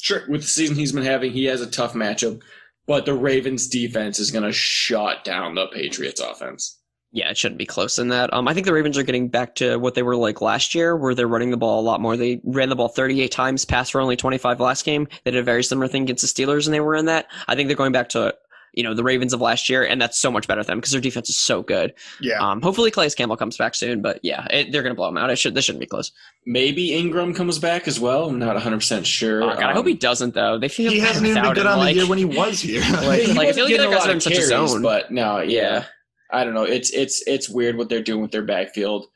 [0.00, 0.22] Sure.
[0.28, 2.40] With the season he's been having, he has a tough matchup,
[2.86, 6.78] but the Ravens defense is going to shut down the Patriots offense.
[7.10, 8.32] Yeah, it shouldn't be close in that.
[8.34, 10.94] Um, I think the Ravens are getting back to what they were like last year,
[10.94, 12.18] where they're running the ball a lot more.
[12.18, 15.08] They ran the ball 38 times, passed for only 25 last game.
[15.24, 17.26] They did a very similar thing against the Steelers, and they were in that.
[17.48, 18.34] I think they're going back to
[18.74, 20.92] you know the Ravens of last year, and that's so much better for them because
[20.92, 21.94] their defense is so good.
[22.20, 22.38] Yeah.
[22.40, 25.18] Um, hopefully Calais Campbell comes back soon, but yeah, it, they're going to blow them
[25.18, 25.30] out.
[25.30, 26.12] It should this shouldn't be close.
[26.46, 28.28] Maybe Ingram comes back as well.
[28.28, 29.42] I'm not 100% sure.
[29.42, 30.58] Oh, God, I hope Um, he doesn't though.
[30.58, 32.82] They feel he hasn't even been good him, on the year when he was here.
[33.02, 34.82] Like- he like, I feel like getting that a lot of such a carries, zone.
[34.82, 35.44] but no, yeah.
[35.62, 35.84] Yeah.
[36.30, 36.64] I don't know.
[36.64, 39.06] It's it's it's weird what they're doing with their backfield.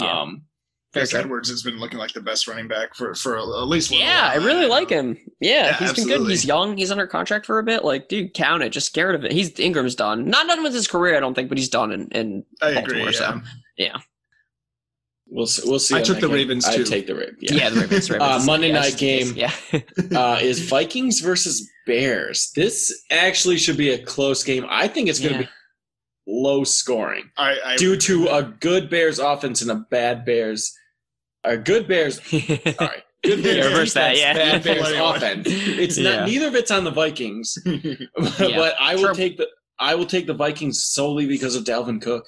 [0.00, 0.20] Yeah.
[0.20, 0.42] Um,
[0.92, 1.14] Very Gus.
[1.14, 3.90] Edwards has been looking like the best running back for for at least.
[3.90, 4.68] a little Yeah, I really now.
[4.70, 5.16] like him.
[5.40, 6.28] Yeah, Yeah, he's been good.
[6.28, 6.76] He's young.
[6.76, 7.84] He's under contract for a bit.
[7.84, 8.70] Like, dude, count it.
[8.70, 9.30] Just scared of it.
[9.30, 10.24] He's Ingram's done.
[10.24, 13.00] Not done with his career, I don't think, but he's done in, in I Baltimore.
[13.02, 13.12] agree.
[13.12, 13.40] So
[13.78, 13.98] Yeah.
[15.28, 15.94] we'll see, we'll see.
[15.96, 16.34] I took the game.
[16.34, 17.38] Ravens, I take the Ravens.
[17.40, 18.10] yeah, the Ravens.
[18.10, 18.30] Ravens.
[18.42, 19.32] Uh, Monday Yeah, night game.
[19.36, 19.52] Yeah,
[20.16, 22.50] uh, is Vikings versus Bears.
[22.56, 24.66] This actually should be a close game.
[24.68, 25.46] I think it's going to Yeah.
[25.46, 25.50] be
[26.32, 30.72] low scoring I, I due to a good Bears offense and a bad Bears
[31.44, 32.20] A good Bears.
[32.28, 33.02] Sorry.
[33.22, 34.32] Good Bears Yeah, reverse that, yeah.
[34.34, 35.46] Bad Bears offense.
[35.48, 36.24] It's Yeah.
[36.24, 37.56] Neither of it's on the Vikings.
[37.64, 39.14] but I will True.
[39.14, 39.48] take the.
[39.78, 42.26] I will take the Vikings solely because of Dalvin Cook.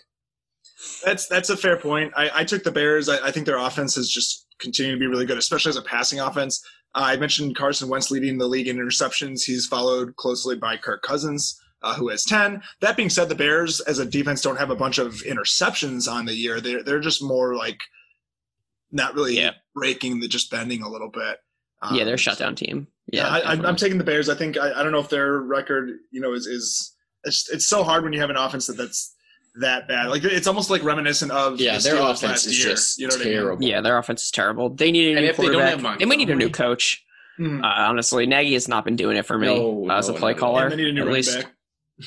[1.05, 2.13] That's that's a fair point.
[2.17, 3.09] I, I took the Bears.
[3.09, 5.83] I, I think their offense has just continued to be really good, especially as a
[5.83, 6.65] passing offense.
[6.95, 9.45] Uh, I mentioned Carson Wentz leading the league in interceptions.
[9.45, 12.63] He's followed closely by Kirk Cousins, uh, who has ten.
[12.81, 16.25] That being said, the Bears as a defense don't have a bunch of interceptions on
[16.27, 16.61] the year.
[16.61, 17.81] They're they're just more like
[18.93, 19.53] not really Yeah.
[19.74, 21.38] breaking, the just bending a little bit.
[21.82, 22.86] Um, yeah, they're a shutdown team.
[23.12, 24.28] Yeah, Yeah, I, I'm, I'm taking the Bears.
[24.28, 27.66] I think I, I don't know if their record, you know, is is it's, it's
[27.66, 29.14] so hard when you have an offense that that's
[29.61, 30.09] that bad.
[30.09, 32.68] Like it's almost like reminiscent of Yeah, the their offense last is year.
[32.74, 33.64] just you know what terrible.
[33.64, 34.70] yeah, their offense is terrible.
[34.70, 35.82] They need a And new if they don't quarterback.
[35.90, 37.03] have They might need a new coach.
[37.38, 37.64] I mean?
[37.64, 40.18] Uh, honestly, Nagy has not been doing it for me No, uh, as a no,
[40.18, 40.40] play no, no.
[40.40, 40.62] caller.
[40.64, 41.36] and they need a new at least.
[41.43, 41.53] back.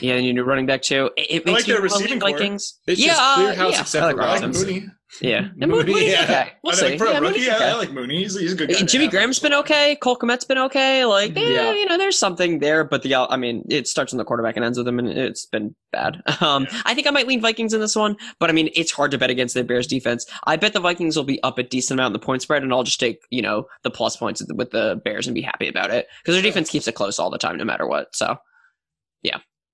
[0.02, 1.10] Yeah, they need a new running back too.
[1.18, 2.32] It, it I makes like their receiving leave core.
[2.32, 2.80] Vikings.
[2.88, 4.68] It's yeah, just clear uh, house yeah, except I like I like Robinson.
[4.74, 4.88] Mooney.
[5.22, 6.24] Yeah, and Mooney, Mooney's Yeah.
[6.24, 6.52] okay.
[6.64, 6.86] We'll I see.
[6.88, 7.70] think for yeah, a rookie, Mooney's yeah, okay.
[7.70, 8.24] I like Mooney.
[8.24, 8.82] He's, he's a good guy.
[8.82, 9.08] Jimmy.
[9.08, 9.96] Graham's been okay.
[10.02, 11.06] Cole Kmet's been okay.
[11.06, 11.72] Like, eh, Yeah.
[11.74, 14.66] you know, there's something there, but the I mean, it starts on the quarterback and
[14.66, 16.22] ends with him, and it's been bad.
[16.42, 16.82] Um, Yeah.
[16.86, 19.18] I think I might lean Vikings in this one, but I mean, it's hard to
[19.18, 20.26] bet against the Bears defense.
[20.46, 22.74] I bet the Vikings will be up a decent amount in the point spread, and
[22.74, 25.92] I'll just take you know the plus points with the Bears and be happy about
[25.92, 28.14] it because their defense keeps it close all the time, no matter what.
[28.14, 28.36] So,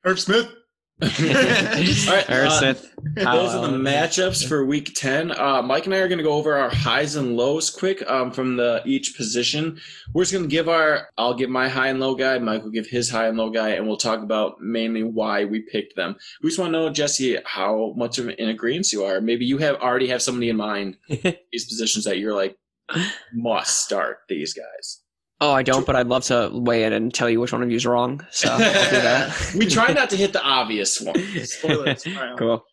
[0.04, 0.48] Herb Smith.
[1.02, 5.32] All right, Aaron uh, Smith, Those are the matchups for week 10.
[5.32, 8.32] Uh, Mike and I are going to go over our highs and lows quick um,
[8.32, 9.80] from the each position.
[10.14, 12.70] We're just going to give our, I'll give my high and low guy, Mike will
[12.70, 16.16] give his high and low guy, and we'll talk about mainly why we picked them.
[16.44, 19.22] We just want to know, Jesse, how much of in agreement you are.
[19.22, 22.56] Maybe you have already have somebody in mind, these positions that you're like,
[23.34, 25.01] must start these guys.
[25.42, 27.70] Oh, I don't, but I'd love to weigh in and tell you which one of
[27.72, 28.24] you is wrong.
[28.32, 28.64] So I'll do
[29.02, 29.54] that.
[29.58, 31.16] we try not to hit the obvious one.
[31.44, 32.06] Spoilers.
[32.06, 32.38] All right.
[32.38, 32.64] cool,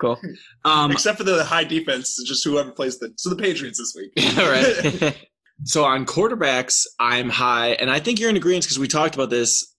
[0.00, 0.18] cool.
[0.64, 3.94] Um, Except for the high defense, it's just whoever plays the so the Patriots this
[3.94, 4.12] week.
[4.38, 5.16] All right.
[5.64, 9.28] So on quarterbacks, I'm high, and I think you're in agreement because we talked about
[9.28, 9.74] this.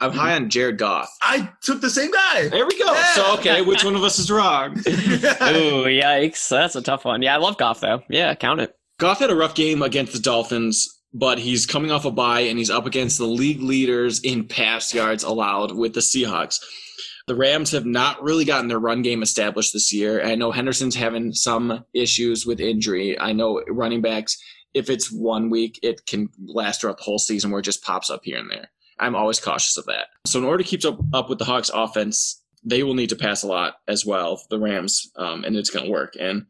[0.00, 1.08] I'm high on Jared Goff.
[1.22, 2.48] I took the same guy.
[2.48, 2.92] There we go.
[2.92, 3.04] Yeah.
[3.14, 4.78] So okay, which one of us is wrong?
[4.78, 6.48] Ooh, yikes!
[6.48, 7.22] That's a tough one.
[7.22, 8.02] Yeah, I love Goff though.
[8.08, 8.74] Yeah, count it.
[8.98, 10.86] Goff had a rough game against the Dolphins,
[11.16, 14.92] but he's coming off a bye and he's up against the league leaders in pass
[14.92, 16.60] yards allowed with the Seahawks.
[17.26, 20.22] The Rams have not really gotten their run game established this year.
[20.22, 23.18] I know Henderson's having some issues with injury.
[23.18, 24.36] I know running backs,
[24.74, 28.10] if it's one week, it can last throughout the whole season where it just pops
[28.10, 28.70] up here and there.
[28.98, 30.08] I'm always cautious of that.
[30.26, 33.16] So in order to keep up, up with the Hawks offense, they will need to
[33.16, 36.14] pass a lot as well, the Rams, um, and it's going to work.
[36.20, 36.44] And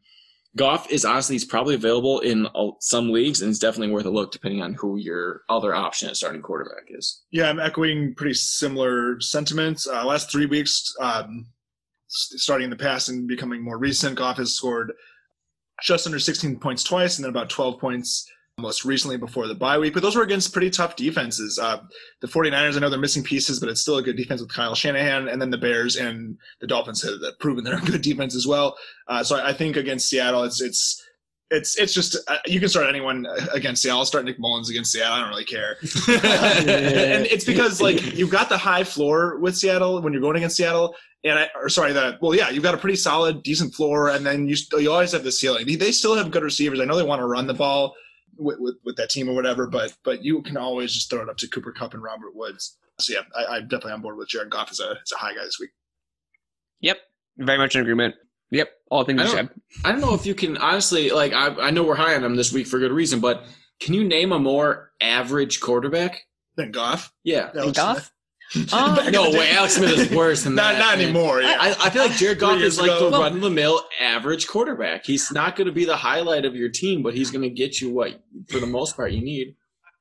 [0.57, 2.47] Goff is honestly he's probably available in
[2.79, 6.17] some leagues, and it's definitely worth a look depending on who your other option at
[6.17, 7.23] starting quarterback is.
[7.31, 9.87] Yeah, I'm echoing pretty similar sentiments.
[9.87, 11.47] Uh, last three weeks, um,
[12.07, 14.91] starting in the past and becoming more recent, Goff has scored
[15.83, 18.27] just under 16 points twice and then about 12 points
[18.59, 19.93] most recently before the bye week.
[19.93, 21.59] But those were against pretty tough defenses.
[21.59, 21.79] Uh,
[22.21, 24.73] the 49ers, I know they're missing pieces, but it's still a good defense with Kyle
[24.73, 25.27] Shanahan.
[25.27, 28.75] And then the Bears and the Dolphins have proven they're a good defense as well.
[29.07, 31.03] Uh, so I, I think against Seattle, it's it's
[31.51, 33.99] it's it's just uh, you can start anyone against Seattle.
[33.99, 35.13] I'll start Nick Mullens against Seattle.
[35.13, 35.77] I don't really care.
[36.09, 40.57] and it's because like you've got the high floor with Seattle when you're going against
[40.57, 44.09] Seattle, and I or sorry that well yeah you've got a pretty solid decent floor,
[44.09, 45.67] and then you you always have the ceiling.
[45.67, 46.79] They, they still have good receivers.
[46.79, 47.93] I know they want to run the ball
[48.39, 51.29] with, with with that team or whatever, but but you can always just throw it
[51.29, 52.77] up to Cooper Kupp and Robert Woods.
[52.99, 55.33] So yeah, I, I'm definitely on board with Jared Goff as a as a high
[55.33, 55.69] guy this week.
[56.81, 56.97] Yep,
[57.37, 58.15] very much in agreement.
[58.51, 59.61] Yep, all things I you don't- said.
[59.85, 62.35] I don't know if you can honestly like I, I know we're high on him
[62.35, 63.43] this week for good reason, but
[63.79, 66.21] can you name a more average quarterback?
[66.55, 67.51] than Goff, Yeah.
[67.55, 68.11] Alex Goff?
[68.71, 70.79] Oh, in No way, Alex Smith is worse than not that.
[70.79, 71.05] not man.
[71.05, 71.41] anymore.
[71.41, 71.57] Yeah.
[71.59, 73.09] I, I feel like Jared Goff is like ago.
[73.09, 75.05] the run of the mill average quarterback.
[75.05, 77.81] He's not going to be the highlight of your team, but he's going to get
[77.81, 79.55] you what, for the most part, you need.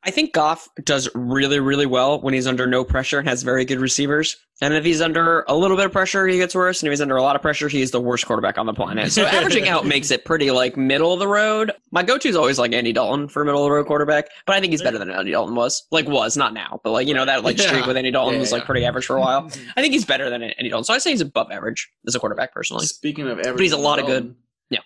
[0.07, 3.65] I think Goff does really, really well when he's under no pressure and has very
[3.65, 4.37] good receivers.
[4.63, 6.81] And if he's under a little bit of pressure, he gets worse.
[6.81, 9.11] And if he's under a lot of pressure, he's the worst quarterback on the planet.
[9.11, 11.73] So averaging out makes it pretty like middle of the road.
[11.91, 14.61] My go-to is always like Andy Dalton for middle of the road quarterback, but I
[14.61, 15.83] think he's better than Andy Dalton was.
[15.91, 17.87] Like was not now, but like you know that like streak Yeah.
[17.89, 18.67] with Andy Dalton Yeah, was like yeah.
[18.67, 19.51] pretty average for a while.
[19.77, 20.85] I think he's better than Andy Dalton.
[20.85, 22.87] So I say he's above average as a quarterback personally.
[22.87, 24.37] Speaking of average, But he's a lot of good-
[24.71, 24.79] yeah.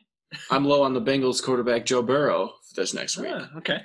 [0.51, 3.31] I'm low on the Bengals quarterback Joe Burrow this next week.
[3.33, 3.83] Ah, okay.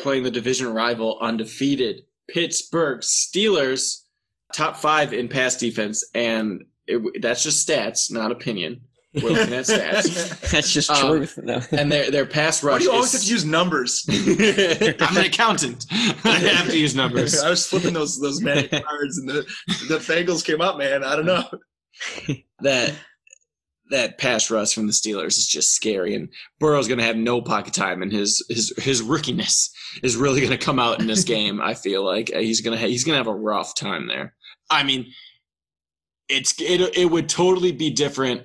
[0.00, 4.02] Playing the division rival undefeated Pittsburgh Steelers,
[4.54, 8.80] top five in pass defense, and it, that's just stats, not opinion.
[9.14, 11.38] We're looking at stats, That's just Um, truth.
[11.42, 11.62] No.
[11.72, 12.72] and their their pass rush.
[12.74, 14.04] Why do you always is- have to use numbers?
[14.10, 15.86] I'm an accountant.
[15.90, 17.40] I have to use numbers.
[17.42, 19.42] I was flipping those those magic cards, and the
[19.88, 21.02] the Bengals came up, man.
[21.02, 21.44] I don't know.
[22.60, 22.94] that
[23.90, 27.40] that pass rush from the Steelers is just scary, and Burrow's going to have no
[27.40, 29.70] pocket time, and his his his rookiness
[30.02, 31.60] is really going to come out in this game.
[31.60, 34.34] I feel like Uh, he's gonna ha- he's gonna have a rough time there.
[34.70, 35.06] I mean,
[36.28, 38.42] it's it it would totally be different.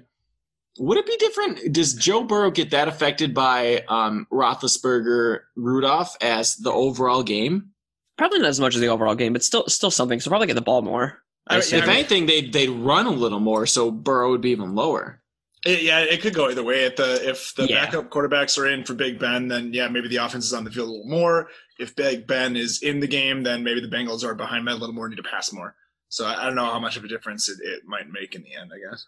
[0.80, 1.74] Would it be different?
[1.74, 7.72] Does Joe Burrow get that affected by um, Roethlisberger, Rudolph as the overall game?
[8.18, 10.20] Probably not as much as the overall game, but still still something.
[10.20, 11.18] So probably get the ball more.
[11.48, 15.21] I- if anything, they'd they'd run a little more, so Burrow would be even lower.
[15.66, 16.86] It- yeah, it could go either way.
[16.86, 17.86] If the if the Yeah.
[17.86, 20.72] backup quarterbacks are in for Big Ben, then yeah, maybe the offense is on the
[20.72, 21.50] field a little more.
[21.80, 24.78] If Big Ben is in the game, then maybe the Bengals are behind Ben a
[24.78, 25.76] little more, need to pass more.
[26.10, 28.42] So I I don't know how much of a difference it, it might make in
[28.44, 28.72] the end.
[28.74, 29.06] I guess.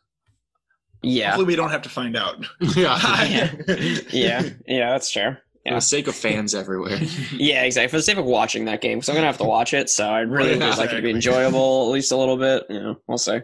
[1.01, 2.45] yeah, Hopefully, we don't have to find out.
[2.75, 3.51] yeah,
[4.11, 4.89] yeah, yeah.
[4.91, 5.35] That's true.
[5.67, 6.99] for the sake of fans everywhere.
[7.33, 7.89] Yeah, exactly.
[7.89, 10.07] For the sake of watching that game, because I'm gonna have to watch it, so
[10.09, 12.65] I'd really Yeah, would like it to be enjoyable, at least a little bit.
[12.69, 13.39] You know, we'll see.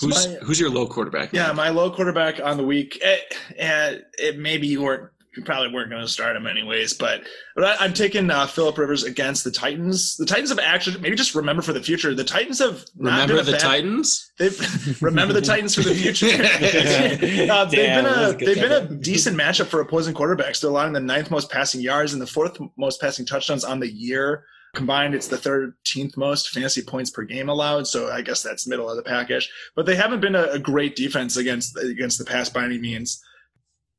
[0.00, 1.32] Who's my- who's your low quarterback?
[1.32, 2.98] Yeah, my low quarterback on the week.
[3.02, 3.16] Eh,
[3.56, 6.94] eh, it maybe you weren't, you probably weren't going to start him anyways.
[6.94, 7.22] But,
[7.54, 10.16] but I, I'm taking uh, Philip Rivers against the Titans.
[10.16, 12.14] The Titans have actually maybe just remember for the future.
[12.14, 14.32] The Titans have not Remember been a the bad- Titans?
[14.38, 16.26] They've remember the Titans for the future.
[17.56, 20.60] Uh, they've Damn, been a a they've been a decent matchup for opposing quarterbacks.
[20.60, 23.90] They're allowing the ninth most passing yards and the fourth most passing touchdowns on the
[23.90, 24.44] year.
[24.76, 27.86] Combined, it's the 13th most fantasy points per game allowed.
[27.88, 29.50] So I guess that's middle of the package.
[29.74, 33.20] But they haven't been a, a great defense against against the pass by any means.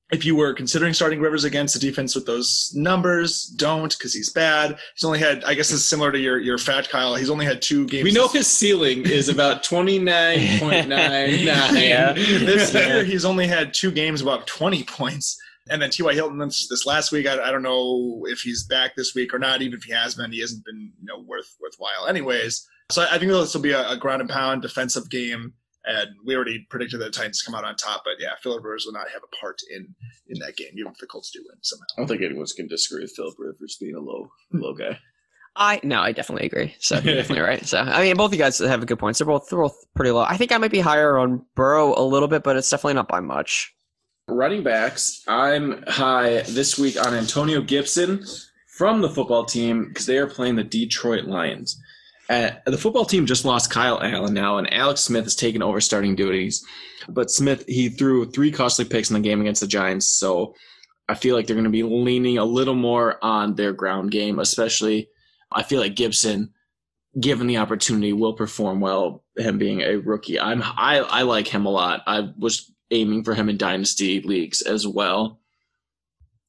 [0.10, 4.30] If you were considering starting Rivers against a defense with those numbers, don't because he's
[4.32, 4.78] bad.
[4.95, 7.16] He's only had, I guess, it's similar to your your fat Kyle.
[7.16, 8.06] He's only had two games.
[8.06, 12.14] We know his ceiling is about twenty nine point nine Yeah.
[12.14, 15.38] this year he's only had two games above 20 points.
[15.69, 16.14] And then T.Y.
[16.14, 19.39] Hilton this, this last week, I, I don't know if he's back this week or
[19.39, 19.61] not.
[19.61, 22.68] Even if he has been, he hasn't been you know worth worthwhile anyways.
[22.89, 25.53] So I, I think this will be a, a ground and pound defensive game.
[25.85, 28.85] And we already predicted that the Titans come out on top, but yeah, Philip Rivers
[28.85, 29.95] will not have a part in
[30.27, 31.85] in that game, even if the Colts do win somehow.
[31.98, 34.60] I don't think anyone's gonna disagree with Philip Rivers being a low hmm.
[34.60, 34.99] low guy.
[35.57, 36.76] I no, I definitely agree.
[36.80, 37.65] So you're definitely right.
[37.65, 39.19] So I mean, both of you guys have a good points.
[39.19, 40.22] They're both they're both pretty low.
[40.22, 43.07] I think I might be higher on Burrow a little bit, but it's definitely not
[43.07, 43.73] by much.
[44.30, 48.26] Running backs, I'm high this week on Antonio Gibson
[48.68, 51.82] from the football team because they are playing the Detroit Lions.
[52.30, 55.80] Uh, the football team just lost Kyle Allen now, and Alex Smith has taken over
[55.80, 56.66] starting duties.
[57.08, 60.56] But Smith, he threw three costly picks in the game against the Giants, so
[61.08, 64.40] I feel like they're going to be leaning a little more on their ground game,
[64.40, 65.08] especially.
[65.54, 66.52] I feel like Gibson,
[67.18, 69.24] given the opportunity, will perform well.
[69.38, 72.04] Him being a rookie, I'm I I like him a lot.
[72.06, 75.40] I was aiming for him in dynasty leagues as well.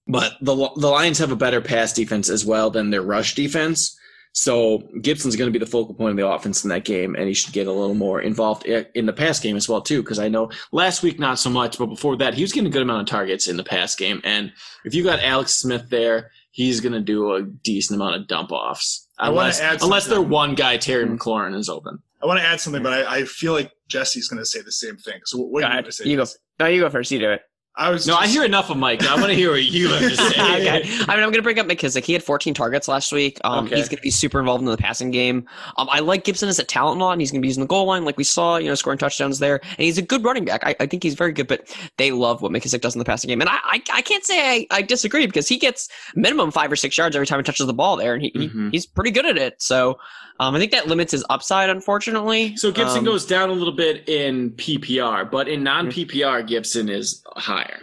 [0.06, 3.94] But the the Lions have a better pass defense as well than their rush defense.
[4.32, 7.27] So Gibson's going to be the focal point of the offense in that game, and
[7.27, 10.02] he should get a little more involved eh, in the pass game as well too.
[10.02, 12.73] Because I know last week not so much, but before that he was getting a
[12.73, 14.20] good amount of targets in the pass game.
[14.24, 14.52] And
[14.85, 18.52] if you got Alex Smith there, he's going to do a decent amount of dump
[18.52, 19.06] offs.
[19.19, 21.16] Unless, unless their one guy Terry hmm.
[21.16, 21.98] McLaurin is open.
[22.23, 24.73] I want to add something, but I, I feel like Jesse's going to say the
[24.73, 25.20] same thing.
[25.24, 26.09] So what Go are you going to say?
[26.09, 26.24] You go.
[26.60, 27.10] No, you go first.
[27.10, 27.43] You do it.
[27.81, 29.05] I was No, I hear enough of Mike.
[29.05, 30.24] I want to hear what you have to say.
[30.31, 30.82] okay.
[30.82, 32.05] I mean, I'm going to bring up McKissic.
[32.05, 33.39] He had 14 targets last week.
[33.44, 33.77] Um, Okay.
[33.77, 35.47] He's going to be super involved in the passing game.
[35.77, 37.69] Um, I like Gibson as a talent lot, and he's going to be using the
[37.69, 39.60] goal line like we saw, you know, scoring touchdowns there.
[39.62, 40.62] And he's a good running back.
[40.66, 43.28] I, I think he's very good, but they love what McKissic does in the passing
[43.28, 43.40] game.
[43.40, 46.77] And I, I, I can't say I, I disagree because he gets minimum five or
[46.77, 48.65] six yards every time he touches the ball there, and he, Mhm.
[48.65, 49.62] he he's pretty good at it.
[49.62, 49.98] So
[50.40, 52.56] um, I think that limits his upside, unfortunately.
[52.56, 56.89] So Gibson Um, goes down a little bit in PPR, but in non PPR, Gibson
[56.89, 57.82] is higher.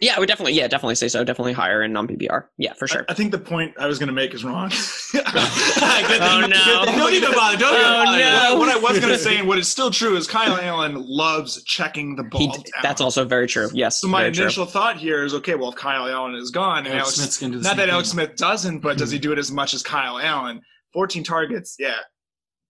[0.00, 1.22] Yeah, I would definitely, yeah, definitely say so.
[1.24, 2.46] Definitely higher in non PPR.
[2.58, 3.06] Yeah, for sure.
[3.08, 4.70] I think the point I was going to make is wrong.
[5.16, 6.84] Oh, no.
[6.84, 7.56] Don't even bother.
[7.56, 8.18] Don't even Oh, bother.
[8.18, 8.58] no.
[8.58, 11.62] What I was going to say, and what is still true, is Kyle Allen loves
[11.64, 12.40] checking the ball.
[12.40, 12.62] He, down.
[12.82, 13.68] that's also very true.
[13.72, 14.00] Yes.
[14.00, 14.44] So my very true.
[14.44, 17.38] initial thought here is, okay, well, if Kyle Allen is gone, and Alex Alex, Smith's
[17.38, 18.08] gonna do the not same that Alex.
[18.10, 20.60] Smith doesn't, but does he do it as much as Kyle Allen?
[20.94, 21.96] 14 targets, yeah.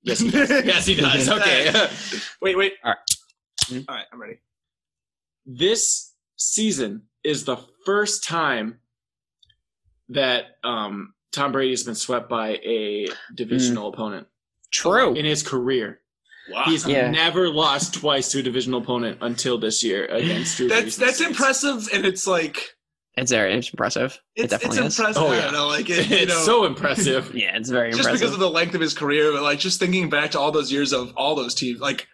[0.02, 0.50] Yes, he does.
[0.64, 1.28] yes, he does.
[1.28, 1.70] Okay.
[2.42, 2.72] wait, wait.
[2.82, 2.98] All right.
[3.66, 3.84] Mhm.
[3.88, 4.40] All right, I'm ready.
[5.46, 7.56] this season is the
[7.86, 8.80] first time
[10.10, 14.26] that um, Tom Brady has been swept by a divisional opponent
[14.72, 15.14] True.
[15.14, 16.00] in his career.
[16.50, 16.64] Wow.
[16.66, 17.10] He's Yeah.
[17.10, 20.68] never lost twice to a divisional opponent until this year against Drew.
[20.68, 20.98] that's Brees.
[20.98, 22.76] that's impressive, and it's like
[23.16, 24.20] It's very it's impressive.
[24.34, 24.98] it's, it definitely it's is.
[24.98, 25.22] impressive.
[25.22, 25.42] Oh, I yeah.
[25.42, 27.30] don't know, like it, It's know, so impressive.
[27.34, 27.96] Yeah, it's very impressive.
[27.96, 28.20] just impressive.
[28.20, 30.72] because of the length of his career, but like just thinking back to all those
[30.72, 32.08] years of all those teams, like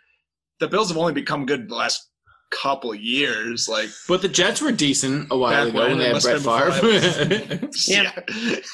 [0.59, 2.10] the Bills have only become good the last
[2.51, 3.69] couple years.
[3.69, 6.83] Like But the Jets were decent a while ago when, when they had Brett have
[6.83, 7.69] been Favre.
[7.87, 8.13] Yeah.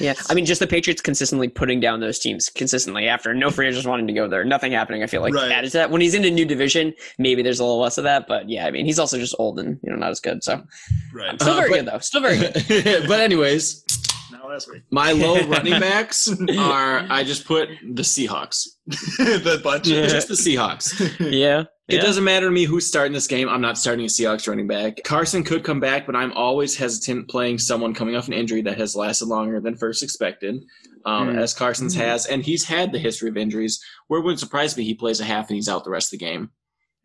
[0.00, 3.66] Yeah, I mean, just the Patriots consistently putting down those teams consistently after no free
[3.68, 5.02] agents wanting to go there, nothing happening.
[5.02, 5.52] I feel like Right.
[5.52, 5.90] added to that.
[5.90, 8.66] When he's in a new division, maybe there's a little less of that, but yeah,
[8.66, 10.42] I mean, he's also just old and you know not as good.
[10.42, 10.62] So
[11.12, 11.40] right.
[11.40, 11.98] still Uh, very but- good though.
[11.98, 12.38] Still very
[12.82, 13.08] good.
[13.08, 13.84] but anyways,
[14.46, 14.82] Now last week.
[14.90, 16.28] my low running backs
[16.58, 18.66] are I just put the Seahawks.
[18.86, 19.88] the bunch.
[19.88, 20.06] Yeah.
[20.06, 20.92] Just the Seahawks.
[21.20, 22.00] Yeah, It yeah.
[22.00, 23.48] doesn't matter to me who's starting this game.
[23.48, 24.98] I'm not starting a Seahawks running back.
[25.04, 28.78] Carson could come back, but I'm always hesitant playing someone coming off an injury that
[28.78, 30.62] has lasted longer than first expected,
[31.04, 31.38] um, Hmm.
[31.38, 33.80] as Carson's has, and he's had the history of injuries.
[34.08, 36.18] Where it wouldn't surprise me, he plays a half and he's out the rest of
[36.18, 36.50] the game.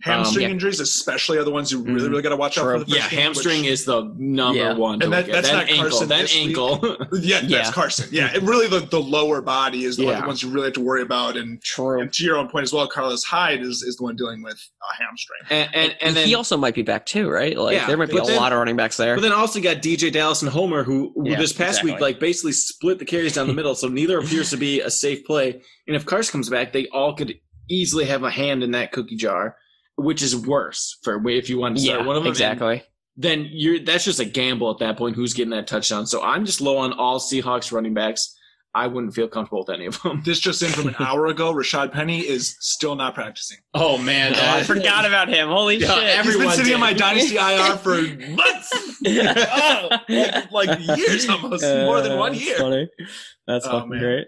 [0.02, 0.53] Hamstring Um, yeah.
[0.53, 2.10] injuries, especially, are the ones you really, Mhm.
[2.11, 2.73] really got to watch out True.
[2.73, 2.80] for.
[2.80, 4.73] The first Yeah, game, hamstring which- is the number Yeah.
[4.73, 4.99] one.
[4.99, 5.32] to And that- look at.
[5.34, 6.48] that's then not ankle, Carson then this week.
[6.48, 6.98] ankle.
[7.22, 8.10] Yeah, that's Carson.
[8.11, 10.26] Yeah, it really the, the lower body is the Yeah.
[10.26, 11.38] ones you really have to worry about.
[11.38, 12.02] And, True.
[12.02, 14.53] and to your own point as well, Carlos Hyde is, is the one dealing with
[14.56, 15.40] a hamstring.
[15.49, 17.57] and and, and then he also might be back too, right?
[17.57, 19.15] Like Yeah, there might be a then- lot of running backs there.
[19.15, 22.19] But then also you got DJ Dallas and Homer, who Yeah, this past week like
[22.19, 25.61] basically split the carries down the middle, so neither appears to be a safe play.
[25.88, 27.36] And if Carson comes back, they all could
[27.69, 29.56] easily have a hand in that cookie jar,
[29.95, 32.31] which is worse for if you want to start yeah, one of them.
[32.31, 32.73] exactly.
[32.76, 32.84] And
[33.18, 35.15] then you're that's just a gamble at that point.
[35.15, 36.07] Who's getting that touchdown?
[36.07, 38.35] So I'm just low on all Seahawks running backs.
[38.73, 40.22] I wouldn't feel comfortable with any of them.
[40.23, 43.57] This just in from an hour ago, Rashaad Penny is still not practicing.
[43.73, 45.49] Oh man, Oh, I forgot about him.
[45.49, 46.26] Holy Yeah, shit!
[46.26, 46.73] He's been sitting did.
[46.76, 48.01] on my Dynasty IR for
[48.31, 48.69] months.
[49.05, 52.57] oh, like, like years almost, more than one Uh, That's year.
[52.57, 52.89] funny.
[53.45, 53.99] That's Oh, fucking man.
[53.99, 54.27] great.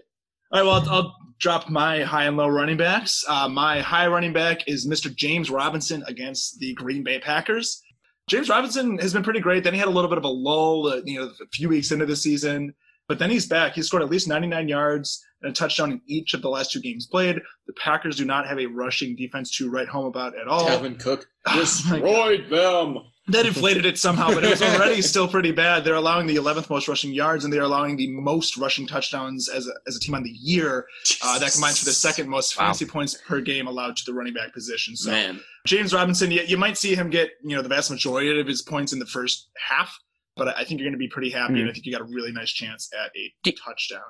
[0.54, 3.24] All right, well, I'll, I'll drop my high and low running backs.
[3.26, 5.12] Uh, my high running back is Mr.
[5.12, 7.82] James Robinson against the Green Bay Packers.
[8.28, 9.64] James Robinson has been pretty great.
[9.64, 11.90] Then he had a little bit of a lull, uh, you know, a few weeks
[11.90, 12.72] into the season,
[13.08, 13.74] but then he's back.
[13.74, 16.80] He scored at least 99 yards and a touchdown in each of the last two
[16.80, 17.40] games played.
[17.66, 20.68] The Packers do not have a rushing defense to write home about at all.
[20.68, 22.98] Kevin Cook Oh, destroyed them.
[23.28, 25.82] That inflated it somehow, but it was already still pretty bad.
[25.84, 29.66] They're allowing the 11th most rushing yards, and they're allowing the most rushing touchdowns as
[29.66, 30.86] a, as a team on the year.
[31.22, 32.64] Uh, that combines for the second most Wow.
[32.66, 34.94] fantasy points per game allowed to the running back position.
[34.94, 38.38] So Man, James Robinson, you, you might see him get you know the vast majority
[38.38, 39.98] of his points in the first half,
[40.36, 42.04] but I think you're going to be pretty happy, and I think you got a
[42.12, 44.00] really nice chance at a Do- touchdown.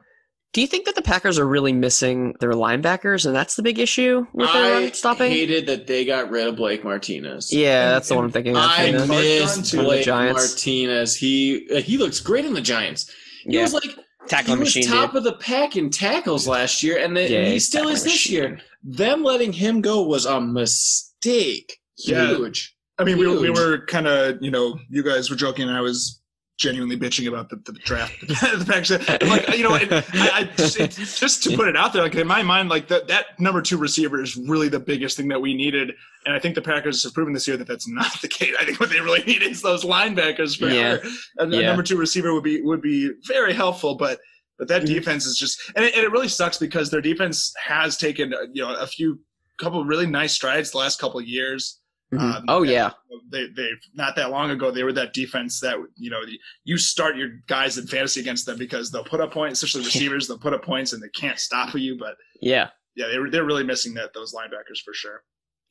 [0.55, 3.78] Do you think that the Packers are really missing their linebackers, and that's the big
[3.78, 4.72] issue with their stopping?
[4.72, 5.31] I run stopping?
[5.32, 7.52] hated that they got rid of Blake Martinez.
[7.52, 8.56] yeah, And- that's the one I'm thinking.
[8.56, 8.62] of.
[8.62, 11.16] I And Clark miss Dunn, the Blake Martinez.
[11.16, 13.10] He uh, he looks great in the Giants.
[13.43, 13.98] He yeah, was like
[14.28, 15.18] tackling he was top dude.
[15.18, 18.32] of the pack in tackles last year, and then Yeah, he still is this machine.
[18.35, 18.60] year.
[18.85, 21.78] Them letting him go was a mistake.
[21.98, 22.28] Yeah.
[22.28, 22.76] Huge.
[22.98, 25.81] I mean, we, we were kind of, you know, you guys were joking, and I
[25.81, 26.20] was
[26.56, 28.14] genuinely bitching about the, the draft.
[28.28, 31.76] the fact that, like, you know, it, I, I just, it, just to put it
[31.76, 34.78] out there, like in my mind, like that that number two receiver is really the
[34.81, 35.93] biggest thing that we needed,
[36.26, 38.55] and I think the Packers have proven this year that that's not the case.
[38.60, 40.98] I think what they really need is those linebackers for Yeah.
[40.98, 41.10] sure.
[41.40, 41.66] A, a Yeah.
[41.66, 44.18] number two receiver would be would be very helpful, but.
[44.56, 44.86] But that Mhm.
[44.86, 48.43] defense is just, and it, and it really sucks because their defense has taken, uh,
[48.52, 49.18] you know, a few,
[49.59, 51.81] couple of really nice strides the last couple of years.
[52.16, 52.35] Mhm.
[52.36, 52.91] Um, oh yeah,
[53.31, 56.20] they they not that long ago they were that defense that you know
[56.65, 60.28] you start your guys in fantasy against them because they'll put up points, especially receivers.
[60.28, 61.97] They'll put up points and they can't stop you.
[61.99, 65.23] But yeah, yeah, they they're really missing that those linebackers for sure.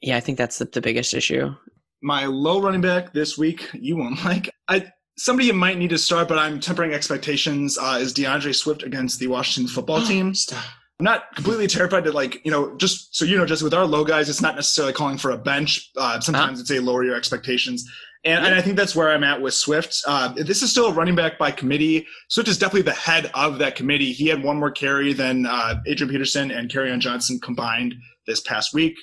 [0.02, 0.18] yeah.
[0.18, 1.54] I think that's the, the biggest issue.
[2.02, 4.50] My low running back this week, you won't like.
[4.68, 7.78] I somebody you might need to start, but I'm tempering expectations.
[7.78, 10.34] Uh, is D'Andre Swift against the Washington football team?
[10.34, 10.64] Stop.
[11.00, 13.86] I'm not completely terrified to like, you know, just so you know, just with our
[13.86, 15.92] low guys, it's not necessarily calling for a bench.
[15.98, 17.90] Uh, sometimes it's a lower your expectations.
[18.26, 20.02] And, and I think that's where I'm at with Swift.
[20.08, 22.08] Uh, this is still a running back by committee.
[22.30, 24.14] Swift is definitely the head of that committee.
[24.14, 27.96] He had one more carry than uh, Adrian Peterson and Kerryon Johnson combined
[28.26, 28.96] this past week.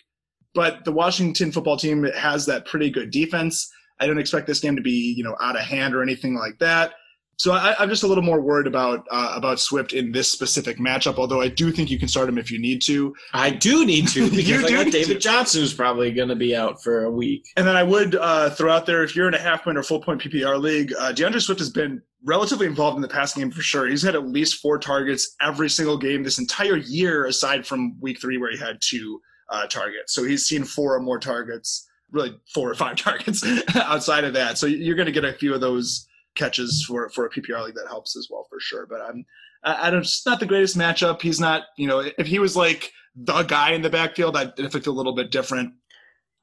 [0.55, 3.71] But the Washington football team has that pretty good defense.
[4.01, 6.59] I don't expect this game to be, you know, out of hand or anything like
[6.61, 6.95] that.
[7.41, 10.77] So I, I'm just a little more worried about uh, about Swift in this specific
[10.77, 11.17] matchup.
[11.17, 13.15] Although I do think you can start him if you need to.
[13.33, 15.19] I do need to because I got David to.
[15.19, 17.47] Johnson who's probably going to be out for a week.
[17.57, 19.83] And then I would uh, throw out there if you're in a half point or
[19.83, 23.51] full point PPR league, uh, D'Andre Swift has been relatively involved in the passing game
[23.51, 23.87] for sure.
[23.87, 28.21] He's had at least four targets every single game this entire year, aside from week
[28.21, 29.19] three where he had two
[29.49, 30.12] uh, targets.
[30.12, 33.43] So he's seen four or more targets, really four or five targets
[33.77, 34.59] outside of that.
[34.59, 37.74] So you're going to get a few of those catches for for a PPR league
[37.74, 38.86] that helps as well for sure.
[38.86, 39.24] But I'm
[39.62, 40.01] I don't.
[40.01, 41.20] It's not the greatest matchup.
[41.20, 41.65] He's not.
[41.77, 45.15] You know, if he was like the guy in the backfield, I'd feel a little
[45.15, 45.74] bit different.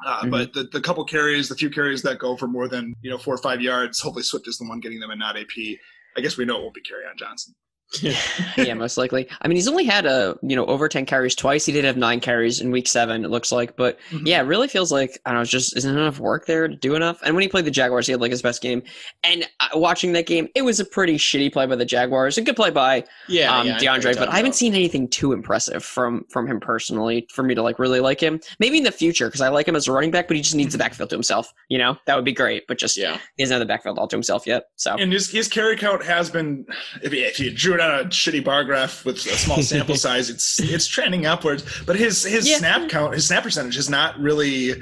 [0.05, 0.29] Uh, Mhm.
[0.31, 3.17] But the, the couple carries, the few carries that go for more than you know
[3.17, 5.77] four or five yards, hopefully Swift is the one getting them and not AP.
[6.15, 7.55] I guess we know it won't be Kerryon Johnson.
[8.57, 9.27] yeah, most likely.
[9.41, 11.65] I mean, he's only had a you know over ten carries twice.
[11.65, 13.23] He did have nine carries in week seven.
[13.23, 14.23] It looks like, but Mhm.
[14.27, 15.45] yeah, it really feels like I don't know.
[15.45, 17.19] Just isn't enough work there to do enough.
[17.23, 18.83] And when he played the Jaguars, he had like his best game.
[19.23, 22.37] And uh, watching that game, it was a pretty shitty play by the Jaguars.
[22.37, 24.47] A good play by Yeah, um, yeah, I know what you're D'Andre, but I haven't
[24.49, 24.55] about.
[24.55, 28.39] seen anything too impressive from from him personally for me to like really like him.
[28.59, 30.55] Maybe in the future because I like him as a running back, but he just
[30.55, 31.53] needs the backfield to himself.
[31.69, 32.67] You know, that would be great.
[32.67, 34.65] But just Yeah, he doesn't have the backfield all to himself yet.
[34.75, 36.65] So And his, his carry count has been,
[37.01, 39.95] if you, if you drew it on a shitty bar graph with a small sample
[40.07, 41.63] size, it's it's trending upwards.
[41.85, 42.57] But his his Yeah.
[42.57, 44.73] snap count, his snap percentage has not really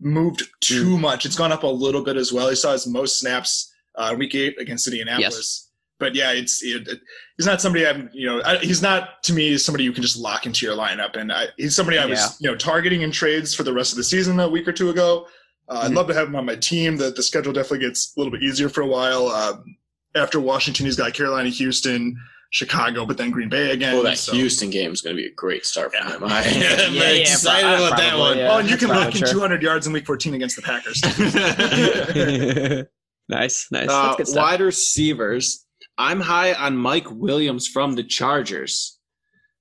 [0.00, 1.24] moved too much.
[1.24, 2.48] It's gone up a little bit as well.
[2.48, 5.70] He saw his most snaps uh, week eight against Indianapolis.
[5.98, 7.00] But yeah, it's it, it-
[7.38, 10.18] he's not somebody I'm you know I, he's not to me somebody you can just
[10.18, 11.16] lock into your lineup.
[11.16, 12.10] And I, he's somebody I Yeah.
[12.10, 14.72] was you know targeting in trades for the rest of the season a week or
[14.72, 15.26] two ago.
[15.68, 15.94] Uh, I'd Mhm.
[15.96, 16.98] love to have him on my team.
[16.98, 19.28] The the schedule definitely gets a little bit easier for a while.
[19.28, 19.76] Um,
[20.16, 22.16] after Washington, he's got Carolina, Houston,
[22.50, 23.94] Chicago, but then Green Bay again.
[23.96, 26.16] oh, that so- Houston game is going to be a great start for Yeah.
[26.16, 26.24] him.
[26.26, 26.60] I am
[26.94, 28.38] yeah, yeah, excited pro- about that probably, one.
[28.38, 28.52] yeah.
[28.52, 29.32] Oh, and you can That's lock in true.
[29.32, 31.02] 200 yards in Week 14 against the Packers.
[33.28, 33.88] nice, nice.
[33.88, 34.42] Uh, That's good stuff.
[34.42, 35.64] wide receivers.
[35.98, 38.98] I'm high on Mike Williams from the Chargers.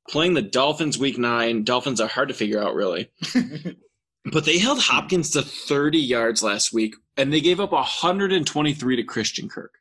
[0.09, 1.63] Playing the Dolphins week nine.
[1.63, 3.09] Dolphins are hard to figure out, really.
[4.31, 9.03] but they held Hopkins to 30 yards last week, and they gave up 123 to
[9.03, 9.71] Christian Kirk.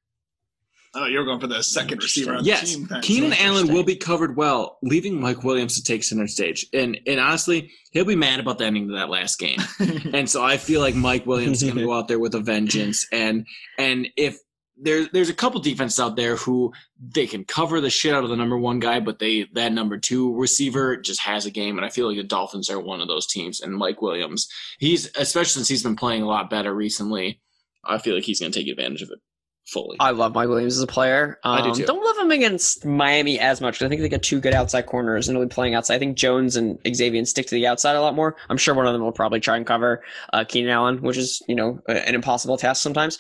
[0.95, 2.87] Oh, you're going for the second receiver on the Yes, team.
[2.87, 3.07] Thanks.
[3.07, 6.67] Keenan Allen will be covered well, leaving Mike Williams to take center stage.
[6.73, 9.59] And and honestly, he'll be mad about the ending of that last game.
[10.13, 12.41] And so I feel like Mike Williams is going to go out there with a
[12.41, 13.07] vengeance.
[13.13, 13.47] And
[13.79, 14.39] and if
[14.77, 18.31] there, there's a couple defenses out there who they can cover the shit out of
[18.31, 21.77] the number one guy, but they that number two receiver just has a game.
[21.77, 23.61] And I feel like the Dolphins are one of those teams.
[23.61, 24.49] And Mike Williams,
[24.79, 27.41] he's especially since he's been playing a lot better recently.
[27.85, 29.19] I feel like he's going to take advantage of it
[29.67, 29.97] fully.
[30.01, 31.39] I love Mike Williams as a player.
[31.45, 31.87] Um, I do too.
[31.87, 34.87] Don't love him against Miami as much 'cause I think they got two good outside
[34.87, 35.95] corners and he'll be playing outside.
[35.95, 38.37] I think Jones and Xavier stick to the outside a lot more.
[38.51, 41.43] I'm sure one of them will probably try and cover uh, Keenan Allen, which is
[41.49, 43.19] you know an impossible task sometimes.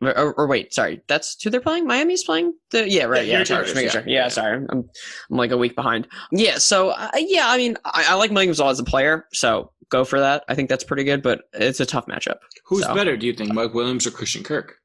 [0.00, 1.86] Or, or- or wait, sorry, that's who they're playing.
[1.86, 3.90] Miami's playing the yeah right Yeah, yeah, Chargers, Chargers, yeah.
[3.90, 4.02] sure.
[4.06, 4.28] yeah Yeah.
[4.28, 4.66] sorry I'm,
[5.30, 6.08] I'm like a week behind.
[6.32, 10.04] Yeah, so uh, yeah, I mean I, I like Williams as a player, so go
[10.04, 10.44] for that.
[10.48, 12.36] I think that's pretty good, but it's a tough matchup.
[12.66, 12.94] Who's so.
[12.94, 14.76] better, do you think, Mike Williams or Christian Kirk?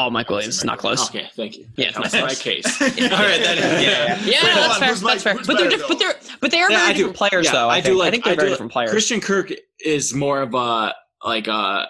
[0.00, 1.08] Oh, Mike Williams, not close.
[1.10, 1.66] Okay, thank you.
[1.76, 2.80] Yeah, That it's helps my case.
[2.80, 3.02] All right,
[3.42, 4.18] that is, yeah, yeah.
[4.24, 4.88] Yeah, that's on, fair.
[4.90, 5.34] who's Mike- that's fair.
[5.34, 7.68] But they're, better, diff- but they're but they are Yeah, very different players, Yeah, though.
[7.68, 8.90] I, I do like- I think they're I very like- different players.
[8.92, 9.52] Christian Kirk
[9.84, 10.94] is more of a
[11.24, 11.88] like a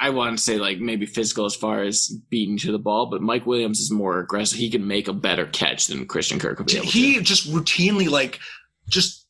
[0.00, 3.22] I want to say like maybe physical as far as beating to the ball, but
[3.22, 4.58] Mike Williams is more aggressive.
[4.58, 7.22] He can make a better catch than Christian Kirk would be able he to.
[7.22, 8.40] just routinely like
[8.88, 9.21] just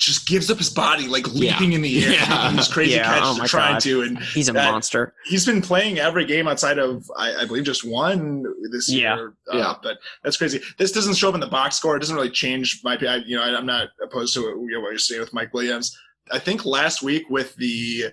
[0.00, 1.52] just gives up his body like Yeah.
[1.52, 2.52] leaping in the air Yeah.
[2.52, 3.80] these crazy Yeah, catches oh and my trying God.
[3.82, 5.14] to and He's a that- monster.
[5.26, 9.14] he's been playing every game outside of I, I believe just one this Yeah.
[9.14, 9.34] year.
[9.52, 9.74] Uh, Yeah.
[9.82, 10.60] but that's crazy.
[10.78, 11.96] This doesn't show up in the box score.
[11.96, 12.94] It doesn't really change my.
[12.96, 15.52] I, you know, I, I'm not opposed to you know, what you're saying with Mike
[15.52, 15.94] Williams.
[16.32, 18.06] I think last week with the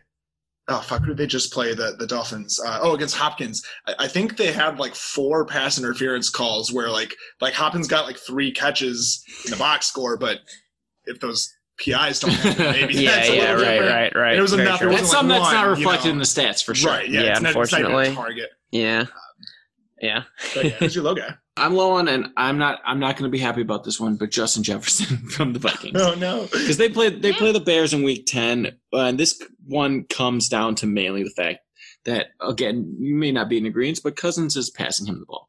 [0.67, 2.59] oh fuck, who did they just play the the Dolphins?
[2.59, 3.63] Uh, oh, against Hopkins.
[3.87, 8.05] I, I think they had like four pass interference calls where like like Hopkins got
[8.07, 10.39] like three catches in the box score, but
[11.05, 13.91] if those PIs don't happen, maybe Yeah, that's a yeah, little right, different.
[13.93, 14.37] right, right.
[14.37, 14.81] It was Very enough.
[14.81, 14.91] It true.
[14.91, 16.11] wasn't That's like something that's not one, you reflected know.
[16.13, 16.91] in the stats for sure.
[16.91, 17.09] Right.
[17.09, 17.21] Yeah.
[17.21, 18.15] Yeah, it's not, it's not even a unfortunately.
[18.15, 18.49] target.
[18.71, 19.05] Yeah,
[20.01, 20.23] yeah.
[20.55, 21.35] But yeah, who's your low guy?
[21.57, 22.81] I'm low on, and I'm not.
[22.85, 24.15] I'm not going to be happy about this one.
[24.15, 25.99] But Justin Jefferson from the Vikings.
[25.99, 26.43] Oh no.
[26.43, 30.49] because they play they play the Bears in Week Ten, uh, and this one comes
[30.49, 31.59] down to mainly the fact
[32.05, 35.46] that again you may not be in agreement, but Cousins is passing him the ball.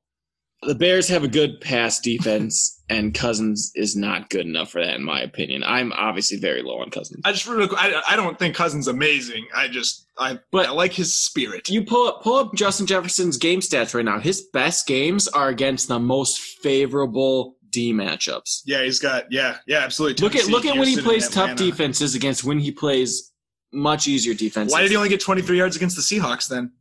[0.62, 4.96] The Bears have a good pass defense, and Cousins is not good enough for that,
[4.96, 5.62] in my opinion.
[5.62, 7.22] I'm obviously very low on Cousins.
[7.24, 9.46] I just really, I, I don't think Cousins amazing.
[9.54, 11.68] I just, I, But- I like his spirit.
[11.68, 14.18] You pull up pull up Justin Jefferson's game stats right now.
[14.18, 18.62] His best games are against the most favorable D matchups.
[18.64, 20.22] Yeah, he's got, yeah, yeah, absolutely.
[20.24, 23.32] Look at look at when he plays tough defenses against when he plays
[23.72, 24.72] much easier defenses.
[24.72, 26.72] Why did he only get 23 yards against the Seahawks then?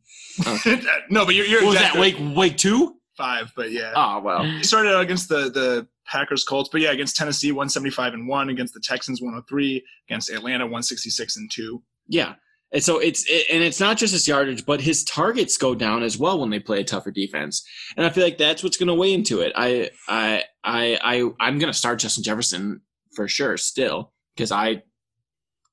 [0.46, 0.60] Oh.
[1.10, 2.97] no, but you're, you're What was that exactly two?
[3.18, 3.94] Five, but yeah.
[3.96, 4.44] Oh well.
[4.44, 8.50] He started out against the the Packers Colts, but yeah, against Tennessee 175 and 1,
[8.50, 11.84] against the Texans 103, against Atlanta 166 and 2.
[12.08, 12.36] Yeah.
[12.72, 16.04] And so it's it, and it's not just his yardage, but his targets go down
[16.04, 17.66] as well when they play a tougher defense.
[17.96, 19.54] And I feel like that's what's going to weigh into it.
[19.56, 22.82] I I I I I'm going to start Justin Jefferson
[23.16, 24.84] for sure still because I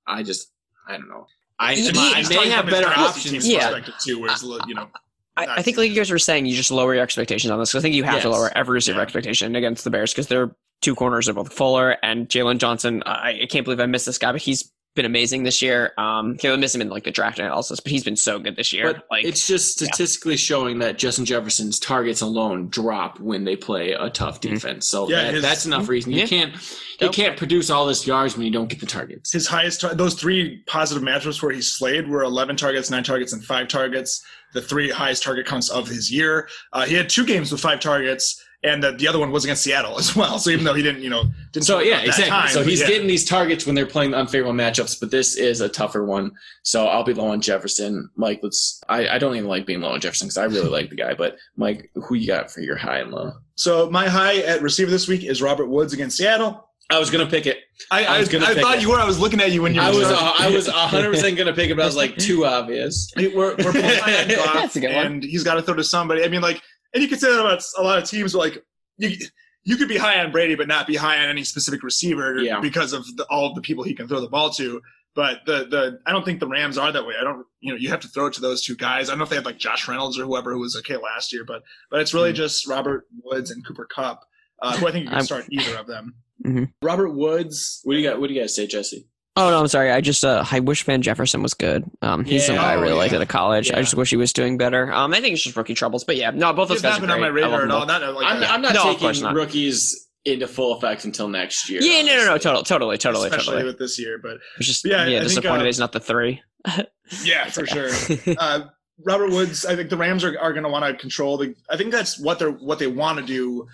[0.07, 0.53] I just
[0.89, 1.27] I don't know.
[1.59, 3.47] I, He- I He's may have better options.
[3.47, 3.69] Yeah.
[3.71, 4.89] perspective too, whereas, you know,
[5.37, 7.73] I, I think, like you guys were saying, you just lower your expectations on this.
[7.73, 9.03] 'cause I think you have to lower every receiver Yeah.
[9.03, 13.03] expectation against the Bears because they're two corners of both Fuller and Jaylon Johnson.
[13.07, 15.93] I, I can't believe I missed this guy, but he's been amazing this year.
[15.99, 18.55] Um, okay, we'll miss him in like the draft analysis, but he's been so good
[18.55, 18.93] this year.
[18.93, 23.91] But like it's just statistically showing that Justin Jefferson's targets alone drop when they play
[23.91, 24.53] a tough Mhm.
[24.53, 24.87] defense.
[24.87, 26.13] So Yeah, that, his- that's enough reason.
[26.13, 26.27] You Yeah.
[26.27, 26.53] can't
[27.01, 27.13] you Nope.
[27.17, 29.33] can't produce all this yards when you don't get the targets.
[29.33, 33.33] His highest, tar- those three positive matchups where he slayed were 11 targets, nine targets,
[33.33, 34.23] and five targets.
[34.55, 36.49] The three highest target counts of his year.
[36.73, 39.63] Uh, he had two games with five targets, and the, the other one was against
[39.63, 40.39] Seattle as well.
[40.39, 42.31] So even though he didn't, you know, didn't So yeah, exactly.
[42.31, 42.89] time, so he's yeah.
[42.89, 46.33] getting these targets when they're playing the unfavorable matchups, but this is a tougher one.
[46.63, 48.09] So I'll be low on Jefferson.
[48.17, 48.83] Mike, let's.
[48.89, 51.15] I, I don't even like being low on Jefferson because I really like the guy.
[51.15, 53.33] But Mike, who you got for your high and low?
[53.57, 56.69] So my high at receiver this week is Robert Woods against Seattle.
[56.91, 57.59] I was gonna pick it.
[57.91, 58.83] I, I I, was gonna I pick thought it.
[58.83, 58.99] you were.
[59.01, 59.81] I was looking at you when you.
[59.81, 60.33] I were was uh.
[60.39, 63.11] I was hundred percent gonna pick it, but I was like too obvious.
[63.17, 65.07] We're we're both high on Goff, That's a good one.
[65.07, 66.25] and he's got to throw to somebody.
[66.25, 66.61] I mean, like,
[66.93, 68.35] and you could say that about a lot of teams.
[68.35, 68.63] Like,
[68.99, 69.17] you
[69.65, 72.61] you could be high on Brady, but not be high on any specific receiver Yeah.
[72.61, 74.81] because of the, all of the people he can throw the ball to.
[75.15, 77.15] But the the I don't think the Rams are that way.
[77.19, 79.09] I don't you know you have to throw it to those two guys.
[79.09, 81.33] I don't know if they had like Josh Reynolds or whoever who was okay last
[81.33, 82.37] year, but but it's really Mm.
[82.37, 84.21] just Robert Woods and Cooper Kupp,
[84.61, 86.15] uh, who I think you can start either of them.
[86.47, 86.73] Mhm.
[86.83, 87.81] Robert Woods.
[87.85, 88.21] What do you got?
[88.21, 89.07] What do you guys say, Jesse?
[89.37, 89.91] Oh no, I'm sorry.
[89.91, 91.85] I just uh, I wish Van Jefferson was good.
[92.03, 92.47] Um, he's Yeah.
[92.49, 93.19] someone I Oh, really liked yeah.
[93.19, 93.71] out of college.
[93.71, 93.79] Yeah.
[93.79, 94.93] I just wish he was doing better.
[94.93, 96.05] Um, I think it's just rookie troubles.
[96.05, 97.45] But yeah, no, both those He's guys not are been on my great.
[97.45, 97.85] radar at all.
[97.87, 99.35] Not, like, I'm, a- I'm not No, taking not.
[99.35, 101.81] rookies into full effect until next year.
[101.83, 102.39] Yeah, no, no, no, honestly.
[102.51, 103.65] totally, totally, totally, especially totally.
[103.65, 106.01] with this year, but It's just Yeah, yeah, I think, disappointed uh, he's not the
[106.01, 106.41] three.
[107.25, 107.91] yeah, for sure.
[108.39, 108.61] uh,
[109.05, 111.55] Robert Woods, I think the Rams are, are going to want to control the.
[111.69, 113.67] I think that's what they're what they want to do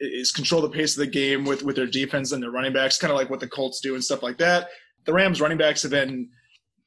[0.00, 2.98] is control the pace of the game with with their defense and their running backs,
[2.98, 4.68] kind of like what the Colts do and stuff like that.
[5.04, 6.28] The Rams running backs have been,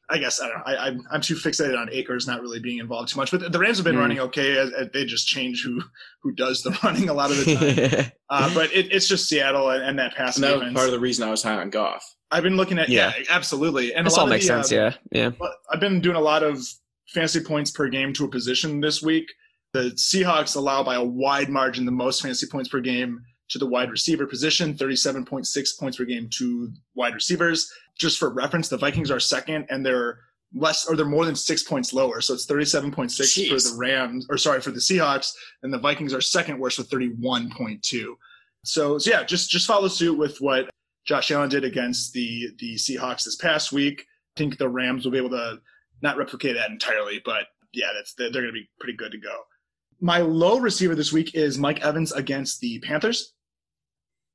[0.10, 0.64] I guess I don't know.
[0.66, 3.60] I, I'm I'm too fixated on Akers not really being involved too much, but the
[3.60, 4.00] Rams have been Mm.
[4.00, 4.58] running okay.
[4.58, 5.82] As, as they just change who
[6.22, 8.12] who does the running a lot of the time.
[8.30, 10.92] uh, but it, it's just Seattle and, and that pass And that was part of
[10.92, 12.04] the reason I was high on Goff.
[12.32, 13.24] I've been looking at yeah, Yeah.
[13.32, 14.72] absolutely, and this a lot all of makes the, sense.
[14.72, 15.48] uh, Yeah, yeah.
[15.72, 16.60] I've been doing a lot of
[17.08, 19.26] fantasy points per game to a position this week.
[19.74, 23.66] The Seahawks allow by a wide margin the most fantasy points per game to the
[23.66, 27.72] wide receiver position, 37.6 points per game to wide receivers.
[27.98, 30.20] Just for reference, the Vikings are second and they're
[30.56, 32.22] less or they're more than six points lower.
[32.22, 36.22] So it's 37.6 for the Rams or sorry, for the Seahawks and the Vikings are
[36.22, 38.14] second worst with 31.2.
[38.64, 40.70] So, so yeah, just, just follow suit with what
[41.06, 44.06] Josh Allen did against the, the Seahawks this past week.
[44.36, 45.60] I think the Rams will be able to
[46.02, 49.42] not replicate that entirely, but yeah, that's they're going to be pretty good to go.
[50.02, 53.34] My low receiver this week is Mike Evans against the Panthers.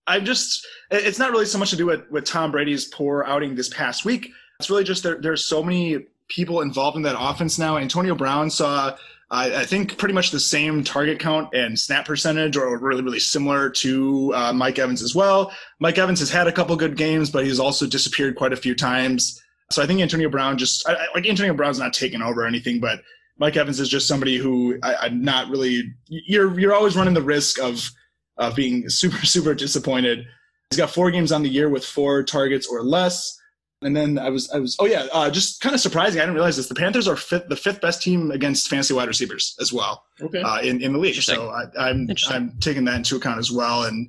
[0.07, 3.55] I just it's not really so much to do with with Tom Brady's poor outing
[3.55, 4.31] this past week.
[4.61, 7.79] It's really just there there's so many people involved in that offense now.
[7.79, 8.97] Antonio Brown saw
[9.31, 13.21] I I think pretty much the same target count and snap percentage, or really, really
[13.21, 15.53] similar to uh, Mike Evans as well.
[15.81, 18.75] Mike Evans has had a couple good games, but he's also disappeared quite a few
[18.75, 19.43] times.
[19.71, 22.79] So I think Antonio Brown just I, like Antonio Brown's not taking over or anything,
[22.79, 23.01] but
[23.39, 25.83] Mike Evans is just somebody who I, I'm not really.
[26.09, 27.91] You're you're always running the risk of
[28.37, 30.27] of being super super disappointed.
[30.71, 33.39] He's got four games on the year with four targets or less.
[33.83, 36.19] And then I was I was oh yeah, uh, just kind of surprising.
[36.21, 36.69] I didn't realize this.
[36.69, 40.41] The Panthers are fifth, the fifth best team against fantasy wide receivers as well Okay.
[40.41, 41.17] uh, in in the league.
[41.17, 43.83] So I, I'm I'm taking that into account as well.
[43.85, 44.09] And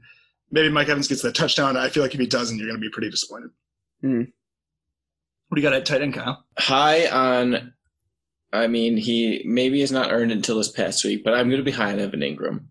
[0.49, 1.75] maybe Mike Evans gets that touchdown.
[1.75, 3.49] I feel like if he doesn't, you're going to be pretty disappointed.
[4.01, 4.21] Hmm.
[5.49, 6.45] What do you got at tight end, Kyle?
[6.57, 7.73] high on.
[8.55, 11.65] I mean, he maybe has not earned until this past week, but I'm going to
[11.65, 12.65] be high on Evan Engram.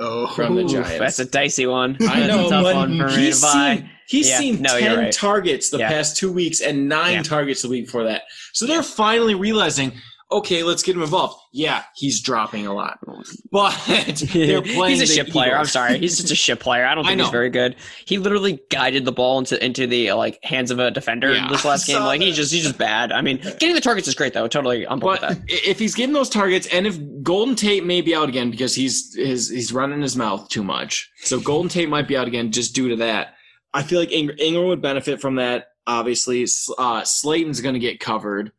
[0.00, 0.98] Oh, From the Oof, Giants.
[0.98, 1.96] That's a dicey one.
[2.08, 5.12] I know, a tough but one for he's seen, he's Yeah, seen no, 10 right.
[5.12, 5.88] targets the Yeah.
[5.88, 7.22] past two weeks and nine Yeah.
[7.22, 8.22] targets the week before that.
[8.52, 9.92] So they're finally realizing,
[10.38, 11.38] okay, let's get him involved.
[11.52, 12.98] Yeah, he's dropping a lot.
[13.50, 13.72] But
[14.32, 15.56] they're playing he's a shit player.
[15.56, 15.98] I'm sorry.
[15.98, 16.84] He's just a shit player.
[16.86, 17.76] I don't I think he's very good.
[18.04, 21.64] He literally guided the ball into into the like hands of a defender Yeah, this
[21.64, 22.02] last game.
[22.02, 23.12] Like he's just he's just bad.
[23.12, 24.48] I mean, getting the targets is great though.
[24.48, 25.68] Totally on board But with that.
[25.68, 29.14] if he's getting those targets, and if Golden Tate may be out again because he's
[29.14, 32.74] his he's running his mouth too much, so Golden Tate might be out again just
[32.74, 33.34] due to that.
[33.72, 35.68] I feel like Ing- Engram would benefit from that.
[35.86, 36.46] Obviously,
[36.78, 38.52] uh, Slayton's going to get covered.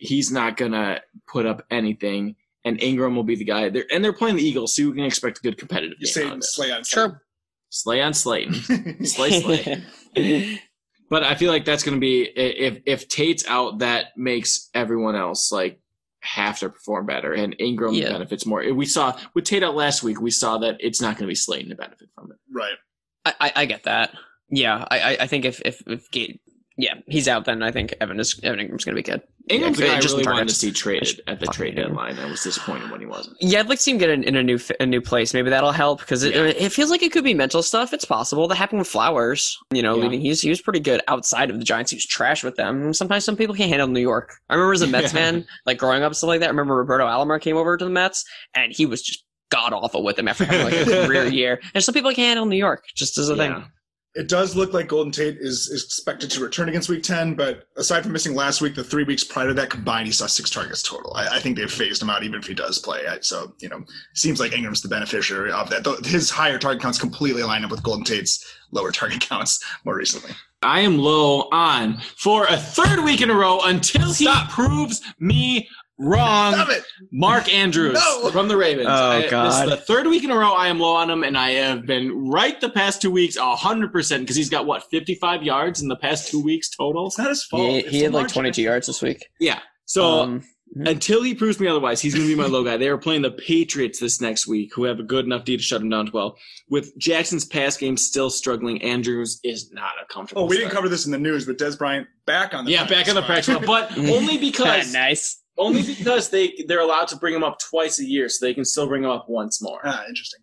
[0.00, 3.68] He's not going to put up anything, and Engram will be the guy.
[3.68, 6.12] They're, and they're playing the Eagles, so you can expect a good competitive you game.
[6.14, 7.22] say out of slay on Sure.
[7.68, 8.54] Slay on Slayton.
[9.04, 10.60] Slay, slay.
[11.10, 15.16] But I feel like that's going to be if if Tate's out, that makes everyone
[15.16, 15.80] else like
[16.20, 18.12] have to perform better, and Engram Yeah.
[18.12, 18.62] benefits more.
[18.72, 21.34] We saw with Tate out last week, we saw that it's not going to be
[21.34, 22.38] Slayton to benefit from it.
[22.52, 22.74] right.
[23.24, 24.14] I, I, I get that.
[24.50, 26.40] Yeah, I, I- I think if if if Gate,
[26.78, 29.20] yeah, he's out, then I think Evan is Evan Engram's gonna be good.
[29.50, 32.18] Engram's Yeah, guy I just really wanted to see traded at the trade deadline.
[32.18, 33.36] I was disappointed when he wasn't.
[33.40, 35.34] Yeah, I'd like to see him get in, in a new a new place.
[35.34, 36.44] Maybe that'll help because it, Yeah.
[36.44, 37.92] it feels like it could be mental stuff.
[37.92, 38.46] It's possible.
[38.48, 39.58] That happened with Flowers.
[39.72, 40.02] You know, Yeah.
[40.04, 40.20] leaving.
[40.20, 41.90] He was, he was pretty good outside of the Giants.
[41.90, 42.94] He was trash with them.
[42.94, 44.34] Sometimes some people can't handle New York.
[44.48, 46.46] I remember as a Mets fan, like growing up, stuff like that.
[46.46, 48.24] I remember Roberto Alomar came over to the Mets,
[48.54, 51.60] and he was just god awful with them after having like a career year.
[51.74, 52.84] And some people can't handle New York.
[52.94, 53.54] Just as a Yeah.
[53.54, 53.64] thing.
[54.14, 57.68] It does look like Golden Tate is, is expected to return against Week 10, but
[57.76, 60.50] aside from missing last week, the three weeks prior to that combined, he saw six
[60.50, 61.14] targets total.
[61.14, 63.06] I, I think they've phased him out even if he does play.
[63.06, 63.84] I, so, you know,
[64.14, 65.84] seems like Engram's the beneficiary of that.
[65.84, 69.96] Though his higher target counts completely line up with Golden Tate's lower target counts more
[69.96, 70.32] recently.
[70.62, 74.48] I am low on for a third week in a row until Stop.
[74.48, 75.68] he proves me
[76.00, 76.54] wrong.
[76.54, 76.82] Stop it!
[77.12, 78.30] Mark Andrews No.
[78.30, 78.88] from the Ravens.
[78.90, 79.46] Oh, I- God.
[79.50, 81.52] This is the third week in a row I am low on him, and I
[81.52, 85.88] have been right the past two weeks, 100%, because he's got, what, 55 yards in
[85.88, 87.06] the past two weeks total?
[87.06, 87.62] It's not his fault.
[87.62, 89.26] He, he had like 22 yards this week.
[89.38, 89.60] Yeah.
[89.84, 90.44] So Um,
[90.86, 92.76] until he proves me otherwise, he's going to be my low guy.
[92.76, 95.62] They are playing the Patriots this next week, who have a good enough D to
[95.62, 96.36] shut him down as well.
[96.68, 100.88] With Jackson's pass game still struggling, Andrews is not a comfortable Oh, we didn't cover
[100.88, 103.46] this in the news, but Dez Bryant back on the Yeah, back in the practice
[103.46, 103.88] practice squad.
[103.88, 105.42] squad, but only because nice.
[105.60, 108.64] Only because they they're allowed to bring him up twice a year, so they can
[108.64, 109.80] still bring him up once more.
[109.84, 110.40] ah, interesting.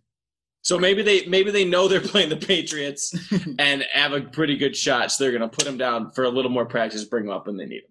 [0.62, 3.14] So maybe they maybe they know they're playing the Patriots
[3.60, 6.52] and have a pretty good shot, so they're gonna put him down for a little
[6.52, 7.84] more practice, bring him up when they need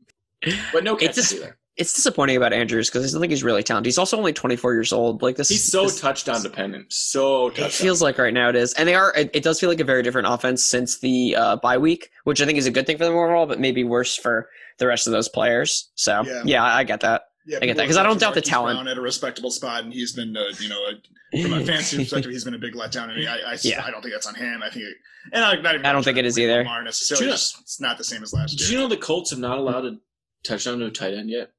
[0.44, 0.54] him.
[0.72, 1.58] But no It's catches just- either.
[1.76, 3.86] It's disappointing about Andrews because I still think he's really talented.
[3.86, 5.20] He's also only 24 years old.
[5.20, 6.90] Like this, He's so this- touchdown dependent.
[6.92, 7.66] So touchdown.
[7.66, 9.12] It feels like right now it is, and they are.
[9.14, 12.40] It, it does feel like a very different offense since the uh, bye week, which
[12.40, 14.48] I think is a good thing for them overall, but maybe worse for
[14.78, 15.90] the rest of those players.
[15.96, 16.42] So Yeah.
[16.46, 17.24] yeah, I get that.
[17.46, 18.76] Yeah, I get that, because I don't doubt the Marquise talent.
[18.78, 21.98] Brown at a respectable spot, and he's been, uh, you know, a, from a fantasy
[21.98, 23.08] perspective, he's been a big letdown.
[23.10, 23.84] I mean, I, I, Yeah.
[23.84, 24.62] I don't think that's on him.
[24.64, 24.94] I think, it,
[25.32, 26.58] and I, not even I don't think it is either.
[26.58, 27.26] Lamar necessarily.
[27.26, 28.70] You know- just, it's not the same as last Did year.
[28.72, 29.96] you know the Colts have not allowed a
[30.42, 31.50] touchdown to a tight end yet?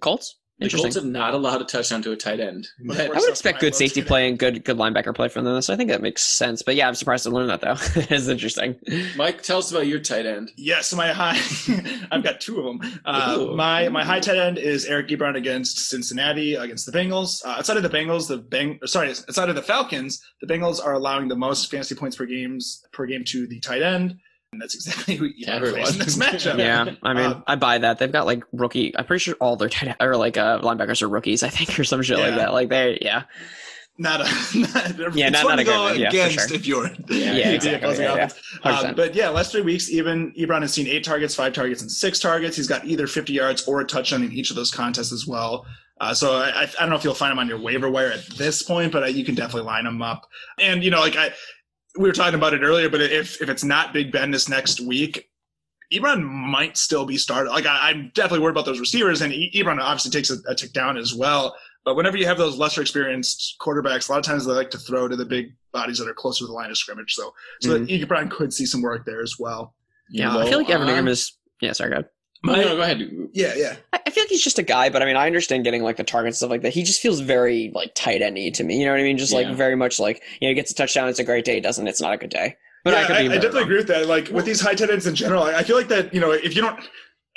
[0.00, 0.36] Colts.
[0.58, 0.84] The Interesting.
[0.84, 2.68] Colts have not allowed a touchdown to a tight end.
[2.86, 5.60] That- I would expect good safety play and good good linebacker play from them.
[5.62, 6.62] So I think that makes sense.
[6.62, 7.74] But yeah, I'm surprised to learn that though.
[7.96, 8.76] it's interesting.
[9.16, 10.52] Mike, tell us about your tight end.
[10.56, 11.40] Yes, my high.
[12.12, 13.00] I've got two of them.
[13.04, 17.44] Uh, my my high tight end is Eric Ebron against Cincinnati against the Bengals.
[17.44, 20.92] Uh, outside of the Bengals, the Bang sorry, outside of the Falcons, the Bengals are
[20.92, 24.18] allowing the most fantasy points per games per game to the tight end,
[24.54, 25.80] and that's exactly who Ebron Everyone.
[25.82, 26.58] plays in this matchup.
[26.58, 27.98] Yeah, I mean, Uh, I buy that.
[27.98, 28.96] They've got like rookie.
[28.96, 31.42] I'm pretty sure all their tight or like uh, linebackers are rookies.
[31.42, 32.52] I think or some shit like that.
[32.52, 33.24] Like they, yeah,
[33.98, 34.24] Not a
[34.58, 36.00] not, Yeah, it's not- not to a go good one.
[36.00, 36.56] Yeah, for against sure.
[36.56, 38.04] if you're Yeah, if you're exactly.
[38.04, 38.28] Yeah,
[38.64, 38.70] yeah.
[38.70, 41.90] Um, but yeah, last three weeks, even Ebron has seen eight targets, five targets, and
[41.90, 42.56] six targets.
[42.56, 45.66] He's got either 50 yards or a touchdown in each of those contests as well.
[46.00, 48.10] Uh, so I, I I don't know if you'll find him on your waiver wire
[48.10, 50.26] at this point, but uh, you can definitely line him up.
[50.58, 51.30] And you know, like I,
[51.96, 54.80] we were talking about it earlier, but if if it's not Big Ben this next
[54.80, 55.28] week,
[55.92, 57.50] Ebron might still be started.
[57.50, 60.72] Like I, I'm definitely worried about those receivers, and Ebron obviously takes a, a tick
[60.72, 61.54] down as well.
[61.84, 64.78] But whenever you have those lesser experienced quarterbacks, a lot of times they like to
[64.78, 67.14] throw to the big bodies that are closer to the line of scrimmage.
[67.14, 69.74] So, so that Ebron could see some work there as well.
[70.08, 70.32] yeah.
[70.32, 71.36] Low I feel like Evan uh, on- Engram is.
[71.60, 72.04] Yeah, sorry, go
[72.52, 72.66] ahead.
[72.66, 73.28] No, no, go ahead.
[73.32, 73.76] Yeah, yeah.
[73.92, 75.96] I I feel like he's just a guy, but I mean, I understand getting like
[75.96, 76.72] the targets and stuff like that.
[76.72, 78.78] He just feels very like tight endy to me.
[78.78, 79.18] You know what I mean?
[79.18, 81.60] Just like very much like you know, he gets a touchdown, it's a great day.
[81.60, 82.56] Doesn't it's not a good day.
[82.84, 83.14] But yeah, I could be.
[83.14, 83.64] I, very definitely wrong.
[83.64, 84.06] agree with that.
[84.06, 86.32] Like with these high tight ends in general, I I feel like that you know
[86.32, 86.78] if you don't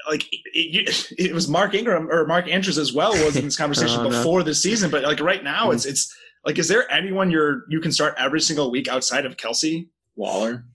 [0.10, 3.58] like it, it, it was Mark Ingram or Mark Andrews as well was in this
[3.58, 4.10] conversation Oh, no.
[4.10, 5.92] before this season, but like right now it's mm-hmm.
[5.92, 6.16] it's
[6.46, 9.88] like is there anyone you're you can start every single week outside of Kelce?
[10.16, 10.66] Waller.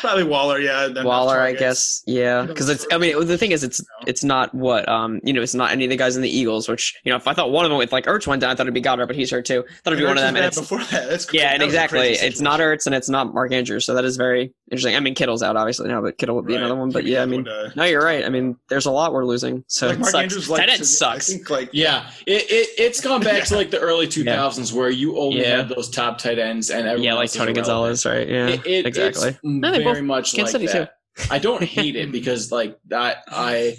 [0.00, 0.88] Probably Waller, yeah.
[0.88, 2.86] then Waller, I guess, yeah, because it's.
[2.92, 5.84] I mean, the thing is, it's it's not what um you know, it's not any
[5.84, 6.68] of the guys in the Eagles.
[6.68, 8.54] Which you know, if I thought one of them with like Ertz went down, I
[8.54, 9.62] thought it'd be Goedert, but he's hurt too.
[9.84, 11.08] Thought it'd be one of them, and it's before that.
[11.08, 11.42] That's crazy.
[11.42, 12.78] yeah, and That exactly, it's not situation.
[12.78, 14.96] Ertz and it's not Mark Andrews, so that is very interesting.
[14.96, 16.60] I mean, Kittle's out obviously now, but Kittle would be Right.
[16.62, 16.90] another one.
[16.90, 18.24] But yeah, I mean, would, uh, no, you're right.
[18.24, 20.22] I mean, there's a lot we're losing, so like it Mark sucks.
[20.22, 21.30] Andrews like Tight end to- sucks.
[21.30, 24.90] I think like Yeah, it, it it's gone back to like the early 2000s where
[24.90, 25.56] you only Yeah.
[25.58, 27.52] had those top tight ends and everyone yeah, like Tony.
[27.52, 28.28] Gonzalez, right?
[28.28, 29.36] Yeah, It, it, exactly.
[29.70, 30.78] It's No, they very both- much Kansas like City,
[31.18, 31.32] that.
[31.32, 33.76] I don't hate it because like that I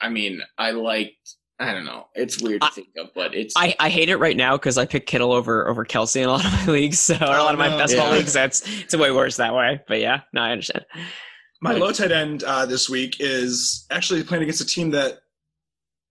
[0.00, 1.16] I mean, I liked
[1.60, 2.06] I don't know.
[2.14, 4.78] It's weird to I- think of, but it's I, I hate it right now because
[4.78, 7.26] I pick Kittle over over Kelce in a lot of my leagues, so or a
[7.40, 7.78] Oh, lot of my no.
[7.78, 8.16] best ball Yeah.
[8.18, 8.32] leagues.
[8.32, 9.80] So it's it's way worse that way.
[9.88, 10.84] But yeah, no, I understand.
[11.60, 15.18] My low tight end uh, this week is actually playing against a team that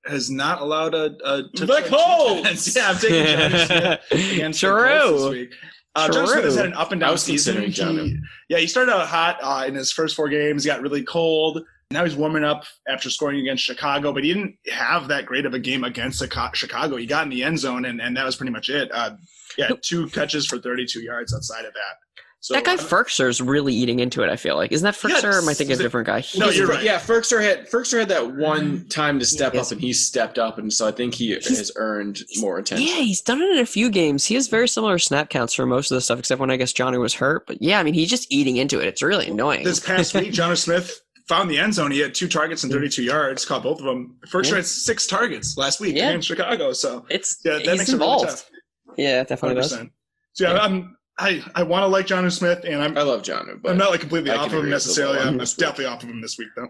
[0.05, 2.41] has not allowed a, a touchdown The to Colts!
[2.41, 2.75] tight ends.
[2.75, 5.29] Yeah, I'm taking Jonnu Smith against the Colts this True.
[5.31, 5.53] week.
[5.97, 7.55] Uh, John Smith has had an up and down season.
[7.97, 8.19] He-
[8.49, 10.63] yeah, he started out hot uh, in his first four games.
[10.63, 11.63] He got really cold.
[11.89, 15.53] Now he's warming up after scoring against Chicago, but he didn't have that great of
[15.53, 16.19] a game against
[16.53, 16.97] Chicago.
[16.97, 18.91] He got in the end zone, and, and that was pretty much it.
[18.93, 19.11] Uh,
[19.57, 21.95] yeah, two catches for 32 yards outside of that.
[22.39, 24.29] So that guy I- Firkser is really eating into it.
[24.29, 25.33] I feel like isn't that Firkser?
[25.33, 26.23] or am I thinking of a different guy?
[26.37, 26.83] No, He's- you're right.
[26.83, 28.87] Yeah, Firkser had Firkser had that one mm-hmm.
[28.89, 29.67] time to step Yes.
[29.67, 32.87] up, and he stepped up, and so I think he He's- has earned more attention.
[32.87, 34.25] Yeah, he's done it in a few games.
[34.25, 36.73] He has very similar snap counts for most of the stuff, except when I guess
[36.73, 37.47] Jonnu was hurt.
[37.47, 38.87] But yeah, I mean, he's just eating into it.
[38.87, 39.63] It's really annoying.
[39.63, 41.91] This past week, Jonnu Smith found the end zone.
[41.91, 42.79] He had two targets and mm-hmm.
[42.79, 44.15] 32 yards, caught both of them.
[44.29, 44.57] First Yeah.
[44.57, 46.11] had six targets last week Yeah.
[46.11, 46.71] in Chicago.
[46.71, 48.29] So it's yeah, that he's makes it really involved.
[48.29, 48.49] tough.
[48.95, 49.73] yeah, definitely does.
[49.73, 49.89] 100%.
[50.33, 50.59] So yeah, Yeah.
[50.61, 53.77] I'm I I want to like Jonnu Smith, and I'm I love John, but I'm
[53.77, 55.19] not like completely I off of him agree with the necessarily.
[55.19, 56.69] I'm definitely off of him this week though.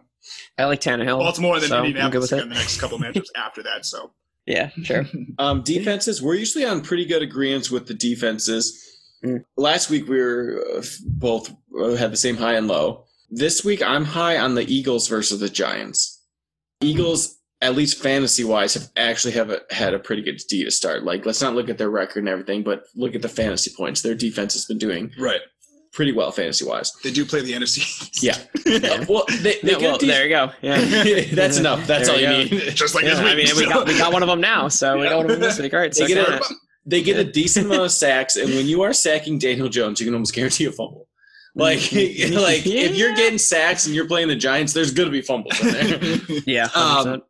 [0.58, 1.20] I like Tannehill.
[1.20, 3.86] Baltimore and then so I'm good Indianapolis with again the next couple matchups after that.
[3.86, 4.12] So
[4.46, 5.06] Yeah, sure.
[5.40, 8.84] Um, defenses, we're usually on pretty good agreements with the defenses.
[9.24, 9.44] Mm.
[9.56, 13.06] Last week we were uh, both uh, had the same high and low.
[13.30, 16.24] This week I'm high on the Eagles versus the Giants.
[16.82, 20.72] Eagles, at least fantasy wise, have actually have a, had a pretty good D to
[20.72, 21.04] start.
[21.04, 24.02] Like, let's not look at their record and everything, but look at the fantasy points.
[24.02, 25.42] Their defense has been doing right,
[25.94, 26.92] pretty well fantasy wise.
[27.04, 28.04] they do play the NFC.
[28.24, 28.38] Yeah.
[28.66, 29.06] Yeah.
[29.08, 30.52] well, they, they Yeah, well, get de- there you go.
[30.62, 31.24] Yeah.
[31.34, 31.86] That's enough.
[31.88, 32.76] That's There all you you need.
[32.76, 33.32] just like Yeah, this week.
[33.32, 35.26] I mean, we so- got we got one of them now, so we got one
[35.26, 35.74] of them this week.
[35.74, 36.56] All right, They second get a,
[36.86, 40.06] they get a decent amount of sacks, and when you are sacking Daniel Jones, you
[40.06, 41.08] can almost guarantee a fumble.
[41.56, 45.22] Like, like if you're getting sacks and you're playing the Giants, there's going to be
[45.22, 46.20] fumbles in there.
[46.46, 47.22] Yeah, Um, 100%.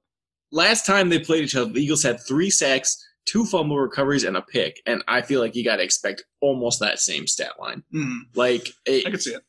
[0.52, 4.38] Last time they played each other, the Eagles had three sacks, two fumble recoveries, and
[4.38, 4.82] a pick.
[4.86, 7.84] And I feel like you got to expect almost that same stat line.
[7.94, 8.20] Mhm.
[8.36, 9.42] Like I a, could see it,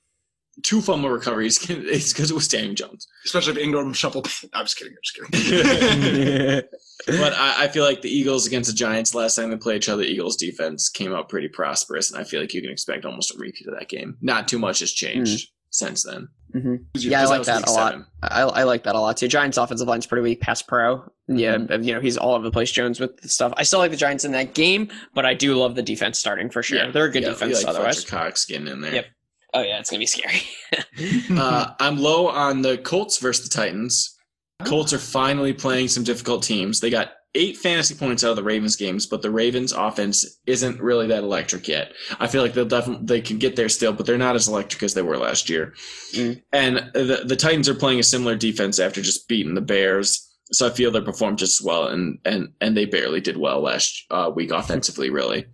[0.65, 3.07] two fumble recoveries, it's because it was Daniel Jones.
[3.25, 4.27] especially if Engram shuffled.
[4.53, 4.95] I'm just kidding.
[4.95, 6.63] I'm just kidding.
[7.07, 9.89] But I, I feel like the Eagles against the Giants last time they played each
[9.89, 13.05] other, the Eagles defense came out pretty prosperous, and I feel like you can expect
[13.05, 14.19] almost a repeat of that game.
[14.21, 16.29] Not too much has changed since then.
[16.53, 17.97] hmm Who's Yeah, I like that week a lot.
[18.23, 19.29] I, I like that a lot too.
[19.29, 21.11] Giants' offensive line's pretty weak, pass pro.
[21.29, 21.85] Yeah, Mhm.
[21.85, 22.71] you know he's all over the place.
[22.73, 23.53] Jones with the stuff.
[23.57, 26.49] I still like the Giants in that game, but I do love the defense starting
[26.51, 26.91] for sure.
[26.91, 28.05] They're a good Yeah, defense like otherwise.
[28.05, 28.95] Cox getting in there.
[28.95, 29.07] Yep.
[29.55, 30.43] Oh yeah, it's gonna be scary.
[31.31, 34.17] Uh, I'm low on the Colts versus the Titans.
[34.65, 36.81] Colts are finally playing some difficult teams.
[36.81, 40.81] They got eight fantasy points out of the Ravens games, but the Ravens offense isn't
[40.81, 41.93] really that electric yet.
[42.19, 44.83] I feel like they'll definitely they can get there still, but they're not as electric
[44.83, 45.73] as they were last year.
[46.13, 46.43] Mm.
[46.53, 50.25] And the the Titans are playing a similar defense after just beating the Bears.
[50.51, 53.61] So I feel they performed just as well, and and and they barely did well
[53.61, 55.47] last uh, week offensively, really.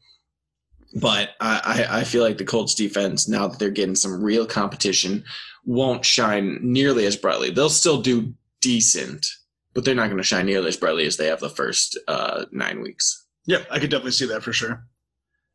[1.01, 4.47] But I, I I feel like the Colts defense, now that they're getting some real
[4.47, 5.25] competition,
[5.65, 7.51] won't shine nearly as brightly.
[7.51, 9.27] They'll still do decent,
[9.75, 12.45] but they're not going to shine nearly as brightly as they have the first uh,
[12.53, 13.27] nine weeks.
[13.47, 14.87] Yeah, I could definitely see that for sure.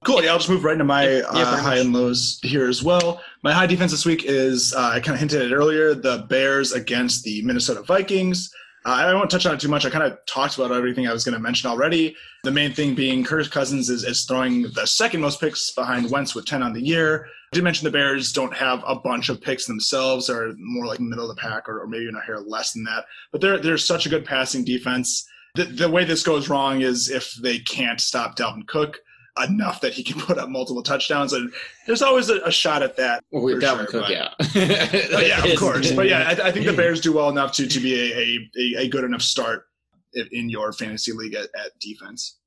[0.05, 0.23] Cool.
[0.23, 3.21] Yeah, I'll just move right into my Yeah, uh, high and lows here as well.
[3.43, 6.25] My high defense this week is uh, I kind of hinted at it earlier the
[6.29, 8.49] Bears against the Minnesota Vikings.
[8.85, 9.85] Uh, I won't touch on it too much.
[9.85, 12.15] I kind of talked about everything I was going to mention already.
[12.45, 16.33] The main thing being Curtis Cousins is, is throwing the second most picks behind Wentz
[16.33, 17.27] with 10 on the year.
[17.51, 20.99] I did mention the Bears don't have a bunch of picks themselves, or more like
[20.99, 23.05] middle of the pack, or, or maybe even a hair less than that.
[23.31, 25.27] But they're, they're such a good passing defense.
[25.55, 28.99] The, the way this goes wrong is if they can't stop Dalvin Cook
[29.43, 31.33] enough that he can put up multiple touchdowns.
[31.33, 31.51] And
[31.87, 33.23] there's always a, a shot at that.
[33.31, 34.33] Well, with Dalvin sure, Cook, but- yeah,
[35.15, 35.91] Oh, yeah, of course.
[35.91, 38.81] But yeah, I, I think the Bears do well enough to, to be a, a,
[38.81, 39.65] a, a good enough start
[40.13, 42.37] in, in your fantasy league at, at defense.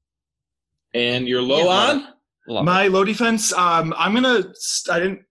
[0.94, 2.08] And you're low Yeah, love on.
[2.46, 4.44] Love My low defense, um, I'm gonna.
[4.54, 5.22] st- I didn't.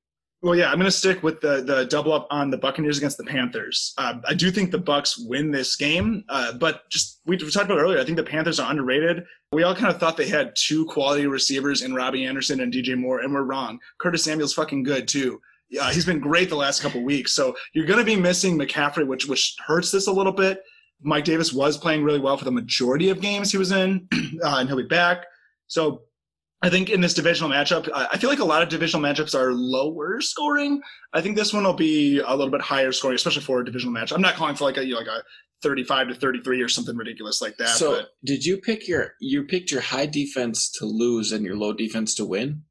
[0.42, 3.24] Well, yeah, I'm gonna stick with the the double up on the Buccaneers against the
[3.24, 3.94] Panthers.
[3.98, 7.78] Um, I do think the Bucks win this game, uh, but just we talked about
[7.78, 8.00] earlier.
[8.00, 9.24] I think the Panthers are underrated.
[9.52, 12.98] We all kind of thought they had two quality receivers in Robby Anderson and DJ
[12.98, 13.80] Moore, and we're wrong.
[14.00, 15.40] Curtis Samuel's fucking good too.
[15.80, 17.34] Uh, he's been great the last couple weeks.
[17.34, 20.62] So you're going to be missing McCaffrey, which which hurts this a little bit.
[21.04, 24.08] Mike Davis was playing really well for the majority of games he was in,
[24.44, 25.26] uh, and he'll be back.
[25.68, 26.04] So
[26.64, 29.34] I think in this divisional matchup, I I feel like a lot of divisional matchups
[29.34, 30.82] are lower scoring.
[31.14, 33.94] I think this one will be a little bit higher scoring, especially for a divisional
[33.94, 34.12] match.
[34.12, 35.24] I'm not calling for like a you know, like a
[35.62, 37.70] 35 to 33 or something ridiculous like that.
[37.70, 41.56] So, but did you pick your you picked your high defense to lose and your
[41.56, 42.64] low defense to win?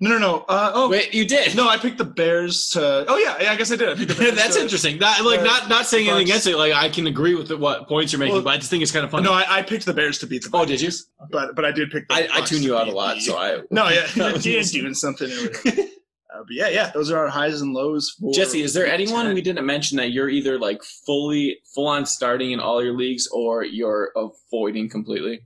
[0.00, 0.44] No, no, no.
[0.48, 1.56] Uh, oh, Wait, you did.
[1.56, 3.04] no, I picked the Bears to.
[3.08, 3.88] Oh yeah, yeah I guess I did.
[3.88, 4.98] I the Bears That's to- interesting.
[4.98, 6.56] Not like uh, not not saying anything against it.
[6.56, 8.82] Like I can agree with the, what points you're making, Well, but I just think
[8.82, 9.24] it's kind of funny.
[9.24, 10.50] No, I, I picked the Bears to beat the.
[10.52, 10.90] oh, did you?
[11.30, 12.08] But but I did pick.
[12.08, 13.60] The I, I tune you out a lot, the- so I.
[13.70, 15.30] No, yeah, was doing something.
[16.30, 18.14] Uh, but yeah, yeah, those are our highs and lows.
[18.20, 19.34] For Jesse, is there anyone 10.
[19.34, 23.26] we didn't mention that you're either like fully full on starting in all your leagues
[23.32, 25.40] or you're avoiding completely?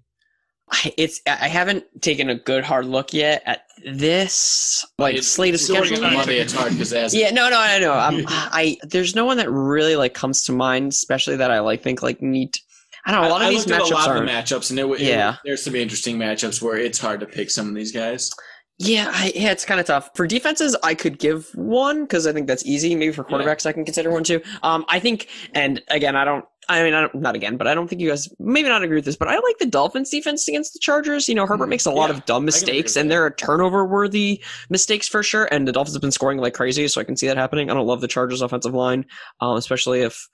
[0.73, 5.55] I- It's I haven't taken a good hard look yet at this like It's- slate
[5.55, 6.01] of scheduling.
[6.15, 6.39] Monday.
[6.39, 7.93] It's hard because Yeah, no, no, I know.
[7.93, 11.83] I'm, I there's no one that really like comes to mind, especially that I like
[11.83, 12.57] think like need.
[13.05, 13.29] I don't know.
[13.29, 14.17] A lot I, of I these at a matchups lot are.
[14.19, 15.37] of the matchups, and it, it Yeah.
[15.45, 18.31] there's some interesting matchups where it's hard to pick some of these guys.
[18.85, 20.77] Yeah, I, yeah, it's kind of tough for defenses.
[20.83, 22.97] I could give one because I think that's easy.
[22.97, 23.37] Maybe for Yeah.
[23.37, 24.43] quarterbacks, I can consider one too.
[24.65, 26.45] Um, I think, and again, I don't.
[26.69, 28.97] I mean, I don't, not again, but I don't think you guys maybe not agree
[28.97, 29.17] with this.
[29.17, 31.29] But I like the Dolphins' defense against the Chargers.
[31.29, 35.09] You know, Herbert makes a lot yeah, of dumb mistakes, and there are turnover-worthy mistakes
[35.09, 35.49] for sure.
[35.51, 37.71] And the Dolphins have been scoring like crazy, so I can see that happening.
[37.71, 39.05] I don't love the Chargers' offensive line,
[39.41, 40.29] um, especially if.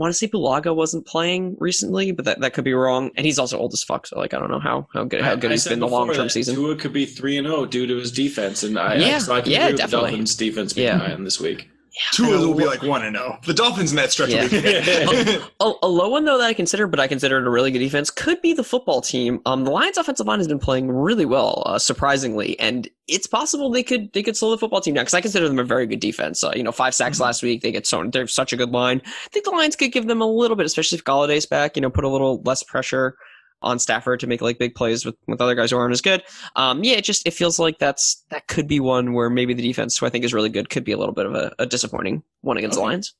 [0.00, 3.10] I want to say Bulaga wasn't playing recently, but that, that could be wrong.
[3.16, 5.34] And he's also old as fuck, so like I don't know how how good how
[5.34, 6.54] good I he's been the long term season.
[6.54, 9.42] Tua could be three and zero due to his defense, and I, Yeah, so I
[9.42, 9.86] can yeah, definitely.
[9.86, 10.98] the Dolphins' defense being Yeah.
[10.98, 11.68] high on this week.
[12.12, 12.48] Two I know.
[12.48, 13.38] will be like one and zero.
[13.46, 14.42] The Dolphins in that stretch Yeah.
[14.44, 15.38] will be.
[15.60, 17.78] A, a low one though that I consider, but I consider it a really good
[17.80, 19.40] defense, could be the football team.
[19.46, 23.70] Um, the Lions' offensive line has been playing really well, uh, surprisingly, and it's possible
[23.70, 25.86] they could they could slow the football team down because I consider them a very
[25.86, 26.44] good defense.
[26.44, 27.22] Uh, you know, five sacks Mhm.
[27.22, 27.62] last week.
[27.62, 29.02] They get so they're such a good line.
[29.04, 31.76] I think the Lions could give them a little bit, especially if Golladay's back.
[31.76, 33.16] You know, put a little less pressure
[33.62, 36.22] on Stafford to make like big plays with, with other guys who aren't as good.
[36.56, 39.62] Um, yeah, it just it feels like that's that could be one where maybe the
[39.62, 41.66] defense, who I think is really good, could be a little bit of a, a
[41.66, 43.14] disappointing one against the Lions.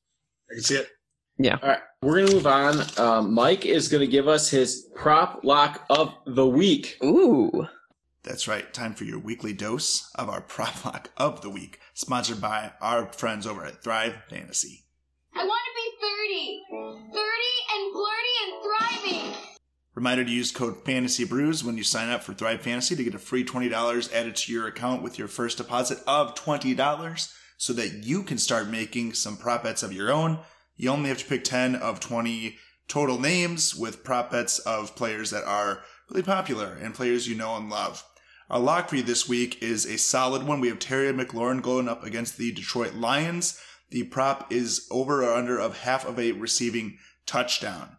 [0.51, 0.89] I can see it.
[1.39, 1.59] Yeah.
[1.63, 2.83] All right, we're gonna move on.
[2.99, 6.99] Um, Mike is gonna give us his prop lock of the week.
[7.03, 7.67] Ooh.
[8.23, 8.71] That's right.
[8.75, 13.11] Time for your weekly dose of our prop lock of the week, sponsored by our
[13.13, 14.85] friends over at Thrive Fantasy.
[20.01, 23.15] Reminder to use code Fantasy Brews when you sign up for Thrive Fantasy to get
[23.15, 28.03] a free $20 added to your account with your first deposit of $20 so that
[28.03, 30.39] you can start making some prop bets of your own.
[30.75, 32.57] You only have to pick 10 of 20
[32.89, 37.55] total names with prop bets of players that are really popular and players you know
[37.57, 38.03] and love.
[38.49, 40.61] Our lock for you this week is a solid one.
[40.61, 43.61] We have Terry McLaurin going up against the Detroit Lions.
[43.91, 46.97] The prop is over or under of half of a receiving
[47.27, 47.99] touchdown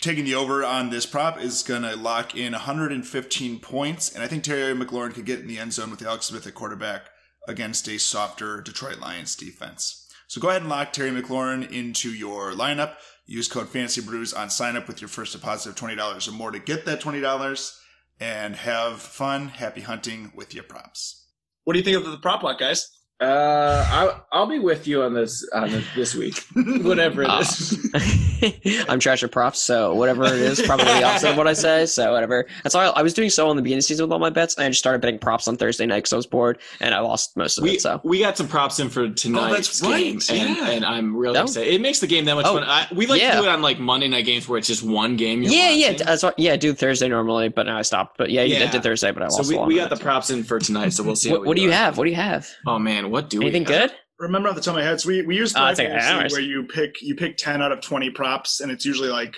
[0.00, 4.12] taking the over on this prop is going to lock in 115 points.
[4.12, 6.54] And I think Terry McLaurin could get in the end zone with Alex Smith at
[6.54, 7.10] quarterback
[7.46, 10.08] against a softer Detroit Lions defense.
[10.26, 12.94] So go ahead and lock Terry McLaurin into your lineup.
[13.26, 16.50] Use code Fantasy Brews on sign up with your first deposit of $20 or more
[16.50, 17.78] to get that $20
[18.18, 21.26] and have fun, happy hunting with your props.
[21.64, 22.99] What do you think of the prop lock, guys?
[23.20, 26.42] Uh, I'll, I'll be with you on this on this, this week,
[26.82, 27.42] whatever it Ah.
[28.88, 31.84] I'm trash at props, so whatever it is, probably the opposite of what I say.
[31.84, 32.46] So whatever.
[32.62, 34.30] That's why I was doing so in the beginning of the season with all my
[34.30, 34.54] bets.
[34.56, 37.00] And I just started betting props on Thursday night because I was bored, and I
[37.00, 37.82] lost most of We it.
[37.82, 40.70] So we got some props in for tonight's that's right, and, yeah.
[40.70, 41.42] and I'm really Oh.
[41.42, 41.74] excited.
[41.74, 42.64] It makes the game that much Oh, fun.
[42.64, 43.32] I, we like yeah.
[43.32, 45.42] to do it on like Monday night games where it's just one game.
[45.42, 46.52] You're yeah, yeah, that's what, yeah.
[46.54, 48.16] I do Thursday normally, but now I stopped.
[48.16, 48.64] But yeah, Yeah.
[48.66, 49.42] I did Thursday, but I lost.
[49.44, 51.30] So we, a lot we got the props in for tonight, so we'll see.
[51.40, 51.98] What, what do you have?
[51.98, 52.48] What do you have?
[52.66, 53.72] Oh man, what do Anything we?
[53.74, 53.90] have?
[53.90, 53.98] good?
[54.18, 55.88] Remember off the top of my head, so we, we use Oh, Thrive it's okay.
[55.88, 56.32] Fantasy Anyways.
[56.32, 59.34] where you pick you pick ten out of twenty props, and it's usually like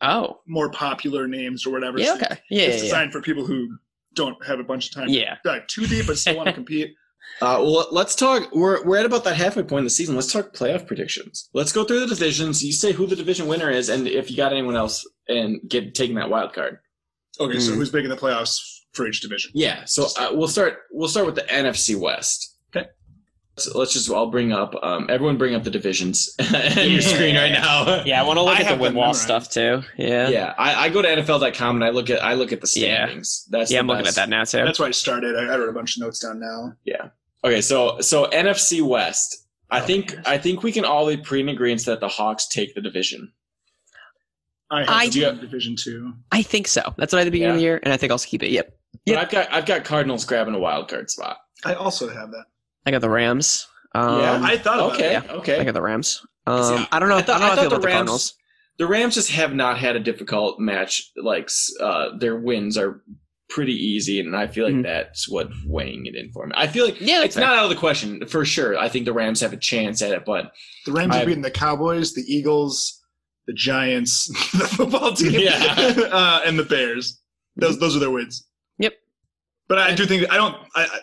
[0.00, 1.98] Oh, more popular names or whatever.
[1.98, 2.82] yeah, So okay, yeah, it's yeah, yeah.
[2.82, 3.68] designed for people who
[4.14, 5.08] don't have a bunch of time.
[5.08, 5.36] Yeah.
[5.44, 6.94] dive too deep, but still want to compete.
[7.42, 8.48] Uh, well, let's talk.
[8.54, 10.14] We're we're at about that halfway point in the season.
[10.14, 11.48] Let's talk playoff predictions.
[11.52, 12.64] Let's go through the divisions.
[12.64, 15.94] You say who the division winner is, and if you got anyone else, and get
[15.94, 16.78] taking that wild card.
[17.38, 17.76] Okay, so Mm.
[17.76, 18.58] who's making the playoffs
[18.92, 19.50] for each division?
[19.54, 19.84] Yeah.
[19.84, 20.78] So uh, we'll start.
[20.90, 22.56] We'll start with the NFC West.
[23.66, 23.70] Okay.
[23.70, 24.10] Let's, let's just.
[24.10, 24.74] I'll bring up.
[24.82, 28.02] Um, everyone, bring up the divisions on your screen right now.
[28.04, 29.82] Yeah, I want to look I at the have win them loss stuff too.
[29.96, 32.70] Yeah, Yeah, I, I go to NFL.com and I look at I look at the
[32.76, 33.04] Yeah.
[33.06, 33.46] standings.
[33.50, 33.76] That's yeah.
[33.78, 34.58] the I'm looking at that now too.
[34.64, 35.36] That's why I started.
[35.36, 36.72] I, I wrote a bunch of notes down now.
[36.84, 37.08] Yeah.
[37.44, 39.46] Okay, so so NFC West.
[39.70, 40.22] I Oh, think man.
[40.26, 43.32] I think we can all be pretty in agreement that the Hawks take the division.
[44.70, 46.14] I have I- them Do you- Division Two.
[46.32, 46.94] I think so.
[46.96, 48.42] That's what I had at the beginning of the year, and I think I'll keep
[48.42, 48.50] it.
[48.50, 48.74] Yep.
[49.06, 49.18] But Yep.
[49.22, 51.38] I've got I've got Cardinals grabbing a wild card spot.
[51.64, 52.44] I also have that.
[52.86, 53.66] I got the Rams.
[53.94, 55.24] Um, Yeah, I thought about okay, it.
[55.30, 55.64] I okay.
[55.64, 56.08] got the Rams.
[56.18, 57.16] See, Um, I don't know.
[57.16, 58.34] I, I thought- I how I thought feel the about the Rams- Cardinals.
[58.78, 61.10] The Rams just have not had a difficult match.
[61.16, 61.50] Like
[61.80, 63.02] uh, their wins are
[63.50, 64.82] pretty easy, and I feel like Mhm.
[64.84, 66.52] that's what weighing it in for me.
[66.56, 68.78] I feel like Yeah, it's that's not out of the question for sure.
[68.78, 70.52] I think the Rams have a chance at it, but
[70.86, 73.02] The Rams I- have beaten the Cowboys, the Eagles,
[73.46, 75.54] the Giants, the football team, Yeah.
[76.12, 77.20] uh, and the Bears.
[77.56, 78.46] Those those are their wins.
[78.78, 78.92] Yep.
[79.66, 80.54] But I do think I don't.
[80.76, 80.98] I, I,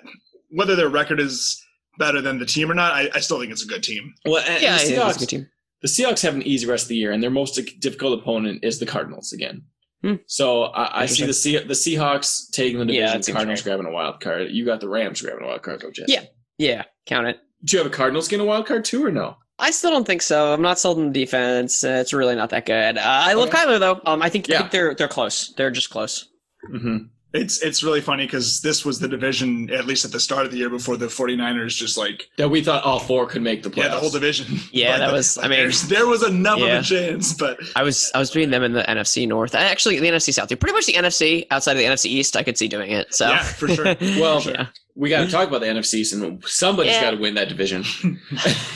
[0.52, 1.62] whether their record is
[1.98, 4.14] better than the team or not, I, I still think it's a good team.
[4.26, 5.20] well, and, Yeah, and I the think it's a Seahawks.
[5.20, 5.48] good team.
[5.82, 8.80] the Seahawks have an easy rest of the year, and their most difficult opponent is
[8.80, 9.64] the Cardinals again.
[10.04, 10.16] Hmm.
[10.28, 13.64] So I, I see the Se- the Seahawks taking the division, that seems Cardinals right.
[13.76, 14.52] grabbing a wild card.
[14.52, 16.12] You got the Rams grabbing a wild card, though, Jesse.
[16.14, 16.24] Yeah.
[16.58, 17.40] Yeah, count it.
[17.64, 19.38] Do you have a Cardinals getting a wild card too, or no?
[19.58, 20.54] I still don't think so.
[20.54, 21.84] I'm not sold on the defense.
[21.84, 22.98] Uh, it's really not that good.
[22.98, 23.58] Uh, I love Okay.
[23.58, 24.00] Kyler though.
[24.06, 24.60] Um, I think, I Yeah.
[24.60, 25.54] think they're they're close.
[25.56, 26.28] They're just close.
[26.74, 26.98] Mm-hmm.
[27.36, 30.52] It's it's really funny because this was the division, at least at the start of
[30.52, 33.70] the year, before the 49ers just like That we thought all four could make the
[33.70, 33.84] playoffs.
[33.84, 34.46] yeah, the whole division.
[34.72, 36.78] Yeah, Like, that the- was- I mean- there was enough Yeah.
[36.80, 39.54] of a chance, but I was I was between them and the NFC North.
[39.54, 40.48] Actually, the NFC South.
[40.60, 42.36] Pretty much the NFC outside of the NFC East.
[42.38, 43.14] I could see doing it.
[43.14, 43.86] So Yeah, for sure.
[44.20, 44.68] Well, yeah.
[44.96, 47.02] we got to talk about the NFC, and somebody's Yeah.
[47.02, 47.84] got to win that division.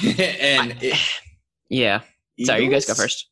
[0.03, 0.98] and it,
[1.69, 2.02] yeah.
[2.44, 3.27] Sorry, you guys go first.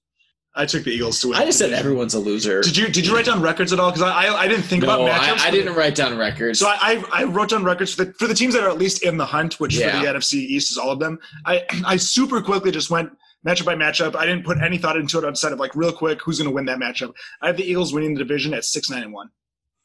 [0.58, 1.38] I took the Eagles to win.
[1.38, 2.62] I just said everyone's a loser.
[2.62, 3.92] Did you did you write down records at all?
[3.92, 5.46] Because I, I I didn't think no, about I, matchups.
[5.46, 6.60] I didn't write down records.
[6.60, 8.78] So I, I I wrote down records for the for the teams that are at
[8.78, 10.00] least in the hunt, which Yeah.
[10.00, 11.20] for the NFC East is all of them.
[11.46, 13.12] I I super quickly just went
[13.46, 14.16] matchup by matchup.
[14.16, 16.54] I didn't put any thought into it outside of like real quick who's going to
[16.54, 17.14] win that matchup.
[17.42, 19.30] I have the Eagles winning the division at six nine and one.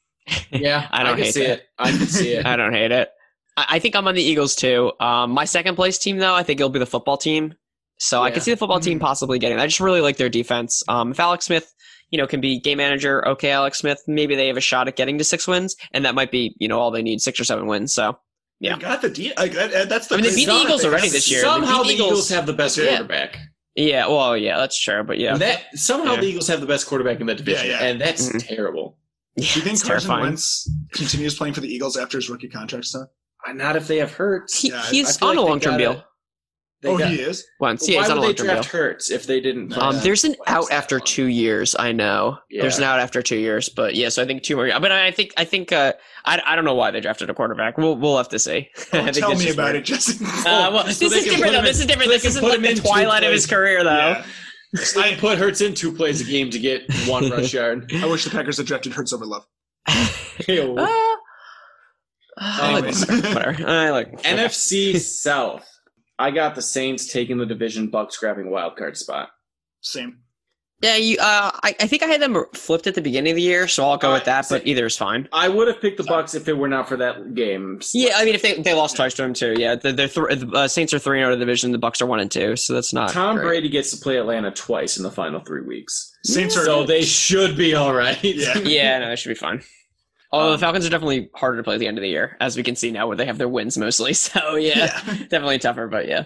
[0.51, 1.59] yeah, I don't can hate see that.
[1.59, 1.67] it.
[1.79, 2.47] I can see it.
[2.53, 3.11] I don't hate it.
[3.57, 4.93] I, I think I'm on the Eagles too.
[5.01, 7.55] Um, my second place team though, I think it'll be the football team.
[8.05, 8.33] So I Yeah.
[8.35, 9.59] can see the football team possibly getting.
[9.59, 9.63] it.
[9.63, 10.83] I just really like their defense.
[10.89, 11.73] Um, if Alex Smith,
[12.11, 14.97] you know, can be game manager, okay, Alex Smith, maybe they have a shot at
[14.97, 17.45] getting to six wins, and that might be, you know, all they need, six or
[17.45, 17.95] seven wins.
[17.95, 18.19] So
[18.61, 18.75] Yeah.
[18.77, 20.53] They got the de- like that, that- that's the I mean, they beat the.
[20.55, 21.43] Eagles already this year.
[21.43, 22.89] Somehow the the Eagles- Eagles have the best Yeah.
[22.97, 23.39] quarterback.
[23.77, 25.03] yeah, well, yeah, that's true.
[25.05, 26.21] But yeah, that somehow Yeah.
[26.23, 27.87] the Eagles have the best quarterback in that division, Yeah, yeah.
[27.87, 28.47] and that's Mhm.
[28.49, 28.99] terrible.
[29.37, 30.23] yeah Do you think it's Carson terrifying.
[30.31, 33.09] Wentz continues playing for the Eagles after his rookie contract stuff?
[33.55, 34.51] Not if they have hurt.
[34.53, 36.05] He, Yeah, I- he's I on like a long term gotta- deal.
[36.83, 37.47] They oh, got- he is.
[37.61, 38.55] Once, yeah, Why he's on would long they term deal.
[38.57, 39.69] draft Hurts if they didn't?
[39.69, 41.07] play Um, there's an out after long?
[41.07, 41.77] two years.
[41.79, 42.39] I know.
[42.51, 44.09] There's an out after two years, but yeah.
[44.09, 44.69] So I think two more.
[44.81, 45.93] But I think I think uh,
[46.25, 47.79] I, I don't know why they drafted a quarterback.
[47.79, 48.69] We'll we'll have to see.
[48.93, 49.77] I Oh, think tell me about weird.
[49.77, 50.25] it, Jesse.
[50.45, 51.59] Uh, well, So this is can different put though.
[51.61, 52.11] him This is different.
[52.11, 53.91] This isn't like the twilight of his career, though.
[53.97, 54.25] Yeah.
[54.97, 57.93] I put Hurts in two plays a game to get one rush yard.
[57.95, 59.45] I wish the Packers had drafted Hurts over Love.
[60.49, 60.77] Ew.
[60.79, 60.87] Uh,
[62.39, 63.07] I like Anyways.
[63.35, 63.69] whatever.
[63.69, 65.69] I like NFC South.
[66.19, 69.31] I got the Saints taking the division, Bucks grabbing wild card spot.
[69.81, 70.19] Same.
[70.83, 71.17] Yeah, you.
[71.21, 73.89] Uh, I, I think I had them flipped at the beginning of the year, so
[73.89, 74.47] I'll go Uh, with that.
[74.49, 75.29] But either is fine.
[75.33, 77.81] I would have picked the Bucks if it were not for that game.
[77.95, 80.41] Yeah, I mean, if they they lost twice to him too, yeah, the the th-
[80.41, 81.71] the uh, Saints are three and out of the division.
[81.71, 83.45] The Bucks are one and two, so that's not Tom great.
[83.47, 87.03] Brady gets to play Atlanta twice in the final three weeks, Saints are so they
[87.03, 88.19] should be all right.
[88.25, 88.59] Yeah.
[88.65, 89.63] Yeah, no, that should be fine.
[90.33, 92.37] Although Um, the Falcons are definitely harder to play at the end of the year,
[92.41, 94.15] as we can see now, where they have their wins mostly.
[94.15, 95.15] So yeah, yeah.
[95.29, 95.89] definitely tougher.
[95.89, 96.25] But yeah,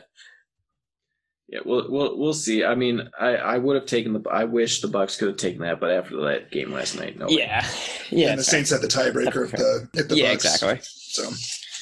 [1.49, 2.65] Yeah, we'll we'll we'll see.
[2.65, 4.23] I mean, I I would have taken the.
[4.31, 7.27] I wish the Bucks could have taken that, but after that game last night, no.
[7.27, 7.37] way.
[7.39, 7.67] yeah,
[8.11, 8.31] yeah.
[8.31, 8.51] and the fair.
[8.65, 10.45] Saints had the tiebreaker if the if the yeah, Bucks.
[10.45, 10.81] exactly.
[10.83, 11.31] So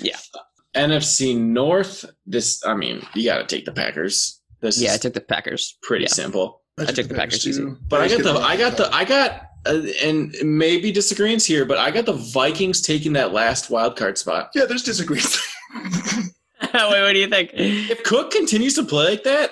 [0.01, 0.17] yeah,
[0.75, 2.05] NFC North.
[2.27, 4.41] This, I mean, you got to take the Packers.
[4.61, 5.79] This Yeah, I took the Packers.
[5.83, 6.09] pretty yeah.
[6.09, 6.63] simple.
[6.79, 7.65] I took the Packers easy.
[7.89, 11.65] But I got Bears the, I got the, I got, uh, and maybe disagreements here,
[11.65, 14.51] but I got the Vikings taking that last wild card spot.
[14.55, 15.39] Yeah, there's disagreements.
[16.75, 17.51] Wait, what do you think?
[17.55, 19.51] If Cook continues to play like that,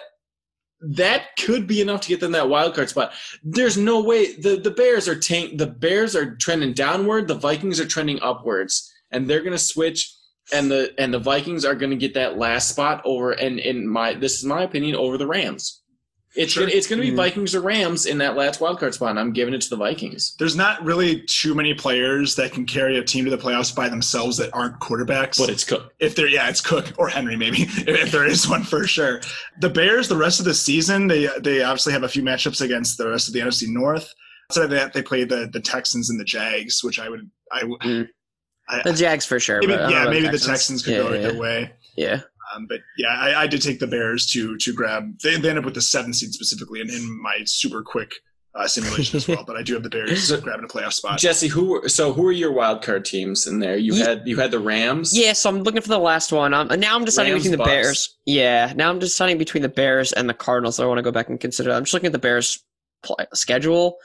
[0.80, 3.12] that could be enough to get them that wild card spot.
[3.44, 5.58] There's no way the the Bears are tank.
[5.58, 7.28] The Bears are trending downward.
[7.28, 10.12] The Vikings are trending upwards, and they're gonna switch.
[10.52, 13.30] And the and the Vikings are gonna get that last spot over.
[13.30, 15.81] And in my this is my opinion over the Rams.
[16.34, 16.62] It's Sure.
[16.64, 17.16] gonna it's gonna be Mhm.
[17.16, 19.10] Vikings or Rams in that last wild card spot.
[19.10, 20.34] And I'm giving it to the Vikings.
[20.38, 23.88] There's not really too many players that can carry a team to the playoffs by
[23.88, 25.36] themselves that aren't quarterbacks.
[25.38, 25.92] But it's Cook.
[26.00, 29.20] if there, yeah, it's Cook or Henry, maybe if there is one for sure.
[29.60, 32.96] The Bears, the rest of the season, they they obviously have a few matchups against
[32.98, 34.12] the rest of the NFC North.
[34.50, 37.80] So that they play the the Texans and the Jags, which I would I, would-
[37.80, 38.08] Mm.
[38.68, 39.60] I The Jags for sure.
[39.60, 41.38] maybe, but I don't yeah know about maybe the Texans could yeah, go yeah, either
[41.38, 41.72] way.
[41.96, 42.20] Yeah.
[42.54, 45.18] Um, but yeah, I, I did take the Bears to to grab.
[45.22, 48.12] They, they end up with the seventh seed specifically, in, in my super quick
[48.54, 49.44] uh, simulation as well.
[49.46, 51.18] But I do have the Bears So- grabbing a playoff spot.
[51.18, 53.76] Jesse, who were, so who are your wild card teams in there?
[53.76, 55.16] You Ye- had you had the Rams.
[55.16, 56.52] Yeah, so I'm looking for the last one.
[56.52, 57.70] Um, and now I'm deciding Rams, between the Bucks.
[57.70, 58.16] Bears.
[58.26, 60.76] Yeah, now I'm deciding between the Bears and the Cardinals.
[60.76, 61.70] So I want to go back and consider.
[61.70, 61.76] that.
[61.76, 62.62] I'm just looking at the Bears'
[63.02, 63.96] pl- schedule.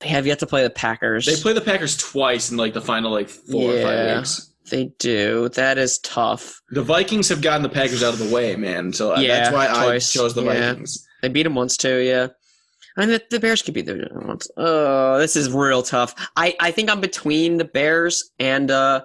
[0.00, 1.26] They have yet to play the Packers.
[1.26, 4.49] They play the Packers twice in like the final like four or five weeks.
[4.70, 5.48] They do.
[5.50, 6.60] That is tough.
[6.70, 8.92] The Vikings have gotten the Packers out of the way, man.
[8.92, 10.16] So uh, Yeah, that's why twice.
[10.16, 10.68] I chose the Yeah.
[10.72, 11.06] Vikings.
[11.22, 11.98] They beat them once too.
[11.98, 12.28] Yeah.
[12.96, 14.48] I mean, the, the Bears could beat them once.
[14.56, 16.14] Oh, this is real tough.
[16.36, 19.02] I, I think I'm between the Bears and uh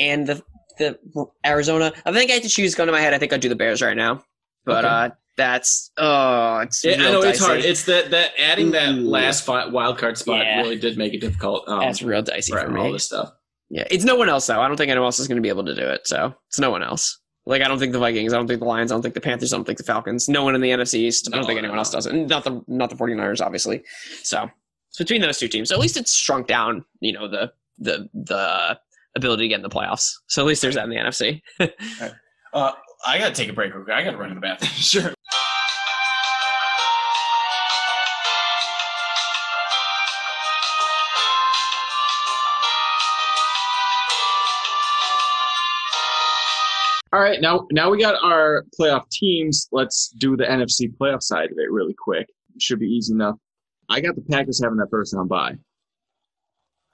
[0.00, 0.42] and the
[0.78, 0.98] the
[1.44, 1.92] Arizona.
[2.06, 2.74] I think I have to choose.
[2.74, 3.12] Gun to my head.
[3.14, 4.22] I think I'd do the Bears right now.
[4.64, 4.94] But Okay.
[4.94, 6.84] uh, that's oh, it's.
[6.84, 7.60] Yeah, I know it's hard.
[7.60, 9.08] It's that that adding that Ooh.
[9.08, 10.60] last wild card spot Yeah.
[10.62, 11.68] really did make it difficult.
[11.68, 12.92] Um, That's real dicey for for all me.
[12.92, 13.32] this stuff.
[13.70, 14.60] Yeah, it's no one else though.
[14.60, 16.06] I don't think anyone else is going to be able to do it.
[16.06, 17.18] So it's no one else.
[17.46, 19.20] Like I don't think the Vikings, I don't think the Lions, I don't think the
[19.20, 20.28] Panthers, I don't think the Falcons.
[20.28, 21.28] No one in the NFC East.
[21.32, 21.80] I don't think anyone no.
[21.80, 22.14] else does it.
[22.14, 23.82] Not the not the 49ers, obviously.
[24.22, 24.50] So
[24.88, 25.70] it's between those two teams.
[25.70, 26.84] So at least it's shrunk down.
[27.00, 28.78] You know the the the
[29.16, 30.12] ability to get in the playoffs.
[30.26, 31.42] So at least there's that in the NFC.
[32.54, 32.72] Uh,
[33.06, 33.74] I gotta take a break.
[33.74, 33.94] real quick.
[33.94, 34.70] I gotta run to the bathroom.
[34.74, 35.14] sure.
[47.12, 49.68] All right, now now we got our playoff teams.
[49.72, 52.28] Let's do the NFC playoff side of it really quick.
[52.58, 53.36] Should be easy enough.
[53.88, 55.54] I got the Packers having that first round bye.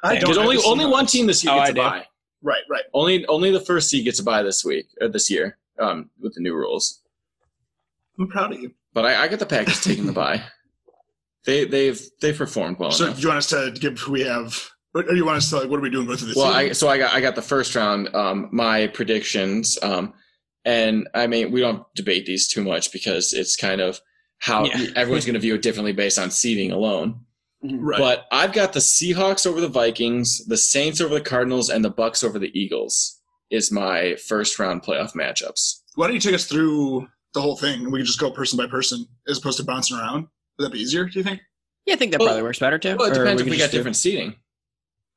[0.04, 0.92] I Because have only only one.
[0.92, 1.80] one team this year Oh, gets I a do.
[1.80, 2.06] bye.
[2.42, 2.84] Right, right.
[2.92, 6.34] Only only the first seed gets a bye this week or this year um, with
[6.34, 7.00] the new rules.
[8.18, 8.70] I'm proud of you.
[8.92, 10.42] But I, I got the Packers taking the bye.
[11.46, 13.20] They they've they've performed well so enough.
[13.20, 14.58] you want us to give who we have,
[14.94, 16.06] or do you want us to like, what are we doing?
[16.06, 18.14] Go through the Well, I, so I got I got the first round.
[18.14, 19.78] Um, my predictions.
[19.82, 20.14] Um,
[20.64, 24.00] and I mean we don't debate these too much because it's kind of
[24.38, 24.86] how Yeah.
[24.96, 27.20] everyone's going to view it differently based on seeding alone.
[27.62, 27.98] right.
[27.98, 31.90] But I've got the Seahawks over the Vikings, the Saints over the Cardinals, and the
[31.90, 33.20] Bucks over the Eagles.
[33.50, 35.80] Is my first round playoff matchups.
[35.96, 38.56] Why don't you take us through the whole thing and we can just go person
[38.56, 40.26] by person as opposed to bouncing around?
[40.58, 41.04] Would that be easier?
[41.04, 41.40] Do you think?
[41.86, 42.96] Yeah, I think that Well- probably works better too.
[42.98, 44.34] Well, it depends could if we just got do- different seeding.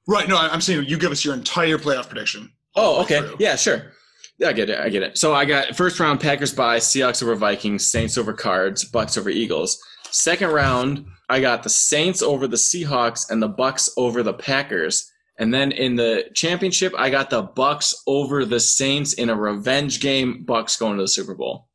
[0.07, 0.27] Right.
[0.27, 2.51] No, I- I'm saying you give us your entire playoff prediction.
[2.75, 3.19] Oh, okay.
[3.19, 3.35] True.
[3.39, 3.91] Yeah, sure.
[4.39, 4.79] Yeah, I get it.
[4.79, 5.17] I get it.
[5.17, 9.29] So I got first round Packers by Seahawks over Vikings, Saints over Cards, Bucks over
[9.29, 9.79] Eagles.
[10.11, 15.11] Second round, I got the Saints over the Seahawks and the Bucks over the Packers.
[15.39, 19.99] And then in the championship, I got the Bucks over the Saints in a revenge
[20.01, 20.43] game.
[20.43, 21.67] Bucks going to the Super Bowl.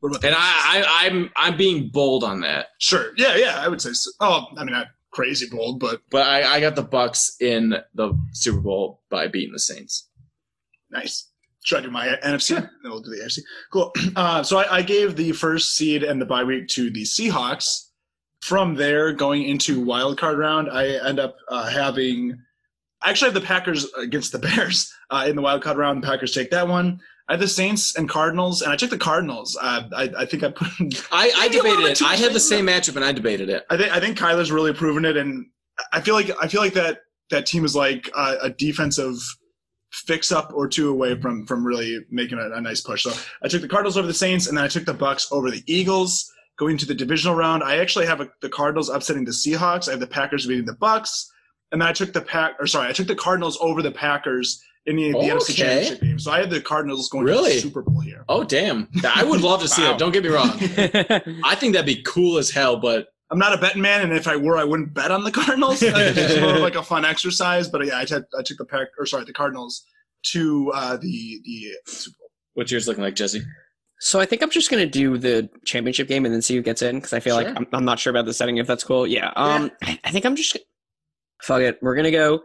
[0.00, 2.68] What about the And I, I I'm I'm being bold on that.
[2.78, 3.12] Sure.
[3.16, 4.10] Yeah, yeah, I would say so.
[4.20, 8.18] Oh, I mean, not crazy bold, but But I, I got the Bucks in the
[8.32, 10.08] Super Bowl by beating the Saints.
[10.90, 11.30] nice.
[11.64, 12.56] Should I do my NFC?
[12.56, 13.38] Then we'll do the AFC.
[13.72, 13.90] Cool.
[14.16, 17.88] Uh, so I, I gave the first seed and the bye week to the Seahawks.
[18.42, 22.38] From there, going into wild card round, I end up uh, having.
[23.00, 26.02] I actually have the Packers against the Bears uh, in the wild card round.
[26.02, 27.00] The Packers take that one.
[27.28, 29.56] I have the Saints and Cardinals, and I took the Cardinals.
[29.60, 30.68] Uh, I, I think I put.
[31.12, 32.02] I, I Maybe a little debated it.
[32.02, 33.64] I had the same matchup and I debated it.
[33.70, 35.46] I think I think Kyler's really proven it, and
[35.92, 36.98] I feel like I feel like that
[37.30, 39.16] that team is like a, a defensive
[39.90, 43.04] fix up or two away from from really making a, a nice push.
[43.04, 45.50] So I took the Cardinals over the Saints, and then I took the Bucks over
[45.50, 46.30] the Eagles.
[46.56, 49.88] Going to the divisional round, I actually have a, the Cardinals upsetting the Seahawks.
[49.88, 51.32] I have the Packers beating the Bucks,
[51.72, 54.62] and then I took the pack or sorry, I took the Cardinals over the Packers
[54.86, 56.18] in the, the NFC Championship game.
[56.18, 58.24] So I had the Cardinals going to the Super Bowl here.
[58.28, 58.88] Oh damn!
[59.14, 59.90] I would love to see Wow.
[59.92, 59.98] that.
[59.98, 60.50] Don't get me wrong.
[61.44, 62.76] I think that'd be cool as hell.
[62.78, 65.32] But I'm not a betting man, and if I were, I wouldn't bet on the
[65.32, 65.82] Cardinals.
[65.82, 67.68] it's just more of like a fun exercise.
[67.68, 69.84] But yeah, I took the pack or sorry, the Cardinals
[70.32, 72.28] to uh, the the Super Bowl.
[72.54, 73.42] what's yours looking like, Jesse?
[74.00, 76.82] So I think I'm just gonna do the championship game and then see who gets
[76.82, 77.46] in because I feel Sure.
[77.48, 79.06] like I'm, I'm not sure about the setting if that's cool.
[79.06, 79.32] Yeah.
[79.36, 80.58] Um, I I think I'm just
[81.42, 81.78] fuck it.
[81.80, 82.42] We're gonna go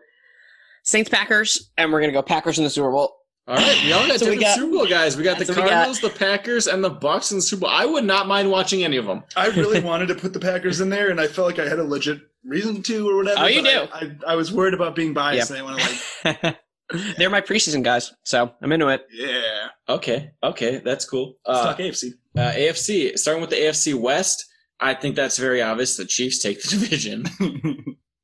[0.89, 3.15] Saints Packers and we're gonna go Packers in the Super Bowl.
[3.47, 5.17] All right, we all got So we different got- Super Bowl guys.
[5.17, 7.61] We got the so we got- Cardinals, the Packers, and the Bucks in the Super
[7.61, 7.69] Bowl.
[7.69, 9.23] I would not mind watching any of them.
[9.35, 11.79] I really wanted to put the Packers in there, and I felt like I had
[11.79, 13.41] a legit reason to or whatever.
[13.41, 13.69] Oh, you do.
[13.69, 13.87] I,
[14.27, 16.57] I, I was worried about being biased, and I want to like,
[17.17, 19.05] They're my preseason guys, so I'm into it.
[19.11, 19.67] yeah.
[19.87, 21.35] Okay, okay, that's cool.
[21.47, 22.11] Let's Uh, talk AFC.
[22.35, 24.45] uh, AFC, starting with the AFC West,
[24.79, 25.97] I think that's very obvious.
[25.97, 27.25] The Chiefs take the division.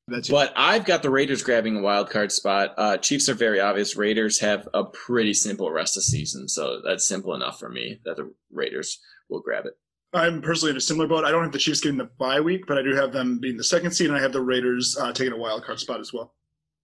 [0.07, 0.31] That's it.
[0.31, 2.73] But I've got the Raiders grabbing a wild card spot.
[2.77, 3.95] Uh, Chiefs are very obvious.
[3.95, 8.17] Raiders have a pretty simple rest of season, so that's simple enough for me that
[8.17, 8.99] the Raiders
[9.29, 9.73] will grab it.
[10.13, 11.25] I'm personally in a similar boat.
[11.25, 13.57] I don't have the Chiefs getting the bye week, but I do have them being
[13.57, 16.13] the second seed, and I have the Raiders uh, taking a wild card spot as
[16.13, 16.33] well.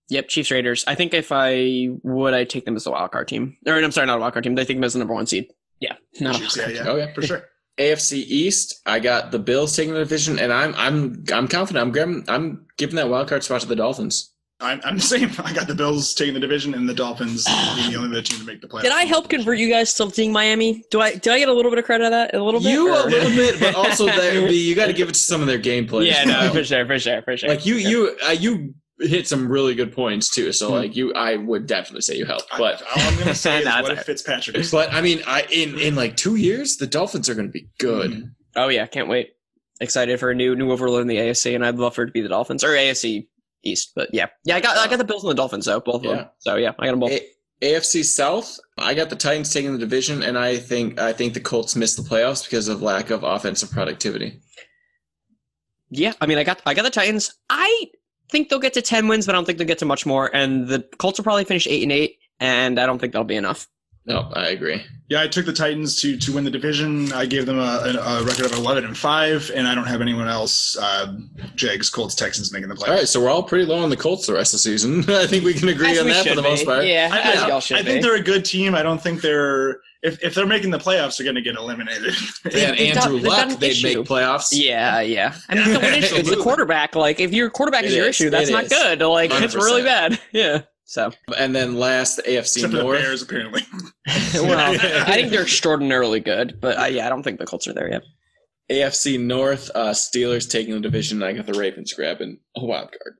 [0.09, 0.83] Yep, Chiefs Raiders.
[0.87, 3.55] I think if I would, I'd take them as a wild card team.
[3.65, 4.53] Or I'm sorry, not a wild card team.
[4.59, 5.47] I take them as the number one seed.
[5.79, 7.13] Yeah, not a Chiefs, wild yeah, card yeah, Okay.
[7.13, 7.43] for sure.
[7.79, 11.85] AFC East, I got the Bills taking the division, and I'm I'm I'm confident.
[11.85, 14.31] I'm grabbing, I'm giving that wild card spot to the Dolphins.
[14.59, 15.31] I'm, I'm the same.
[15.43, 17.45] I got the Bills taking the division, and the Dolphins
[17.75, 18.83] being the only other team to make the playoffs.
[18.83, 20.83] Did I help convert you guys to seeing Miami?
[20.91, 22.35] Do I do I get a little bit of credit of that?
[22.35, 22.71] A little bit.
[22.71, 25.19] You a little bit, but also that would be you got to give it to
[25.19, 26.07] some of their gameplay.
[26.07, 27.49] yeah, no, for sure, for sure, for sure.
[27.49, 30.51] like you you uh, you hit some really good points too.
[30.51, 30.73] So Hmm.
[30.75, 32.47] like you, I would definitely say you helped.
[32.51, 34.03] I- But all I'm going to say is Nah, it's what if.
[34.05, 37.47] Fitzpatrick is but I mean, I in in like two years, the Dolphins are going
[37.47, 38.31] to be good.
[38.55, 39.31] Oh yeah, can't wait.
[39.79, 42.11] Excited for a new new overload in the AFC, and I'd love for it to
[42.11, 43.27] be the Dolphins or AFC
[43.63, 43.91] East.
[43.95, 46.03] But yeah, yeah, I got I got the Bills and the Dolphins though, both of
[46.05, 46.13] Yeah.
[46.15, 46.29] them.
[46.39, 47.11] So yeah, I got them both.
[47.11, 47.27] A-
[47.63, 51.39] AFC South, I got the Titans taking the division, and I think I think the
[51.39, 54.39] Colts missed the playoffs because of lack of offensive productivity.
[55.89, 57.33] yeah, I mean, I got I got the Titans.
[57.49, 57.85] I
[58.31, 60.33] think they'll get to ten wins, but I don't think they'll get to much more.
[60.35, 63.35] And the Colts will probably finish eight and eight, and I don't think that'll be
[63.35, 63.67] enough.
[64.07, 64.81] No, I agree.
[65.09, 67.13] Yeah, I took the Titans to to win the division.
[67.13, 70.01] I gave them a, a, a record of eleven and five, and I don't have
[70.01, 70.75] anyone else.
[70.75, 71.17] Uh,
[71.55, 72.87] Jags, Colts, Texans making the playoffs.
[72.87, 75.01] All right, so we're all pretty low on the Colts the rest of the season.
[75.09, 76.85] I think we can agree As on that for should the most part.
[76.85, 78.07] Yeah, I, as I- y'all should I think be.
[78.07, 78.73] they're a good team.
[78.73, 82.13] I don't think they're if, if they're making the playoffs, they're going to get eliminated.
[82.43, 83.99] They They've Andrew they've got Luck, they'd issue.
[83.99, 84.47] make playoffs.
[84.51, 85.35] Yeah, yeah.
[85.49, 86.95] I mean, the one issue, it's the quarterback.
[86.95, 89.01] Like, if your quarterback is It your issue, that's It not good.
[89.01, 90.19] Like, it's really bad.
[90.31, 90.63] Yeah.
[90.85, 92.99] So, And then last, AFC Except for the North.
[92.99, 93.61] Bears, apparently.
[94.33, 94.73] well,
[95.07, 97.89] I think they're extraordinarily good, but uh, yeah, I don't think the Colts are there
[97.89, 98.01] yet.
[98.69, 101.23] AFC North, uh, Steelers taking the division.
[101.23, 103.15] I got the Ravens grabbing a wild card.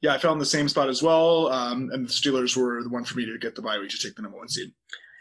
[0.00, 1.48] yeah, I fell in the same spot as well.
[1.48, 3.98] Um, and the Steelers were the one for me to get the bye week to
[3.98, 4.70] take the number one seed.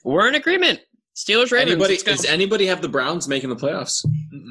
[0.05, 0.79] We're in agreement.
[1.15, 1.71] Steelers, Ravens.
[1.71, 2.11] Anybody, let's go.
[2.11, 4.05] does anybody have the Browns making the playoffs?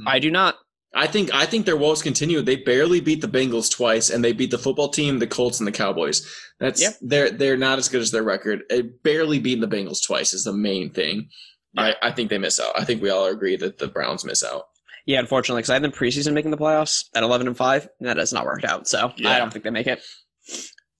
[0.06, 0.56] I do not.
[0.96, 2.40] I think I think their woes continue.
[2.40, 5.66] They barely beat the Bengals twice, and they beat the football team, the Colts, and
[5.66, 6.24] the Cowboys.
[6.60, 6.92] That's Yep.
[7.02, 8.62] they're they're not as good as their record.
[8.72, 11.28] Uh, barely beating the Bengals twice is the main thing.
[11.76, 12.78] I, I think they miss out.
[12.78, 14.62] I think we all agree that the Browns miss out.
[15.06, 18.08] Yeah, unfortunately, because I had them preseason making the playoffs at 11 and 5, and
[18.08, 18.86] that has not worked out.
[18.86, 19.30] So Yeah.
[19.32, 20.00] I don't think they make it.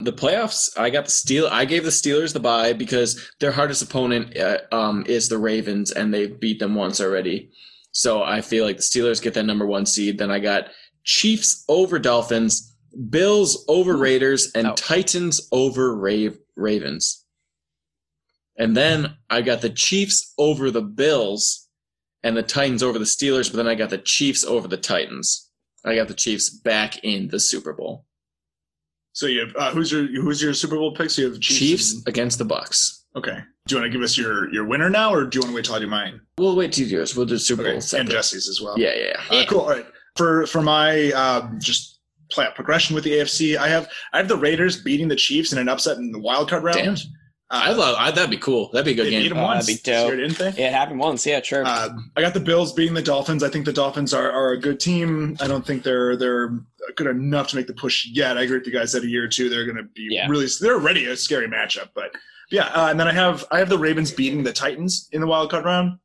[0.04, 1.46] The playoffs, I got the Steel.
[1.50, 5.92] I gave the Steelers the bye because their hardest opponent uh, um, is the Ravens,
[5.92, 7.50] and they've beat them once already.
[7.92, 10.18] So I feel like the Steelers get that number one seed.
[10.18, 10.68] Then I got
[11.04, 12.76] Chiefs over Dolphins,
[13.08, 14.74] Bills over Raiders, and Oh.
[14.74, 17.24] Titans over Ra- Ravens.
[18.58, 21.66] And then I got the Chiefs over the Bills,
[22.22, 23.50] and the Titans over the Steelers.
[23.50, 25.50] But then I got the Chiefs over the Titans.
[25.82, 28.04] I got the Chiefs back in the Super Bowl.
[29.14, 31.16] So you have uh, who's your who's your Super Bowl picks?
[31.16, 31.58] You have Chiefs.
[31.58, 33.04] Chiefs and- against the Bucks.
[33.16, 33.38] okay.
[33.66, 35.54] Do you want to give us your your winner now, or do you want to
[35.56, 36.20] wait till I do mine?
[36.36, 37.16] We'll wait two years.
[37.16, 37.78] We'll do Super Okay.
[37.78, 38.10] Bowl And.
[38.10, 38.78] Jesse's as well.
[38.78, 39.22] Yeah, yeah.
[39.30, 39.38] yeah.
[39.38, 39.60] Uh, cool.
[39.60, 39.86] All right.
[40.16, 42.00] For for my um, just
[42.30, 45.58] playoff progression with the AFC, I have I have the Raiders beating the Chiefs in
[45.58, 46.76] an upset in the wild card round.
[46.76, 46.96] Damn.
[47.50, 47.96] I Uh, love.
[47.98, 48.70] I, that'd be cool.
[48.72, 49.28] That'd be a good they beat game.
[49.30, 49.66] them Oh, once.
[49.66, 50.08] that'd be this dope.
[50.08, 50.64] year, didn't they?
[50.64, 51.26] It happened once.
[51.26, 51.64] Yeah, sure.
[51.64, 53.42] Uh, I got the Bills beating the Dolphins.
[53.42, 55.36] I think the Dolphins are, are a good team.
[55.40, 56.58] I don't think they're they're
[56.96, 58.38] good enough to make the push yet.
[58.38, 60.26] I agree with you guys that a year or two they're going to be Yeah.
[60.28, 61.90] really they're already a scary matchup.
[61.94, 62.12] But
[62.50, 65.26] yeah, uh, and then I have I have the Ravens beating the Titans in the
[65.26, 65.98] wild card round.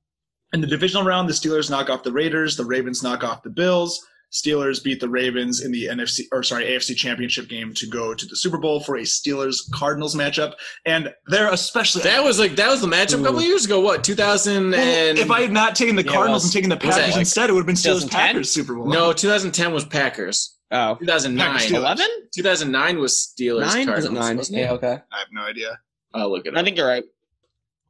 [0.53, 2.57] In the divisional round, the Steelers knock off the Raiders.
[2.57, 4.05] The Ravens knock off the Bills.
[4.31, 8.25] Steelers beat the Ravens in the NFC or sorry AFC Championship game to go to
[8.27, 10.53] the Super Bowl for a Steelers Cardinals matchup,
[10.85, 13.43] and they're especially That was like that was the matchup a couple Ooh.
[13.43, 13.79] years ago.
[13.79, 16.45] What 2000 Well, and if I had not taken the Yeah, Cardinals was.
[16.45, 18.19] and taken the Was that Packers like instead, it would have been Steelers 2010?
[18.19, 18.85] Packers Super Bowl.
[18.87, 20.55] no 2010 was Packers.
[20.71, 20.95] oh.
[20.95, 22.07] 2009 Packers, 11?
[22.35, 23.61] 2009 was Steelers.
[23.61, 23.85] Nine?
[23.87, 24.37] Cardinals, Was nine?
[24.37, 24.61] Wasn't it?
[24.61, 24.97] Yeah, okay.
[25.11, 25.79] I have no idea.
[26.13, 27.03] I'll look at it I think you're right.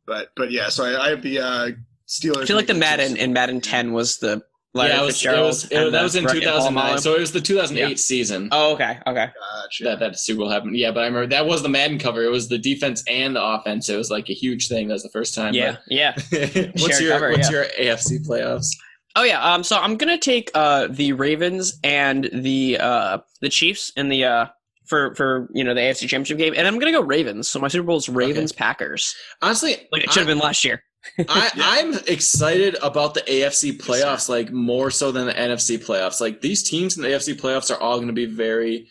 [0.05, 1.69] But but yeah, so I, I have the uh,
[2.07, 2.43] Steelers.
[2.43, 4.41] I feel like the making Madden Super in Madden 10 was the
[4.75, 6.99] Larry yeah, it was, it was, it- and that was in Brett 2009.
[6.99, 7.95] So it was the 2008 Yeah.
[7.95, 9.27] season oh, okay, okay.
[9.63, 9.83] Gotcha.
[9.85, 10.77] that that Super Bowl happened.
[10.77, 12.23] Yeah, but I remember that was the Madden cover.
[12.23, 13.89] It was the defense and the offense.
[13.89, 14.87] It was like a huge thing.
[14.87, 15.53] That was the first time.
[15.55, 16.13] Yeah, yeah.
[16.31, 17.55] what's Shared your cover, what's yeah.
[17.57, 17.65] your
[17.95, 18.67] AFC playoffs?
[19.15, 19.41] Oh yeah.
[19.41, 19.63] Um.
[19.63, 24.45] So I'm gonna take uh the Ravens and the uh the Chiefs in the uh
[24.85, 27.49] for for you know the AFC Championship game, and I'm gonna go Ravens.
[27.49, 29.15] So my Super Bowl is Ravens Packers.
[29.41, 30.83] Honestly, Like it should have been last year.
[31.27, 36.21] I, I'm excited about the AFC playoffs, like more so than the NFC playoffs.
[36.21, 38.87] Like these teams in the AFC playoffs are all going to be very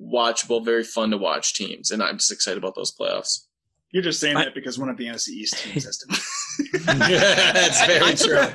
[0.00, 3.46] watchable, very fun to watch teams, and I'm just excited about those playoffs.
[3.92, 6.06] You're just saying I- that because one of the NFC East teams has to.
[6.84, 8.16] That's very I'm true.
[8.16, 8.54] surprised-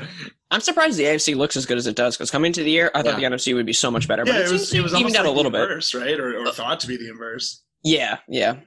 [0.51, 2.91] I'm surprised the AFC looks as good as it does because coming into the year,
[2.93, 3.29] I thought Yeah.
[3.29, 4.23] the NFC would be so much better.
[4.25, 5.57] yeah, but it it, was seems it was even almost down like a little the
[5.57, 5.63] bit.
[5.63, 6.19] inverse, right?
[6.19, 7.63] Or, or uh, thought to be the inverse.
[7.83, 8.57] Yeah, yeah.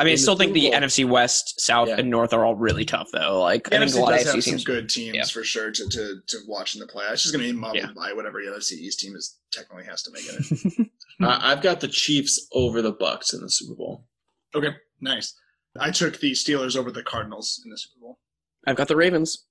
[0.00, 0.80] I mean, I still the think the Bowl.
[0.80, 1.96] NFC West, South, Yeah.
[1.98, 3.40] and North are all really tough though.
[3.42, 5.24] Like I think NFC a lot of does have some good teams Yeah.
[5.26, 7.12] for sure to, to to watch in the playoffs.
[7.12, 7.92] It's just going to be muddled Yeah.
[7.94, 10.88] by whatever the NFC East team is technically has to make it.
[11.22, 14.06] Uh, I've got the Chiefs over the Bucks in the Super Bowl.
[14.54, 14.70] okay,
[15.02, 15.34] nice.
[15.78, 18.18] I took the Steelers over the Cardinals in the Super Bowl.
[18.66, 19.44] I've got the Ravens.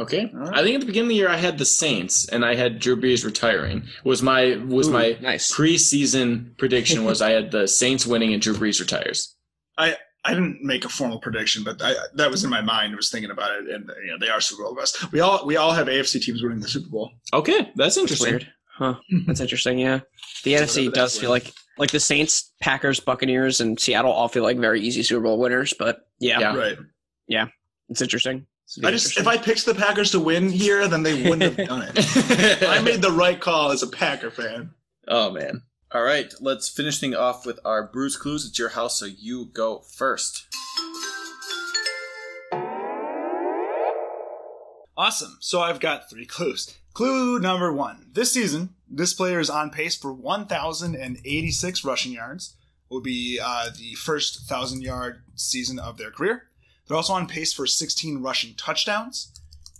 [0.00, 0.58] Okay, All right.
[0.58, 2.80] I think at the beginning of the year I had the Saints, and I had
[2.80, 3.84] Drew Brees retiring.
[4.04, 5.54] Was my was Ooh, my nice.
[5.54, 9.36] preseason prediction was I had the Saints winning and Drew Brees retires.
[9.78, 12.92] I I didn't make a formal prediction, but I, that was in my mind.
[12.92, 15.10] I was thinking about it, and you know they are Super Bowl best.
[15.12, 17.10] We all we all have AFC teams winning the Super Bowl.
[17.32, 18.30] Okay, that's That's interesting.
[18.32, 18.48] weird.
[18.74, 18.94] Huh.
[19.26, 19.78] That's interesting.
[19.78, 20.00] Yeah.
[20.44, 21.44] The So NFC does feel worth.
[21.44, 25.38] like like the Saints, Packers, Buccaneers, and Seattle all feel like very easy Super Bowl
[25.38, 25.74] winners.
[25.78, 26.56] But yeah, Yeah.
[26.56, 26.78] Right.
[27.28, 27.46] Yeah,
[27.90, 28.46] it's interesting.
[28.82, 31.82] I just if I picked the Packers to win here, then they wouldn't have done
[31.94, 32.62] it.
[32.68, 34.70] I made the right call as a Packer fan.
[35.08, 35.62] oh man.
[35.94, 38.46] All right, let's finish thing off with our Brews Clues.
[38.46, 40.46] It's your house, so you go first.
[44.96, 45.36] Awesome.
[45.40, 46.74] So I've got three clues.
[46.94, 48.06] Clue number one.
[48.10, 52.56] This season, this player is on pace for 1,086 rushing yards.
[52.88, 56.44] Will be uh, the first 1,000 yard season of their career.
[56.88, 59.30] They're also on pace for 16 rushing touchdowns.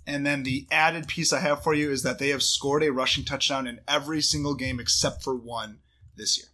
[0.05, 2.91] And then the added piece I have for you is that they have scored a
[2.91, 5.79] rushing touchdown in every single game except for one
[6.15, 6.47] this year.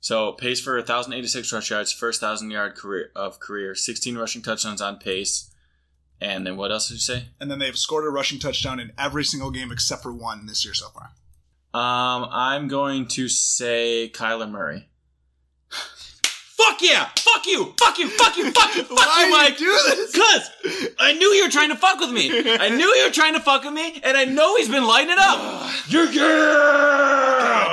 [0.00, 4.82] So pace for 1,086 rush yards, first 1,000 yard career of career, 16 rushing touchdowns
[4.82, 5.50] on pace,
[6.20, 7.28] and then what else did you say?
[7.40, 10.64] And then they've scored a rushing touchdown in every single game except for one this
[10.64, 11.12] year so far.
[11.74, 14.88] Um, I'm going to say Kyler Murray.
[16.64, 17.08] Fuck yeah!
[17.18, 17.74] Fuck you!
[17.78, 18.08] Fuck you!
[18.08, 18.50] Fuck you!
[18.50, 18.82] Fuck you!
[18.84, 19.58] Fuck Why you, Mike!
[19.58, 20.12] do this?
[20.16, 20.50] Cause
[20.98, 22.30] I knew you were trying to fuck with me.
[22.30, 25.10] I knew you were trying to fuck with me, and I know he's been lighting
[25.10, 25.70] it up.
[25.88, 26.14] You're God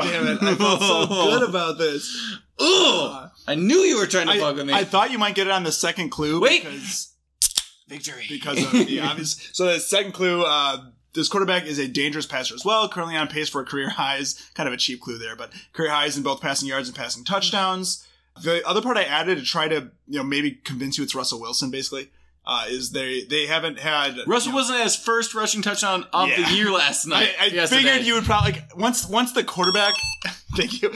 [0.03, 0.11] good.
[0.11, 0.43] damn it!
[0.43, 2.37] I felt so good about this.
[2.59, 3.29] Ugh.
[3.47, 4.73] I knew you were trying to I, fuck with me.
[4.73, 6.39] I thought you might get it on the second clue.
[6.41, 6.63] Wait.
[6.63, 7.13] because
[7.87, 8.25] Victory.
[8.29, 9.49] because of the obvious.
[9.53, 10.77] So the second clue, uh,
[11.13, 12.87] this quarterback is a dangerous passer as well.
[12.87, 14.49] Currently on pace for career highs.
[14.53, 17.23] Kind of a cheap clue there, but career highs in both passing yards and passing
[17.23, 18.05] touchdowns.
[18.43, 21.39] The other part I added to try to you know maybe convince you it's Russell
[21.41, 22.11] Wilson basically
[22.45, 26.05] uh, is they they haven't had Russell you know, Wilson had his first rushing touchdown
[26.13, 26.49] of Yeah.
[26.49, 27.29] the year last night.
[27.39, 27.83] I, I yesterday.
[27.83, 29.95] figured you would probably like, once once the quarterback.
[30.55, 30.89] thank you.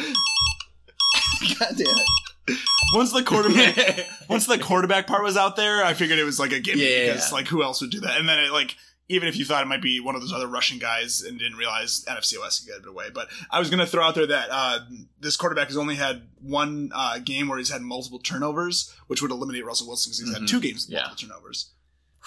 [1.60, 2.58] God damn it.
[2.94, 6.52] Once the quarterback once the quarterback part was out there, I figured it was like
[6.52, 7.08] a gimme Yeah.
[7.14, 8.20] because like who else would do that?
[8.20, 8.76] And then it like
[9.08, 11.58] even if you thought it might be one of those other Russian guys and didn't
[11.58, 14.48] realize NFC West could get it away, but I was gonna throw out there that
[14.52, 14.80] uh,
[15.20, 19.32] this quarterback has only had one uh, game where he's had multiple turnovers, which would
[19.32, 20.40] eliminate Russell Wilson because he's Mhm.
[20.42, 21.02] had two games with Yeah.
[21.08, 21.70] multiple turnovers.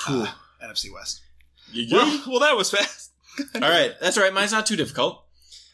[0.06, 0.32] Uh,
[0.62, 1.20] NFC West.
[1.72, 3.10] You Well, well, that was fast.
[3.54, 4.32] All right, that's all right.
[4.32, 5.24] Mine's not too difficult.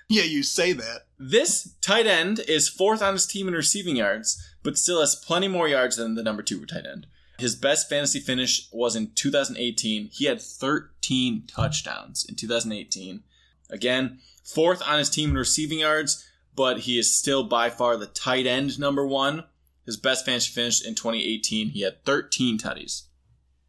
[0.09, 1.07] Yeah, you say that.
[1.19, 5.49] This tight end is fourth on his team in receiving yards, but still has plenty
[5.49, 7.07] more yards than the number two tight end.
[7.39, 10.09] His best fantasy finish was in 2018.
[10.13, 13.23] He had 13 touchdowns in 2018.
[13.71, 16.25] Again, fourth on his team in receiving yards,
[16.55, 19.45] but he is still by far the tight end number one.
[19.85, 23.03] His best fantasy finish in 2018, he had 13 tutties.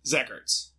[0.05, 0.69] Zach Ertz.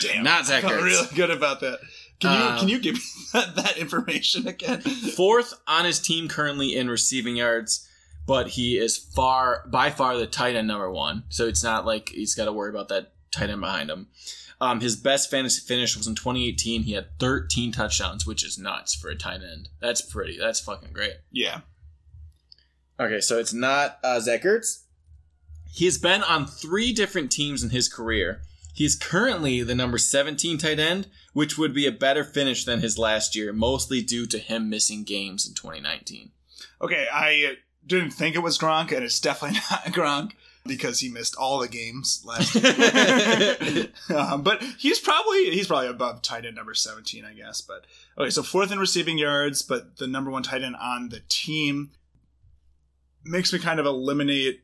[0.00, 0.84] Damn, Not Zach I felt Ertz.
[0.84, 1.78] really good about that.
[2.20, 3.00] Can you Uh, can you give me
[3.34, 4.80] that, that information again?
[4.80, 7.86] Fourth on his team currently in receiving yards,
[8.26, 11.24] but he is far by far the tight end number one.
[11.28, 14.08] So it's not like he's got to worry about that tight end behind him.
[14.60, 16.84] Um, his best fantasy finish was in 2018.
[16.84, 19.70] He had 13 touchdowns, which is nuts for a tight end.
[19.80, 20.38] That's pretty.
[20.38, 21.14] That's fucking great.
[21.32, 21.62] Yeah,
[23.02, 24.84] Okay, so it's not uh, Zach Ertz.
[25.72, 28.42] He's been on three different teams in his career.
[28.74, 32.98] He's currently the number 17 tight end, which would be a better finish than his
[32.98, 36.30] last year, mostly due to him missing games in 2019.
[36.80, 37.06] okay.
[37.12, 40.32] I didn't think it was Gronk, and it's definitely not Gronk
[40.64, 42.54] because he missed all the games last
[43.74, 43.88] year.
[44.16, 47.60] um, but he's probably he's probably above tight end number seventeen, I guess.
[47.60, 47.86] But
[48.18, 51.90] okay, so fourth in receiving yards, but the number one tight end on the team
[53.24, 54.62] makes me kind of eliminate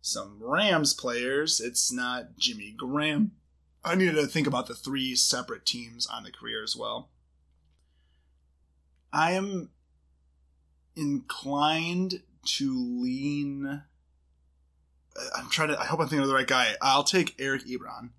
[0.00, 1.60] some Rams players.
[1.60, 3.32] It's not Jimmy Graham.
[3.84, 7.10] I needed to think about the three separate teams on the career as well.
[9.12, 9.70] I am
[10.96, 13.66] inclined to lean.
[13.66, 15.78] uh, I'm trying to.
[15.80, 16.74] I hope I'm thinking of the right guy.
[16.82, 18.10] I'll take Eric Ebron.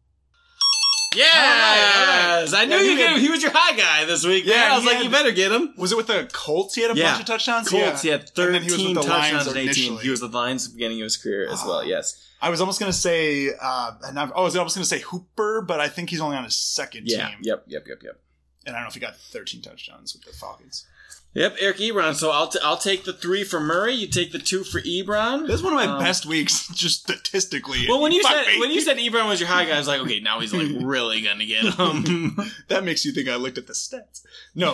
[1.15, 2.53] Yes, All right, all right.
[2.55, 3.19] I knew Yeah, you he get him.
[3.19, 4.45] He was your high guy this week.
[4.45, 5.75] Yeah, Yeah, I was like, had- you better get him.
[5.77, 6.73] Was it with the Colts?
[6.73, 7.11] He had a Yeah.
[7.11, 7.69] bunch of touchdowns.
[7.69, 8.01] Colts, Yeah.
[8.01, 9.63] he had And then 13 he was with the Lions in 18.
[9.63, 10.03] initially.
[10.03, 11.77] He was with the Lions beginning of his career as well.
[11.77, 11.81] Oh.
[11.81, 12.19] Yes.
[12.41, 13.51] I was almost gonna say.
[13.61, 16.45] Uh, and I, I was almost gonna say Hooper, but I think he's only on
[16.45, 17.27] his second Yeah.
[17.29, 17.37] team.
[17.43, 17.65] Yep.
[17.67, 17.87] Yep.
[17.87, 18.03] Yep.
[18.03, 18.19] Yep.
[18.65, 20.87] And I don't know if he got 13 touchdowns with the Falcons.
[21.35, 21.55] Yep.
[21.59, 22.13] Eric Ebron.
[22.15, 23.93] So I'll t- I'll take the three for Murray.
[23.93, 25.47] You take the two for Ebron.
[25.47, 27.85] This is one of my Um, best weeks, just statistically.
[27.89, 28.59] Well, when you Fuck said me.
[28.59, 30.67] when you said Ebron was your high guy, I was like, okay, now he's like
[30.81, 32.37] really gonna get him.
[32.67, 34.21] that makes you think I looked at the stats.
[34.55, 34.73] No,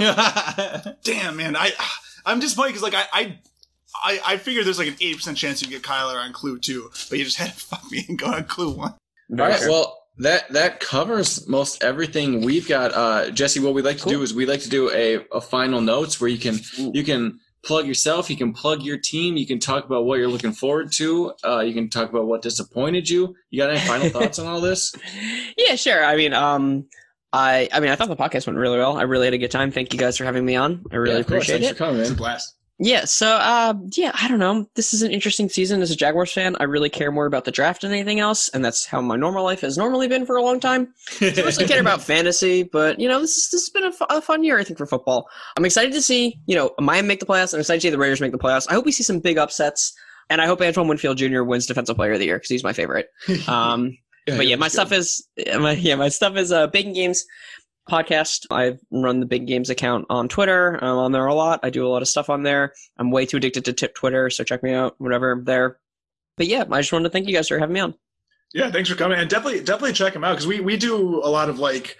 [1.04, 1.72] damn man, I
[2.26, 3.40] I'm disappointed because like I I.
[4.02, 7.18] I, I figured there's like an 80% chance you get Kyler on clue two, but
[7.18, 8.92] you just had to fuck me and go on clue one.
[9.32, 9.60] All right.
[9.68, 12.94] Well, that that covers most everything we've got.
[12.94, 15.82] Uh, Jesse, what we like to do is we like to do a, a final
[15.82, 16.60] notes where you can
[16.94, 20.30] you can plug yourself, you can plug your team, you can talk about what you're
[20.30, 23.36] looking forward to, uh, you can talk about what disappointed you.
[23.50, 24.94] You got any final thoughts on all this?
[25.58, 26.04] Yeah, sure.
[26.06, 26.86] I mean, um,
[27.34, 28.98] I I mean, I thought the podcast went really well.
[28.98, 29.72] I really had a good time.
[29.72, 30.86] Thank you guys for having me on.
[30.92, 31.50] I really Yeah, of course.
[31.50, 31.74] appreciate Thanks it.
[31.78, 32.14] for coming, man.
[32.16, 32.56] blast.
[32.82, 34.66] Yeah, so uh, yeah, I don't know.
[34.76, 36.56] This is an interesting season as a Jaguars fan.
[36.62, 39.44] I really care more about the draft than anything else, and that's how my normal
[39.44, 40.94] life has normally been for a long time.
[41.20, 44.46] I mostly care about fantasy, but you know, this is, this has been a, fun
[44.46, 45.28] year, I think, for football.
[45.58, 47.54] I'm excited to see you know Miami make the playoffs.
[47.54, 48.68] I'm excited to see the Raiders make the playoffs.
[48.70, 49.94] I hope we see some big upsets,
[50.30, 51.44] and I hope Antoine Winfield Jr.
[51.44, 53.10] wins Defensive Player of the Year because he's my favorite.
[53.50, 55.28] Um, but yeah, my stuff is
[55.58, 57.26] my yeah, my stuff is uh Big Games
[57.90, 58.46] podcast.
[58.52, 60.78] I run the Big Games account on Twitter.
[60.82, 61.60] I'm on there a lot.
[61.64, 62.74] I do a lot of stuff on there.
[62.98, 65.80] I'm way too addicted to tip Twitter, so check me out, whatever there.
[66.38, 67.96] But yeah, I just wanted to thank you guys for having me on.
[68.54, 71.30] Yeah, thanks for coming, and definitely definitely check him out because we we do a
[71.30, 71.98] lot of like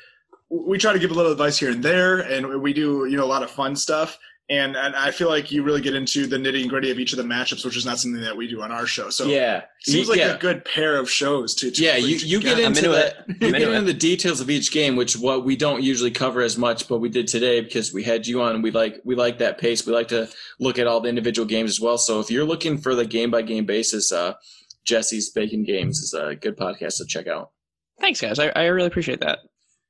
[0.50, 3.26] we try to give a little advice here and there, and we do you know
[3.26, 4.18] a lot of fun stuff.
[4.52, 7.14] And, and I feel like you really get into the nitty and gritty of each
[7.14, 9.12] of the matchups, which is not something that we do on our show.
[9.12, 10.34] So yeah, seems like yeah.
[10.34, 11.70] a good pair of shows to.
[11.70, 13.26] to yeah, you, you get into into that.
[13.28, 13.42] it.
[13.42, 16.42] You get into into the details of each game, which what we don't usually cover
[16.42, 18.56] as much, but we did today because we had you on.
[18.56, 19.86] and We like we like that pace.
[19.86, 20.28] We like to
[20.60, 22.00] look at all the individual games as well.
[22.00, 24.34] So if you're looking for the game by game basis, uh,
[24.84, 27.52] Jesse's Bacon Games is a good podcast to check out.
[28.00, 28.40] Thanks, guys.
[28.40, 29.40] I, I really appreciate that.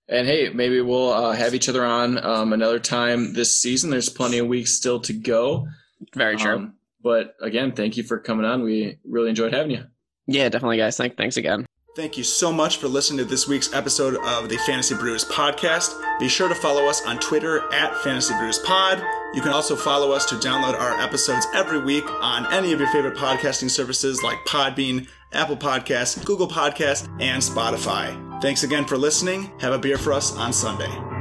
[0.09, 3.91] And hey, maybe we'll uh, have each other on um, another time this season.
[3.91, 5.67] There's plenty of weeks still to go.
[6.15, 6.55] Very true.
[6.55, 6.73] Um,
[7.03, 8.63] but again, thank you for coming on.
[8.63, 9.83] We really enjoyed having you.
[10.27, 10.97] yeah, definitely, guys.
[10.97, 11.65] Thank, thanks again.
[11.95, 15.99] Thank you so much for listening to this week's episode of the Fantasy Brews podcast.
[16.19, 19.03] Be sure to follow us on Twitter at Fantasy Brews Pod.
[19.33, 22.89] You can also follow us to download our episodes every week on any of your
[22.89, 28.41] favorite podcasting services like Podbean, Apple Podcasts, Google Podcasts, and Spotify.
[28.41, 29.51] Thanks again for listening.
[29.59, 31.18] Have a beer for us on Sunday.